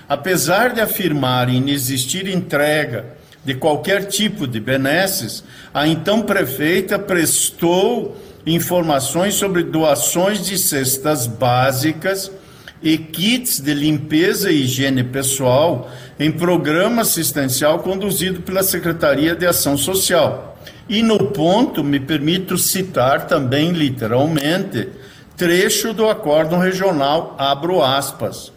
Apesar 0.08 0.74
de 0.74 0.82
afirmarem 0.82 1.58
inexistir 1.58 2.28
entrega 2.28 3.06
de 3.43 3.53
qualquer 3.56 4.06
tipo 4.06 4.47
de 4.47 4.60
benesses, 4.60 5.43
a 5.74 5.88
então 5.88 6.22
prefeita 6.22 6.97
prestou 6.97 8.16
informações 8.45 9.36
sobre 9.36 9.64
doações 9.64 10.45
de 10.45 10.58
cestas 10.58 11.26
básicas 11.26 12.32
e 12.82 12.97
kits 12.97 13.60
de 13.60 13.74
limpeza 13.74 14.51
e 14.51 14.64
higiene 14.64 15.03
pessoal 15.03 15.89
em 16.20 16.32
programa 16.32 17.01
assistencial 17.01 17.80
conduzido 17.80 18.41
pela 18.41 18.62
Secretaria 18.62 19.36
de 19.36 19.45
Ação 19.45 19.76
Social. 19.76 20.56
E 20.88 21.01
no 21.01 21.18
ponto, 21.32 21.84
me 21.84 21.99
permito 21.99 22.58
citar 22.60 23.26
também 23.26 23.72
literalmente 23.72 24.89
trecho 25.36 25.93
do 25.93 26.08
acórdão 26.08 26.60
regional, 26.60 27.36
abro 27.39 27.82
aspas. 27.82 28.55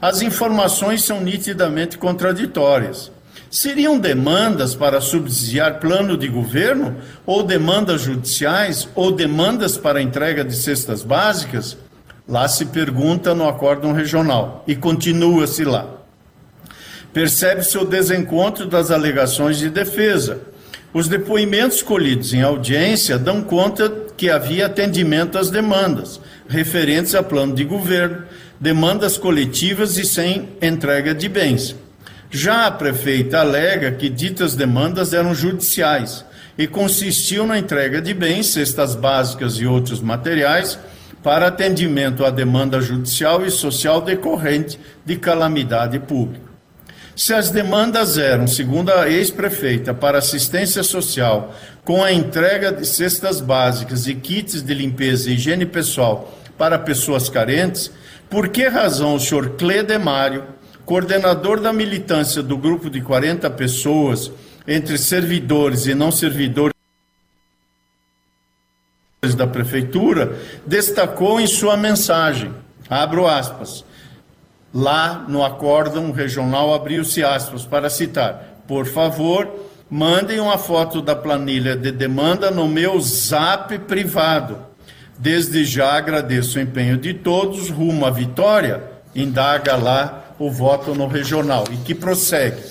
As 0.00 0.22
informações 0.22 1.04
são 1.04 1.20
nitidamente 1.20 1.98
contraditórias. 1.98 3.12
Seriam 3.50 3.98
demandas 3.98 4.74
para 4.74 5.00
subsidiar 5.00 5.78
plano 5.78 6.16
de 6.16 6.28
governo, 6.28 6.96
ou 7.26 7.42
demandas 7.42 8.02
judiciais, 8.02 8.88
ou 8.94 9.10
demandas 9.10 9.76
para 9.76 10.00
entrega 10.00 10.44
de 10.44 10.54
cestas 10.54 11.02
básicas? 11.02 11.76
Lá 12.26 12.48
se 12.48 12.66
pergunta 12.66 13.34
no 13.34 13.48
acórdão 13.48 13.92
regional 13.92 14.64
e 14.66 14.74
continua-se 14.76 15.64
lá. 15.64 15.86
Percebe-se 17.12 17.76
o 17.76 17.84
desencontro 17.84 18.66
das 18.66 18.90
alegações 18.90 19.58
de 19.58 19.68
defesa. 19.68 20.40
Os 20.94 21.08
depoimentos 21.08 21.82
colhidos 21.82 22.32
em 22.32 22.40
audiência 22.40 23.18
dão 23.18 23.42
conta 23.42 23.92
que 24.16 24.30
havia 24.30 24.66
atendimento 24.66 25.36
às 25.36 25.50
demandas 25.50 26.20
referentes 26.50 27.14
a 27.14 27.22
plano 27.22 27.54
de 27.54 27.64
governo, 27.64 28.24
demandas 28.60 29.16
coletivas 29.16 29.96
e 29.96 30.04
sem 30.04 30.50
entrega 30.60 31.14
de 31.14 31.28
bens. 31.28 31.74
Já 32.30 32.66
a 32.66 32.70
prefeita 32.70 33.40
alega 33.40 33.92
que 33.92 34.10
ditas 34.10 34.54
demandas 34.54 35.14
eram 35.14 35.34
judiciais 35.34 36.24
e 36.58 36.66
consistiam 36.66 37.46
na 37.46 37.58
entrega 37.58 38.02
de 38.02 38.12
bens, 38.12 38.48
cestas 38.48 38.94
básicas 38.94 39.54
e 39.54 39.66
outros 39.66 40.00
materiais 40.00 40.78
para 41.22 41.46
atendimento 41.46 42.24
à 42.24 42.30
demanda 42.30 42.80
judicial 42.80 43.44
e 43.44 43.50
social 43.50 44.02
decorrente 44.02 44.78
de 45.04 45.16
calamidade 45.16 45.98
pública. 45.98 46.50
Se 47.16 47.34
as 47.34 47.50
demandas 47.50 48.16
eram, 48.16 48.46
segundo 48.46 48.90
a 48.90 49.08
ex-prefeita, 49.08 49.92
para 49.92 50.18
assistência 50.18 50.82
social, 50.82 51.54
com 51.84 52.02
a 52.02 52.12
entrega 52.12 52.72
de 52.72 52.86
cestas 52.86 53.40
básicas 53.40 54.06
e 54.06 54.14
kits 54.14 54.62
de 54.62 54.72
limpeza 54.72 55.30
e 55.30 55.34
higiene 55.34 55.66
pessoal 55.66 56.38
para 56.56 56.78
pessoas 56.78 57.28
carentes, 57.28 57.90
por 58.30 58.48
que 58.48 58.68
razão 58.68 59.16
o 59.16 59.20
senhor 59.20 59.50
Cledemário, 59.56 60.44
coordenador 60.86 61.60
da 61.60 61.72
militância 61.72 62.42
do 62.42 62.56
grupo 62.56 62.88
de 62.88 63.00
40 63.00 63.50
pessoas, 63.50 64.30
entre 64.66 64.96
servidores 64.96 65.86
e 65.86 65.94
não 65.94 66.12
servidores, 66.12 66.72
da 69.36 69.46
prefeitura, 69.46 70.38
destacou 70.66 71.40
em 71.40 71.46
sua 71.46 71.76
mensagem, 71.76 72.54
abro 72.88 73.26
aspas, 73.26 73.84
lá 74.72 75.24
no 75.28 75.44
acórdão 75.44 76.10
regional 76.10 76.72
abriu-se 76.72 77.22
aspas 77.22 77.66
para 77.66 77.90
citar, 77.90 78.62
por 78.66 78.86
favor, 78.86 79.68
mandem 79.90 80.40
uma 80.40 80.56
foto 80.56 81.02
da 81.02 81.16
planilha 81.16 81.76
de 81.76 81.90
demanda 81.90 82.50
no 82.50 82.68
meu 82.68 82.98
zap 83.00 83.76
privado. 83.80 84.69
Desde 85.20 85.66
já 85.66 85.92
agradeço 85.92 86.58
o 86.58 86.62
empenho 86.62 86.96
de 86.96 87.12
todos 87.12 87.68
rumo 87.68 88.06
à 88.06 88.10
vitória, 88.10 88.82
indaga 89.14 89.76
lá 89.76 90.34
o 90.38 90.50
voto 90.50 90.94
no 90.94 91.06
regional 91.06 91.64
e 91.70 91.76
que 91.76 91.94
prossegue. 91.94 92.62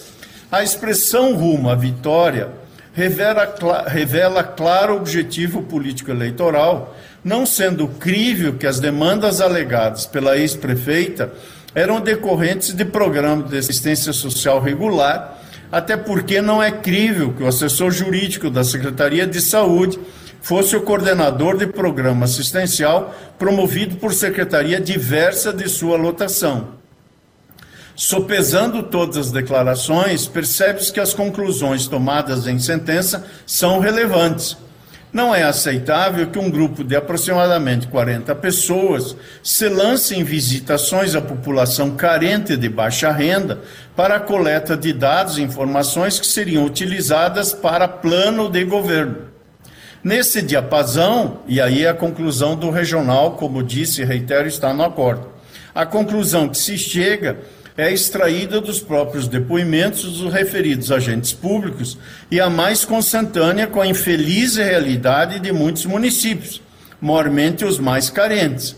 A 0.52 0.64
expressão 0.64 1.36
rumo 1.36 1.70
à 1.70 1.76
vitória 1.76 2.50
revela, 2.92 3.86
revela 3.86 4.44
claro 4.44 4.96
objetivo 4.96 5.62
político 5.62 6.10
eleitoral, 6.10 6.98
não 7.24 7.46
sendo 7.46 7.88
crível 7.88 8.56
que 8.56 8.66
as 8.66 8.80
demandas 8.80 9.42
alegadas 9.42 10.08
pela 10.08 10.36
ex-prefeita 10.36 11.32
eram 11.76 12.02
decorrentes 12.02 12.74
de 12.74 12.84
programa 12.84 13.44
de 13.44 13.60
assistência 13.60 14.12
social 14.12 14.60
regular, 14.60 15.40
até 15.72 15.96
porque 15.96 16.42
não 16.42 16.64
é 16.64 16.72
crível 16.72 17.32
que 17.32 17.44
o 17.44 17.48
assessor 17.48 17.92
jurídico 17.92 18.50
da 18.50 18.64
Secretaria 18.64 19.28
de 19.28 19.40
Saúde 19.40 20.00
fosse 20.42 20.76
o 20.76 20.82
coordenador 20.82 21.58
de 21.58 21.68
programa 21.68 22.26
assistencial 22.26 23.16
promovido 23.38 23.96
por 23.98 24.14
secretaria 24.14 24.80
diversa 24.80 25.52
de 25.52 25.68
sua 25.70 25.98
lotação. 25.98 26.80
Sopesando 27.96 28.84
todas 28.84 29.18
as 29.18 29.32
declarações, 29.32 30.26
percebe-se 30.26 30.92
que 30.92 31.02
as 31.02 31.14
conclusões 31.14 31.86
tomadas 31.86 32.48
em 32.48 32.58
sentença 32.58 33.28
são 33.46 33.80
relevantes. 33.80 34.56
Não 35.12 35.34
é 35.34 35.44
aceitável 35.44 36.28
que 36.28 36.38
um 36.38 36.52
grupo 36.52 36.84
de 36.84 36.96
aproximadamente 36.96 37.88
40 37.88 38.34
pessoas 38.36 39.18
se 39.44 39.68
lance 39.68 40.16
em 40.16 40.24
visitações 40.24 41.16
à 41.16 41.22
população 41.22 41.96
carente 41.96 42.56
de 42.56 42.70
baixa 42.70 43.12
renda 43.12 43.60
para 43.96 44.18
a 44.18 44.20
coleta 44.20 44.78
de 44.78 44.94
dados 44.94 45.38
e 45.38 45.42
informações 45.42 46.20
que 46.20 46.28
seriam 46.28 46.64
utilizadas 46.64 47.54
para 47.54 47.88
plano 47.88 48.50
de 48.50 48.64
governo. 48.64 49.29
Nesse 50.02 50.42
diapasão, 50.42 51.40
e 51.46 51.60
aí 51.60 51.86
a 51.86 51.94
conclusão 51.94 52.56
do 52.56 52.70
regional, 52.70 53.34
como 53.34 53.62
disse 53.62 54.02
e 54.02 54.06
reitero, 54.06 54.48
está 54.48 54.74
no 54.74 54.84
acordo. 54.84 55.28
A 55.76 55.86
conclusão 55.86 56.48
que 56.48 56.58
se 56.58 56.78
chega 56.78 57.40
é 57.78 57.92
extraída 57.92 58.62
dos 58.62 58.80
próprios 58.80 59.28
depoimentos 59.28 60.04
dos 60.04 60.34
referidos 60.34 60.92
agentes 60.92 61.34
públicos 61.34 61.98
e 62.32 62.40
a 62.40 62.50
mais 62.50 62.86
consentânea 62.86 63.68
com 63.68 63.82
a 63.82 63.88
infeliz 63.88 64.56
realidade 64.56 65.40
de 65.40 65.52
muitos 65.52 65.86
municípios, 65.86 66.62
mormente 67.02 67.66
os 67.66 67.78
mais 67.78 68.10
carentes. 68.10 68.78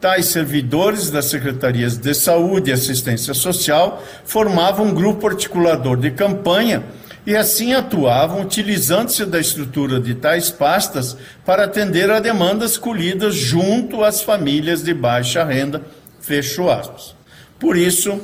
Tais 0.00 0.26
servidores 0.26 1.10
das 1.10 1.24
secretarias 1.26 1.96
de 1.96 2.14
saúde 2.14 2.70
e 2.70 2.72
assistência 2.72 3.34
social 3.34 4.02
formavam 4.24 4.86
um 4.86 4.94
grupo 4.94 5.26
articulador 5.26 5.96
de 5.96 6.10
campanha 6.10 6.84
e 7.28 7.36
assim 7.36 7.74
atuavam 7.74 8.40
utilizando-se 8.40 9.26
da 9.26 9.38
estrutura 9.38 10.00
de 10.00 10.14
tais 10.14 10.48
pastas 10.50 11.14
para 11.44 11.64
atender 11.64 12.10
a 12.10 12.20
demandas 12.20 12.78
colhidas 12.78 13.34
junto 13.34 14.02
às 14.02 14.22
famílias 14.22 14.82
de 14.82 14.94
baixa 14.94 15.44
renda. 15.44 15.82
Fecho 16.22 16.70
aspas. 16.70 17.14
Por 17.60 17.76
isso, 17.76 18.18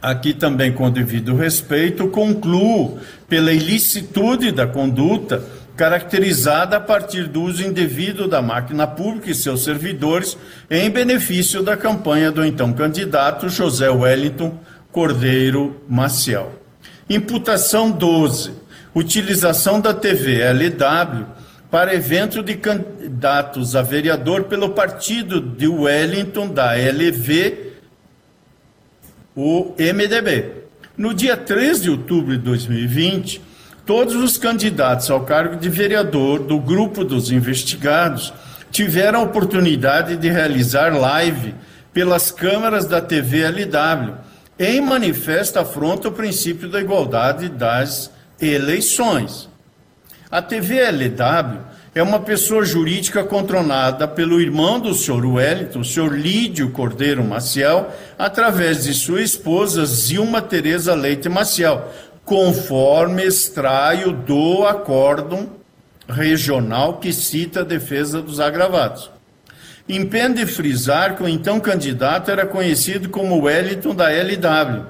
Aqui 0.00 0.32
também, 0.32 0.72
com 0.72 0.88
devido 0.88 1.34
respeito, 1.34 2.06
concluo 2.06 3.00
pela 3.28 3.50
ilicitude 3.50 4.52
da 4.52 4.64
conduta 4.64 5.42
caracterizada 5.74 6.76
a 6.76 6.80
partir 6.80 7.24
do 7.24 7.42
uso 7.42 7.64
indevido 7.64 8.28
da 8.28 8.40
máquina 8.40 8.86
pública 8.86 9.30
e 9.30 9.34
seus 9.34 9.64
servidores 9.64 10.38
em 10.70 10.88
benefício 10.88 11.64
da 11.64 11.76
campanha 11.76 12.30
do 12.30 12.44
então 12.44 12.72
candidato 12.72 13.48
José 13.48 13.90
Wellington 13.90 14.56
Cordeiro 14.92 15.82
Maciel. 15.88 16.67
Imputação 17.08 17.90
12. 17.90 18.52
Utilização 18.94 19.80
da 19.80 19.94
TV 19.94 20.42
LW 20.42 21.26
para 21.70 21.94
evento 21.94 22.42
de 22.42 22.54
candidatos 22.54 23.76
a 23.76 23.82
vereador 23.82 24.44
pelo 24.44 24.70
partido 24.70 25.40
de 25.40 25.68
Wellington 25.68 26.48
da 26.48 26.74
LV 26.74 27.68
o 29.40 29.72
MDB. 29.78 30.50
No 30.96 31.14
dia 31.14 31.36
3 31.36 31.82
de 31.82 31.90
outubro 31.90 32.36
de 32.36 32.42
2020, 32.42 33.40
todos 33.86 34.16
os 34.16 34.36
candidatos 34.36 35.08
ao 35.10 35.20
cargo 35.20 35.54
de 35.54 35.68
vereador 35.68 36.40
do 36.40 36.58
grupo 36.58 37.04
dos 37.04 37.30
investigados 37.30 38.32
tiveram 38.72 39.20
a 39.20 39.22
oportunidade 39.22 40.16
de 40.16 40.28
realizar 40.28 40.88
live 40.88 41.54
pelas 41.92 42.32
câmeras 42.32 42.84
da 42.84 43.00
TV 43.00 43.44
LW, 43.48 44.14
em 44.58 44.80
manifesta 44.80 45.60
afronta 45.60 46.08
ao 46.08 46.14
princípio 46.14 46.68
da 46.68 46.80
igualdade 46.80 47.48
das 47.48 48.10
eleições. 48.40 49.48
A 50.30 50.42
TVLW 50.42 51.60
é 51.94 52.02
uma 52.02 52.20
pessoa 52.20 52.64
jurídica 52.64 53.24
controlada 53.24 54.06
pelo 54.06 54.40
irmão 54.40 54.78
do 54.78 54.94
senhor 54.94 55.24
Wellington, 55.24 55.80
o 55.80 55.84
senhor 55.84 56.12
Lídio 56.16 56.70
Cordeiro 56.70 57.24
Maciel, 57.24 57.88
através 58.18 58.84
de 58.84 58.92
sua 58.94 59.22
esposa 59.22 59.86
Zilma 59.86 60.42
Tereza 60.42 60.94
Leite 60.94 61.28
Maciel, 61.28 61.88
conforme 62.24 63.24
extraio 63.24 64.12
do 64.12 64.66
acórdão 64.66 65.50
regional 66.08 66.98
que 66.98 67.12
cita 67.12 67.60
a 67.60 67.64
defesa 67.64 68.20
dos 68.20 68.38
agravados. 68.38 69.10
Impende 69.88 70.44
frisar 70.44 71.16
que 71.16 71.22
o 71.22 71.28
então 71.28 71.58
candidato 71.58 72.30
era 72.30 72.44
conhecido 72.44 73.08
como 73.08 73.44
Wellington 73.44 73.94
da 73.94 74.10
LW, 74.10 74.84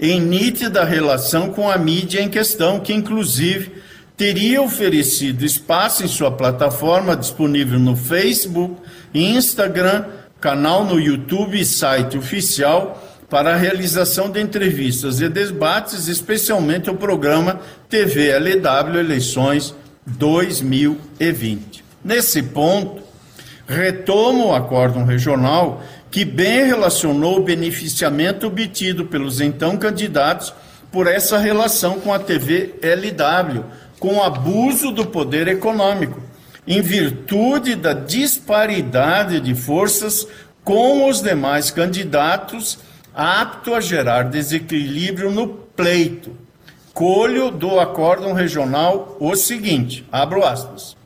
em 0.00 0.20
nítida 0.20 0.82
relação 0.82 1.50
com 1.50 1.70
a 1.70 1.76
mídia 1.76 2.20
em 2.20 2.28
questão, 2.30 2.80
que 2.80 2.94
inclusive 2.94 3.82
teria 4.16 4.62
oferecido 4.62 5.44
espaço 5.44 6.04
em 6.04 6.08
sua 6.08 6.30
plataforma 6.30 7.14
disponível 7.14 7.78
no 7.78 7.94
Facebook, 7.94 8.76
Instagram, 9.12 10.06
canal 10.40 10.84
no 10.86 10.98
YouTube 10.98 11.60
e 11.60 11.64
site 11.64 12.16
oficial 12.16 13.02
para 13.28 13.54
a 13.54 13.56
realização 13.56 14.30
de 14.30 14.40
entrevistas 14.40 15.20
e 15.20 15.28
debates, 15.28 16.08
especialmente 16.08 16.88
o 16.88 16.94
programa 16.94 17.60
TV 17.88 18.30
LW 18.30 18.98
Eleições 18.98 19.74
2020. 20.06 21.84
Nesse 22.04 22.42
ponto, 22.42 23.01
retomo 23.72 24.48
o 24.48 24.54
acórdão 24.54 25.04
regional 25.04 25.82
que 26.10 26.24
bem 26.24 26.66
relacionou 26.66 27.38
o 27.38 27.42
beneficiamento 27.42 28.46
obtido 28.46 29.06
pelos 29.06 29.40
então 29.40 29.76
candidatos 29.76 30.52
por 30.90 31.06
essa 31.06 31.38
relação 31.38 31.98
com 31.98 32.12
a 32.12 32.18
TV 32.18 32.74
LW, 32.82 33.64
com 33.98 34.22
abuso 34.22 34.90
do 34.90 35.06
poder 35.06 35.48
econômico, 35.48 36.20
em 36.66 36.82
virtude 36.82 37.74
da 37.74 37.94
disparidade 37.94 39.40
de 39.40 39.54
forças 39.54 40.26
com 40.62 41.08
os 41.08 41.22
demais 41.22 41.70
candidatos, 41.70 42.78
apto 43.14 43.74
a 43.74 43.80
gerar 43.80 44.24
desequilíbrio 44.24 45.30
no 45.30 45.48
pleito 45.48 46.42
colho 46.92 47.50
do 47.50 47.80
acórdão 47.80 48.32
regional 48.32 49.16
o 49.18 49.34
seguinte, 49.34 50.06
abro 50.12 50.44
aspas. 50.44 50.96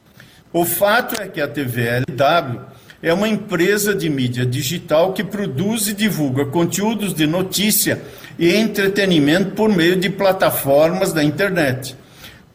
O 0.57 0.65
fato 0.65 1.21
é 1.21 1.29
que 1.29 1.39
a 1.39 1.47
TVLW 1.47 2.61
é 3.03 3.13
uma 3.13 3.29
empresa 3.29 3.95
de 3.95 4.09
mídia 4.09 4.47
digital 4.47 5.13
que 5.13 5.23
produz 5.23 5.87
e 5.87 5.93
divulga 5.93 6.47
conteúdos 6.47 7.13
de 7.13 7.27
notícia 7.27 8.01
e 8.39 8.57
entretenimento 8.57 9.51
por 9.51 9.69
meio 9.69 9.97
de 9.97 10.09
plataformas 10.09 11.13
da 11.13 11.23
internet. 11.23 11.95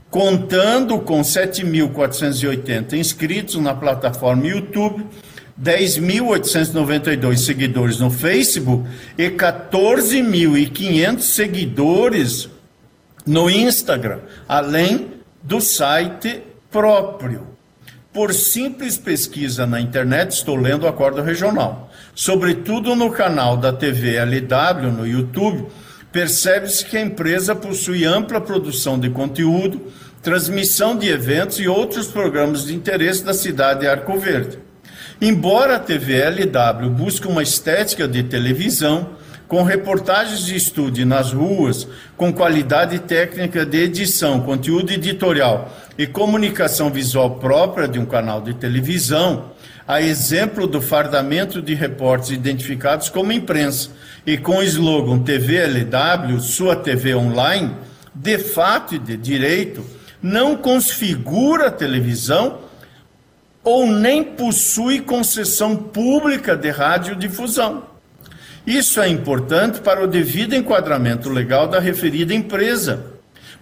Contando 0.10 0.97
com 0.97 1.22
7.480 1.22 2.93
inscritos 2.93 3.58
na 3.58 3.76
plataforma 3.76 4.47
YouTube, 4.47 5.06
10.892 5.62 7.38
seguidores 7.38 7.99
no 7.99 8.10
Facebook 8.10 8.89
e 9.16 9.30
14.500 9.30 11.20
seguidores 11.20 12.49
no 13.28 13.47
Instagram, 13.47 14.22
além 14.49 15.12
do 15.43 15.62
site 15.62 16.41
próprio. 16.72 17.51
Por 18.14 18.34
simples 18.34 18.97
pesquisa 18.97 19.66
na 19.66 19.80
internet, 19.80 20.32
estou 20.32 20.57
lendo 20.57 20.84
o 20.84 20.88
acordo 20.88 21.22
regional. 21.22 21.89
Sobretudo 22.14 22.93
no 22.93 23.09
canal 23.09 23.55
da 23.55 23.72
TV 23.72 24.18
LW, 24.18 24.91
no 24.91 25.07
YouTube, 25.07 25.68
percebe-se 26.12 26.84
que 26.84 26.97
a 26.97 27.01
empresa 27.01 27.55
possui 27.55 28.03
ampla 28.03 28.41
produção 28.41 28.99
de 28.99 29.09
conteúdo, 29.09 29.82
transmissão 30.22 30.97
de 30.97 31.07
eventos 31.07 31.57
e 31.62 31.70
outros 31.70 32.07
programas 32.07 32.66
de 32.66 32.76
interesse 32.76 33.24
da 33.24 33.34
cidade 33.34 33.80
de 33.80 33.88
Arco 33.88 34.18
Verde. 34.20 34.59
Embora 35.22 35.78
a 35.78 35.80
TV 35.80 36.22
LW 36.22 36.89
busque 36.89 37.30
uma 37.30 37.41
estética 37.41 38.09
de 38.09 38.24
televisão, 38.24 39.12
com 39.52 39.64
reportagens 39.64 40.45
de 40.45 40.56
estúdio 40.56 41.06
nas 41.06 41.34
ruas, 41.34 41.86
com 42.16 42.32
qualidade 42.32 42.99
técnica 42.99 43.66
de 43.66 43.80
edição, 43.80 44.39
conteúdo 44.39 44.93
editorial 44.93 45.70
e 45.97 46.08
comunicação 46.08 46.89
visual 46.89 47.32
própria 47.32 47.86
de 47.86 47.99
um 47.99 48.06
canal 48.06 48.39
de 48.39 48.54
televisão, 48.54 49.52
a 49.86 50.02
exemplo 50.02 50.66
do 50.66 50.82
fardamento 50.82 51.62
de 51.62 51.74
repórteres 51.74 52.32
identificados 52.32 53.10
como 53.10 53.34
imprensa 53.34 53.89
e 54.26 54.38
com 54.38 54.60
o 54.60 54.64
slogan 54.64 55.20
TVLW, 55.20 56.39
sua 56.39 56.78
TV 56.78 57.14
online, 57.14 57.76
de 58.16 58.38
fato 58.38 58.95
e 58.95 58.99
de 58.99 59.18
direito, 59.18 59.86
não 60.24 60.56
configura 60.56 61.68
a 61.68 61.72
televisão 61.72 62.60
ou 63.66 63.86
nem 63.86 64.24
possui 64.24 65.02
concessão 65.02 65.76
pública 65.76 66.56
de 66.56 66.70
radiodifusão. 66.70 67.91
Isso 68.66 69.01
é 69.01 69.07
importante 69.07 69.80
para 69.80 70.03
o 70.03 70.07
devido 70.07 70.53
enquadramento 70.53 71.30
legal 71.30 71.68
da 71.68 71.80
referida 71.80 72.34
empresa, 72.34 73.05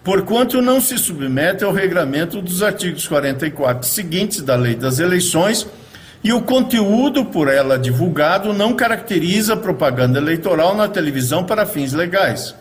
porquanto 0.04 0.60
não 0.60 0.80
se 0.80 0.98
submete 0.98 1.64
ao 1.64 1.72
regramento 1.72 2.42
dos 2.42 2.62
artigos 2.62 3.08
44 3.08 3.88
seguintes 3.88 4.42
da 4.42 4.56
Lei 4.56 4.74
das 4.74 4.98
Eleições 4.98 5.66
e 6.22 6.34
o 6.34 6.42
conteúdo 6.42 7.24
por 7.24 7.48
ela 7.48 7.78
divulgado 7.78 8.52
não 8.52 8.74
caracteriza 8.74 9.56
propaganda 9.56 10.18
eleitoral 10.18 10.76
na 10.76 10.86
televisão 10.86 11.44
para 11.44 11.64
fins 11.64 11.94
legais. 11.94 12.54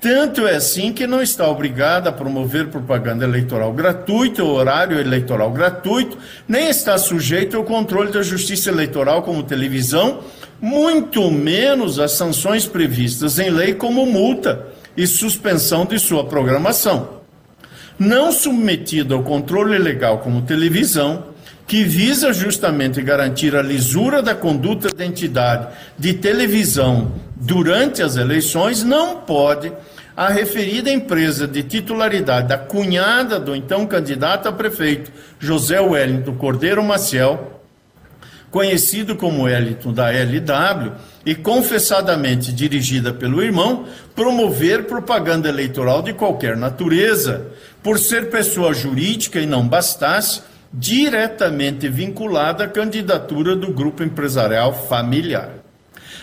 Tanto 0.00 0.46
é 0.46 0.54
assim 0.54 0.92
que 0.92 1.08
não 1.08 1.20
está 1.20 1.48
obrigada 1.48 2.08
a 2.08 2.12
promover 2.12 2.68
propaganda 2.68 3.24
eleitoral 3.24 3.72
gratuita 3.72 4.44
ou 4.44 4.54
horário 4.54 4.98
eleitoral 4.98 5.50
gratuito, 5.50 6.16
nem 6.46 6.68
está 6.68 6.96
sujeito 6.96 7.56
ao 7.56 7.64
controle 7.64 8.12
da 8.12 8.22
Justiça 8.22 8.70
Eleitoral 8.70 9.22
como 9.22 9.42
televisão 9.42 10.20
muito 10.60 11.30
menos 11.30 11.98
as 11.98 12.12
sanções 12.12 12.66
previstas 12.66 13.38
em 13.38 13.50
lei, 13.50 13.74
como 13.74 14.04
multa 14.06 14.66
e 14.96 15.06
suspensão 15.06 15.86
de 15.86 15.98
sua 15.98 16.24
programação. 16.24 17.18
Não 17.98 18.32
submetida 18.32 19.14
ao 19.14 19.22
controle 19.22 19.78
legal 19.78 20.18
como 20.18 20.42
televisão, 20.42 21.28
que 21.66 21.84
visa 21.84 22.32
justamente 22.32 23.02
garantir 23.02 23.54
a 23.54 23.62
lisura 23.62 24.22
da 24.22 24.34
conduta 24.34 24.88
da 24.88 25.04
entidade 25.04 25.68
de 25.98 26.14
televisão 26.14 27.12
durante 27.36 28.02
as 28.02 28.16
eleições, 28.16 28.82
não 28.82 29.18
pode 29.18 29.70
a 30.16 30.28
referida 30.28 30.90
empresa 30.90 31.46
de 31.46 31.62
titularidade 31.62 32.48
da 32.48 32.58
cunhada 32.58 33.38
do 33.38 33.54
então 33.54 33.86
candidato 33.86 34.48
a 34.48 34.52
prefeito 34.52 35.12
José 35.38 35.78
Wellington 35.78 36.34
Cordeiro 36.34 36.82
Maciel 36.82 37.57
conhecido 38.50 39.16
como 39.16 39.48
Eliton 39.48 39.92
da 39.92 40.10
LW, 40.10 40.92
e 41.24 41.34
confessadamente 41.34 42.52
dirigida 42.52 43.12
pelo 43.12 43.42
irmão, 43.42 43.86
promover 44.14 44.84
propaganda 44.84 45.48
eleitoral 45.48 46.02
de 46.02 46.12
qualquer 46.12 46.56
natureza, 46.56 47.46
por 47.82 47.98
ser 47.98 48.30
pessoa 48.30 48.72
jurídica 48.72 49.38
e 49.38 49.46
não 49.46 49.66
bastasse, 49.66 50.42
diretamente 50.72 51.88
vinculada 51.88 52.64
à 52.64 52.68
candidatura 52.68 53.56
do 53.56 53.72
grupo 53.72 54.02
empresarial 54.02 54.86
familiar. 54.88 55.50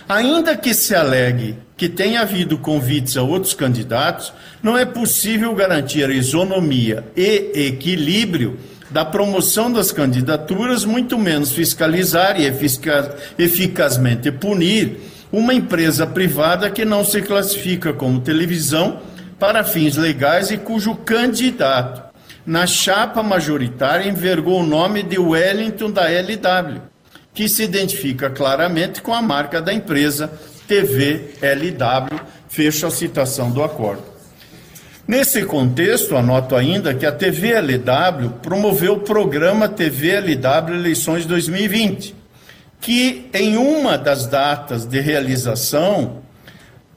Ainda 0.07 0.55
que 0.55 0.73
se 0.73 0.93
alegue 0.93 1.55
que 1.75 1.89
tenha 1.89 2.21
havido 2.21 2.57
convites 2.57 3.17
a 3.17 3.23
outros 3.23 3.53
candidatos, 3.53 4.31
não 4.61 4.77
é 4.77 4.85
possível 4.85 5.53
garantir 5.53 6.09
isonomia 6.09 7.03
e 7.17 7.51
equilíbrio 7.67 8.57
da 8.89 9.03
promoção 9.03 9.71
das 9.71 9.91
candidaturas, 9.91 10.85
muito 10.85 11.17
menos 11.17 11.51
fiscalizar 11.51 12.39
e 12.39 12.45
eficaz, 12.45 13.09
eficazmente 13.37 14.31
punir 14.31 14.97
uma 15.31 15.53
empresa 15.53 16.05
privada 16.05 16.69
que 16.69 16.85
não 16.85 17.03
se 17.03 17.21
classifica 17.21 17.91
como 17.91 18.21
televisão 18.21 18.99
para 19.39 19.63
fins 19.63 19.95
legais 19.97 20.51
e 20.51 20.57
cujo 20.57 20.95
candidato 20.95 22.05
na 22.45 22.67
chapa 22.67 23.23
majoritária 23.23 24.07
envergou 24.07 24.61
o 24.61 24.65
nome 24.65 25.01
de 25.01 25.17
Wellington 25.17 25.89
da 25.89 26.03
LW, 26.07 26.81
que 27.33 27.49
se 27.49 27.63
identifica 27.63 28.29
claramente 28.29 29.01
com 29.01 29.13
a 29.13 29.21
marca 29.21 29.61
da 29.61 29.73
empresa 29.73 30.31
TV 30.67 31.31
LW. 31.41 32.19
Fecho 32.47 32.85
a 32.85 32.91
citação 32.91 33.51
do 33.51 33.63
acordo. 33.63 34.14
Nesse 35.07 35.45
contexto, 35.45 36.17
anoto 36.17 36.55
ainda 36.55 36.91
que 36.91 37.05
a 37.05 37.11
TVLW 37.11 38.39
promoveu 38.41 38.93
o 38.93 38.99
programa 39.01 39.69
TVLW 39.69 40.73
Eleições 40.73 41.27
2020, 41.27 42.15
que 42.81 43.29
em 43.31 43.55
uma 43.55 43.99
das 43.99 44.25
datas 44.25 44.83
de 44.83 44.99
realização 44.99 46.23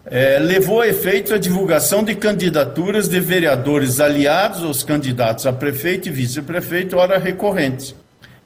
é, 0.06 0.38
levou 0.38 0.80
a 0.80 0.88
efeito 0.88 1.34
a 1.34 1.38
divulgação 1.38 2.02
de 2.02 2.14
candidaturas 2.14 3.10
de 3.10 3.20
vereadores 3.20 4.00
aliados 4.00 4.64
aos 4.64 4.82
candidatos 4.82 5.46
a 5.46 5.52
prefeito 5.52 6.08
e 6.08 6.10
vice-prefeito, 6.10 6.96
ora 6.96 7.18
recorrentes. 7.18 7.94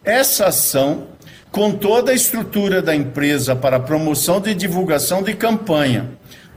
Essa 0.05 0.47
ação, 0.47 1.07
com 1.53 1.71
toda 1.71 2.11
a 2.11 2.15
estrutura 2.15 2.83
da 2.83 2.97
empresa 2.97 3.55
para 3.55 3.79
promoção 3.79 4.41
de 4.41 4.55
divulgação 4.55 5.23
de 5.23 5.35
campanha, 5.35 6.11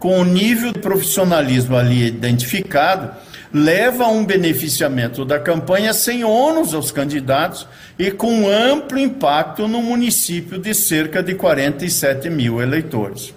com 0.05 0.19
o 0.19 0.23
nível 0.23 0.71
de 0.71 0.77
profissionalismo 0.77 1.75
ali 1.75 2.05
identificado, 2.05 3.09
leva 3.51 4.03
a 4.03 4.07
um 4.07 4.23
beneficiamento 4.23 5.25
da 5.25 5.39
campanha 5.39 5.95
sem 5.95 6.23
ônus 6.23 6.75
aos 6.75 6.91
candidatos 6.91 7.67
e 7.97 8.11
com 8.11 8.47
amplo 8.47 8.99
impacto 8.99 9.67
no 9.67 9.81
município 9.81 10.59
de 10.59 10.75
cerca 10.75 11.23
de 11.23 11.33
47 11.33 12.29
mil 12.29 12.61
eleitores. 12.61 13.33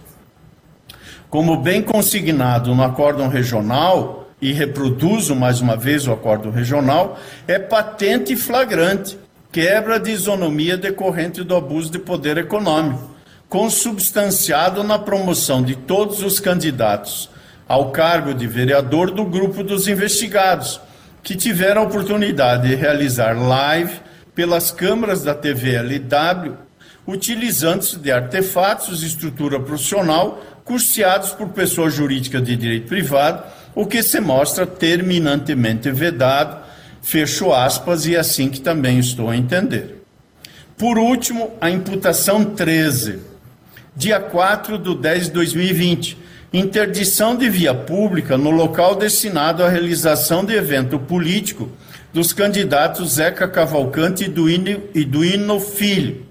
Como 1.30 1.56
bem 1.56 1.80
consignado 1.80 2.74
no 2.74 2.82
acórdão 2.82 3.28
regional, 3.28 4.28
e 4.38 4.52
reproduzo 4.52 5.34
mais 5.34 5.62
uma 5.62 5.74
vez 5.74 6.06
o 6.06 6.12
acórdão 6.12 6.52
regional, 6.52 7.18
é 7.46 7.58
patente 7.58 8.34
e 8.34 8.36
flagrante 8.36 9.16
quebra 9.50 9.98
de 9.98 10.10
isonomia 10.10 10.76
decorrente 10.76 11.42
do 11.42 11.56
abuso 11.56 11.90
de 11.90 11.98
poder 11.98 12.36
econômico, 12.36 13.17
consubstanciado 13.48 14.84
na 14.84 14.98
promoção 14.98 15.62
de 15.62 15.74
todos 15.74 16.22
os 16.22 16.38
candidatos 16.38 17.30
ao 17.66 17.90
cargo 17.90 18.32
de 18.34 18.46
vereador 18.46 19.10
do 19.10 19.24
grupo 19.24 19.62
dos 19.62 19.88
investigados, 19.88 20.80
que 21.22 21.36
tiveram 21.36 21.82
a 21.82 21.84
oportunidade 21.84 22.68
de 22.68 22.74
realizar 22.74 23.32
live 23.32 24.00
pelas 24.34 24.70
câmaras 24.70 25.22
da 25.22 25.34
TVLW, 25.34 26.56
utilizando-se 27.06 27.98
de 27.98 28.10
artefatos 28.10 29.00
de 29.00 29.06
estrutura 29.06 29.58
profissional 29.60 30.42
custeados 30.64 31.30
por 31.30 31.48
pessoa 31.48 31.88
jurídica 31.88 32.40
de 32.40 32.54
direito 32.54 32.88
privado, 32.88 33.42
o 33.74 33.86
que 33.86 34.02
se 34.02 34.20
mostra 34.20 34.66
terminantemente 34.66 35.90
vedado, 35.90 36.62
fecho 37.00 37.52
aspas, 37.52 38.04
e 38.06 38.14
é 38.14 38.18
assim 38.18 38.50
que 38.50 38.60
também 38.60 38.98
estou 38.98 39.30
a 39.30 39.36
entender. 39.36 40.02
Por 40.76 40.98
último, 40.98 41.52
a 41.60 41.70
imputação 41.70 42.44
13, 42.44 43.27
dia 43.98 44.20
4 44.20 44.78
de 44.78 44.94
10 44.94 45.24
de 45.24 45.30
2020, 45.32 46.18
interdição 46.52 47.36
de 47.36 47.50
via 47.50 47.74
pública 47.74 48.38
no 48.38 48.48
local 48.48 48.94
destinado 48.94 49.64
à 49.64 49.68
realização 49.68 50.44
de 50.44 50.54
evento 50.54 51.00
político 51.00 51.68
dos 52.12 52.32
candidatos 52.32 53.14
Zeca 53.14 53.48
Cavalcante 53.48 54.32
e 54.94 55.04
Duíno 55.04 55.58
Filho, 55.58 56.24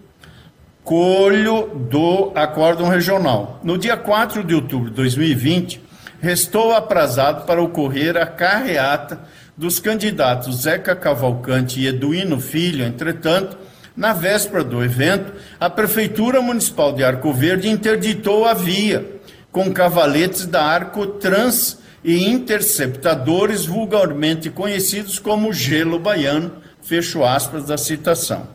colho 0.81 1.67
do 1.89 2.31
Acórdão 2.35 2.87
Regional. 2.87 3.59
No 3.61 3.77
dia 3.77 3.97
4 3.97 4.45
de 4.45 4.55
outubro 4.55 4.89
de 4.89 4.95
2020, 4.95 5.81
restou 6.21 6.73
aprazado 6.73 7.45
para 7.45 7.61
ocorrer 7.61 8.15
a 8.15 8.25
carreata 8.25 9.19
dos 9.57 9.77
candidatos 9.77 10.61
Zeca 10.61 10.95
Cavalcante 10.95 11.81
e 11.81 11.87
Eduino 11.87 12.39
Filho, 12.39 12.85
entretanto, 12.85 13.57
na 13.97 14.13
véspera 14.13 14.63
do 14.63 14.83
evento, 14.83 15.33
a 15.59 15.67
Prefeitura 15.67 16.39
Municipal 16.39 16.93
de 16.93 17.03
Arco 17.03 17.33
Verde 17.33 17.67
interditou 17.67 18.45
a 18.45 18.53
via 18.53 19.17
com 19.51 19.73
cavaletes 19.73 20.45
da 20.45 20.63
Arco 20.63 21.07
Trans 21.07 21.79
e 22.03 22.29
interceptadores 22.29 23.65
vulgarmente 23.65 24.51
conhecidos 24.51 25.17
como 25.17 25.51
gelo 25.51 25.97
baiano, 25.97 26.61
fecho 26.79 27.25
aspas 27.25 27.65
da 27.65 27.75
citação. 27.75 28.47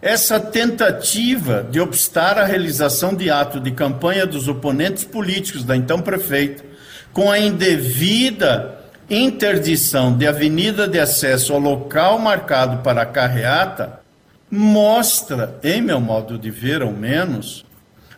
Essa 0.00 0.38
tentativa 0.38 1.66
de 1.68 1.80
obstar 1.80 2.38
a 2.38 2.44
realização 2.44 3.12
de 3.12 3.28
ato 3.28 3.58
de 3.58 3.72
campanha 3.72 4.24
dos 4.24 4.46
oponentes 4.46 5.02
políticos 5.02 5.64
da 5.64 5.76
então 5.76 6.00
prefeita, 6.00 6.64
com 7.12 7.28
a 7.28 7.40
indevida 7.40 8.85
interdição 9.08 10.16
de 10.16 10.26
avenida 10.26 10.88
de 10.88 10.98
acesso 10.98 11.52
ao 11.52 11.60
local 11.60 12.18
marcado 12.18 12.82
para 12.82 13.02
a 13.02 13.06
carreata, 13.06 14.00
mostra, 14.50 15.58
em 15.62 15.80
meu 15.80 16.00
modo 16.00 16.38
de 16.38 16.50
ver 16.50 16.82
ao 16.82 16.92
menos, 16.92 17.64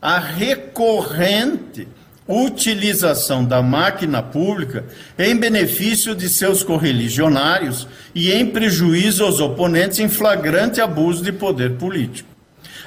a 0.00 0.18
recorrente 0.18 1.88
utilização 2.28 3.42
da 3.42 3.62
máquina 3.62 4.22
pública 4.22 4.84
em 5.18 5.34
benefício 5.34 6.14
de 6.14 6.28
seus 6.28 6.62
correligionários 6.62 7.88
e 8.14 8.30
em 8.30 8.46
prejuízo 8.46 9.24
aos 9.24 9.40
oponentes 9.40 9.98
em 9.98 10.08
flagrante 10.10 10.78
abuso 10.78 11.24
de 11.24 11.32
poder 11.32 11.76
político. 11.76 12.28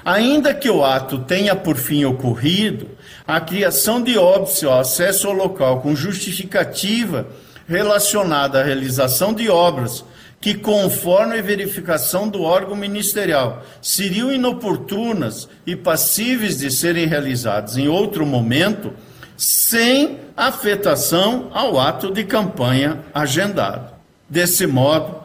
Ainda 0.05 0.53
que 0.53 0.69
o 0.69 0.83
ato 0.85 1.19
tenha 1.19 1.55
por 1.55 1.75
fim 1.75 2.05
ocorrido, 2.05 2.87
a 3.27 3.39
criação 3.39 4.01
de 4.01 4.17
óbice 4.17 4.65
ao 4.65 4.79
acesso 4.79 5.27
ao 5.27 5.33
local 5.33 5.81
com 5.81 5.95
justificativa 5.95 7.27
relacionada 7.71 8.59
à 8.59 8.63
realização 8.63 9.33
de 9.33 9.49
obras 9.49 10.03
que, 10.41 10.55
conforme 10.55 11.39
a 11.39 11.41
verificação 11.41 12.27
do 12.27 12.41
órgão 12.41 12.75
ministerial, 12.75 13.63
seriam 13.81 14.31
inoportunas 14.31 15.47
e 15.65 15.73
passíveis 15.75 16.57
de 16.57 16.69
serem 16.69 17.07
realizadas 17.07 17.77
em 17.77 17.87
outro 17.87 18.25
momento, 18.25 18.91
sem 19.37 20.17
afetação 20.35 21.49
ao 21.53 21.79
ato 21.79 22.11
de 22.11 22.25
campanha 22.25 22.99
agendado. 23.13 23.89
Desse 24.27 24.67
modo, 24.67 25.15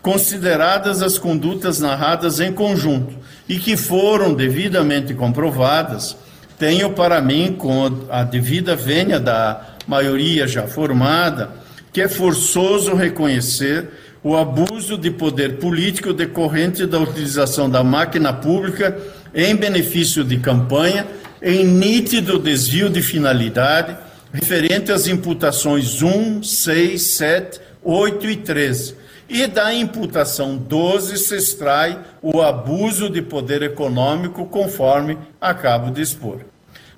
consideradas 0.00 1.02
as 1.02 1.18
condutas 1.18 1.80
narradas 1.80 2.38
em 2.38 2.52
conjunto 2.52 3.14
e 3.48 3.58
que 3.58 3.76
foram 3.76 4.34
devidamente 4.34 5.14
comprovadas, 5.14 6.16
tenho 6.58 6.90
para 6.90 7.20
mim, 7.20 7.54
com 7.54 8.06
a 8.10 8.22
devida 8.22 8.76
vênia 8.76 9.18
da 9.18 9.62
maioria 9.86 10.46
já 10.46 10.66
formada, 10.66 11.57
que 11.92 12.00
é 12.00 12.08
forçoso 12.08 12.94
reconhecer 12.94 13.88
o 14.22 14.36
abuso 14.36 14.98
de 14.98 15.10
poder 15.10 15.58
político 15.58 16.12
decorrente 16.12 16.86
da 16.86 16.98
utilização 16.98 17.70
da 17.70 17.84
máquina 17.84 18.32
pública 18.32 18.96
em 19.34 19.54
benefício 19.54 20.24
de 20.24 20.38
campanha 20.38 21.06
em 21.40 21.64
nítido 21.64 22.38
desvio 22.38 22.90
de 22.90 23.00
finalidade 23.00 23.96
referente 24.32 24.92
às 24.92 25.06
imputações 25.06 26.02
1, 26.02 26.42
6, 26.42 27.02
7, 27.02 27.60
8 27.82 28.26
e 28.26 28.36
13. 28.36 28.94
E 29.28 29.46
da 29.46 29.74
imputação 29.74 30.56
12 30.56 31.18
se 31.18 31.36
extrai 31.36 31.98
o 32.22 32.40
abuso 32.40 33.10
de 33.10 33.20
poder 33.20 33.62
econômico, 33.62 34.46
conforme 34.46 35.18
acabo 35.40 35.90
de 35.90 36.00
expor. 36.00 36.40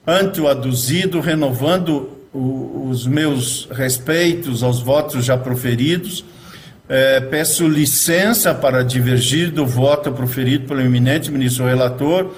Ante 0.07 0.41
o 0.41 0.49
aduzido, 0.49 1.20
renovando 1.20 2.19
o, 2.33 2.89
os 2.91 3.07
meus 3.07 3.68
respeitos 3.70 4.62
aos 4.62 4.81
votos 4.81 5.24
já 5.24 5.37
proferidos, 5.37 6.24
eh, 6.89 7.20
peço 7.20 7.68
licença 7.68 8.55
para 8.55 8.83
divergir 8.83 9.51
do 9.51 9.66
voto 9.66 10.12
proferido 10.12 10.66
pelo 10.66 10.81
eminente 10.81 11.31
ministro 11.31 11.66
relator 11.66 12.35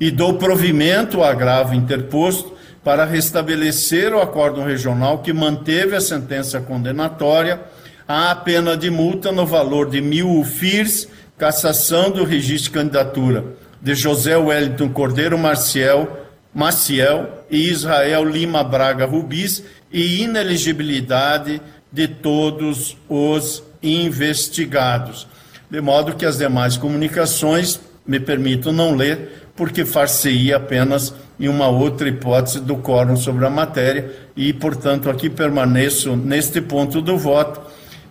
e 0.00 0.10
dou 0.10 0.34
provimento 0.34 1.18
ao 1.18 1.24
agravo 1.24 1.74
interposto 1.74 2.54
para 2.84 3.04
restabelecer 3.04 4.14
o 4.14 4.20
acórdão 4.20 4.64
regional 4.64 5.18
que 5.18 5.32
manteve 5.32 5.96
a 5.96 6.00
sentença 6.00 6.60
condenatória 6.60 7.60
à 8.06 8.34
pena 8.34 8.76
de 8.76 8.90
multa 8.90 9.32
no 9.32 9.44
valor 9.44 9.90
de 9.90 10.00
mil 10.00 10.30
UFIRs, 10.38 11.08
cassação 11.36 12.10
do 12.10 12.22
registro 12.22 12.70
de 12.70 12.78
candidatura 12.78 13.44
de 13.82 13.94
José 13.94 14.36
Wellington 14.36 14.88
Cordeiro 14.88 15.36
Marcial, 15.36 16.25
Maciel 16.56 17.44
e 17.50 17.68
Israel 17.68 18.24
Lima 18.24 18.64
Braga 18.64 19.04
Rubis 19.04 19.62
e 19.92 20.22
ineligibilidade 20.22 21.60
de 21.92 22.08
todos 22.08 22.96
os 23.10 23.62
investigados. 23.82 25.28
De 25.70 25.82
modo 25.82 26.16
que 26.16 26.24
as 26.24 26.38
demais 26.38 26.78
comunicações 26.78 27.78
me 28.06 28.18
permito 28.18 28.72
não 28.72 28.94
ler, 28.94 29.50
porque 29.54 29.84
far-se-ia 29.84 30.56
apenas 30.56 31.12
em 31.38 31.46
uma 31.46 31.68
outra 31.68 32.08
hipótese 32.08 32.58
do 32.58 32.76
quórum 32.76 33.16
sobre 33.16 33.44
a 33.44 33.50
matéria 33.50 34.10
e, 34.34 34.50
portanto, 34.54 35.10
aqui 35.10 35.28
permaneço 35.28 36.16
neste 36.16 36.62
ponto 36.62 37.02
do 37.02 37.18
voto 37.18 37.60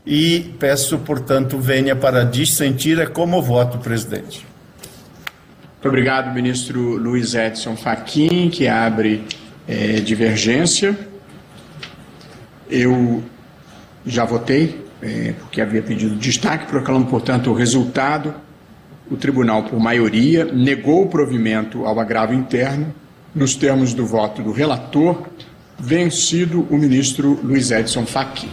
e 0.06 0.54
peço, 0.60 1.00
portanto, 1.00 1.58
venha 1.58 1.96
para 1.96 2.24
dissentir 2.24 3.00
é 3.00 3.08
como 3.08 3.42
voto, 3.42 3.80
presidente. 3.80 4.46
Muito 5.86 5.94
obrigado, 5.94 6.34
ministro 6.34 6.98
Luiz 6.98 7.36
Edson 7.36 7.76
Fachin, 7.76 8.50
que 8.50 8.68
abre 8.68 9.24
é, 9.68 10.00
divergência. 10.00 10.98
Eu 12.68 13.24
já 14.04 14.26
votei, 14.26 14.84
é, 15.00 15.36
porque 15.38 15.62
havia 15.62 15.84
pedido 15.84 16.16
destaque, 16.16 16.66
proclamo, 16.66 17.06
portanto, 17.06 17.52
o 17.52 17.54
resultado 17.54 18.34
o 19.12 19.16
tribunal, 19.16 19.62
por 19.66 19.80
maioria, 19.80 20.44
negou 20.46 21.04
o 21.04 21.08
provimento 21.08 21.86
ao 21.86 22.00
agravo 22.00 22.34
interno, 22.34 22.92
nos 23.36 23.54
termos 23.54 23.94
do 23.94 24.08
voto 24.08 24.42
do 24.42 24.52
relator, 24.52 25.28
vencido 25.78 26.66
o 26.72 26.80
ministro 26.80 27.40
Luiz 27.44 27.70
Edson 27.70 28.08
Fachin. 28.08 28.50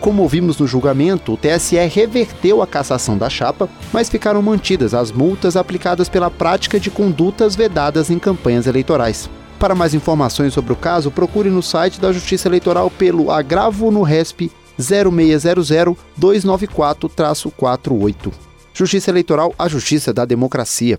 Como 0.00 0.22
ouvimos 0.22 0.58
no 0.58 0.66
julgamento, 0.66 1.34
o 1.34 1.36
TSE 1.36 1.76
reverteu 1.76 2.60
a 2.62 2.66
cassação 2.66 3.18
da 3.18 3.28
chapa, 3.28 3.68
mas 3.92 4.08
ficaram 4.08 4.40
mantidas 4.40 4.94
as 4.94 5.12
multas 5.12 5.56
aplicadas 5.56 6.08
pela 6.08 6.30
prática 6.30 6.80
de 6.80 6.90
condutas 6.90 7.54
vedadas 7.54 8.08
em 8.08 8.18
campanhas 8.18 8.66
eleitorais. 8.66 9.28
Para 9.58 9.74
mais 9.74 9.92
informações 9.92 10.54
sobre 10.54 10.72
o 10.72 10.76
caso, 10.76 11.10
procure 11.10 11.50
no 11.50 11.62
site 11.62 12.00
da 12.00 12.12
Justiça 12.12 12.48
Eleitoral 12.48 12.90
pelo 12.90 13.30
agravo 13.30 13.90
no 13.90 14.02
RESP 14.02 14.50
0600 14.78 15.68
294-48. 16.18 18.32
Justiça 18.72 19.10
Eleitoral, 19.10 19.52
a 19.58 19.68
justiça 19.68 20.14
da 20.14 20.24
democracia. 20.24 20.98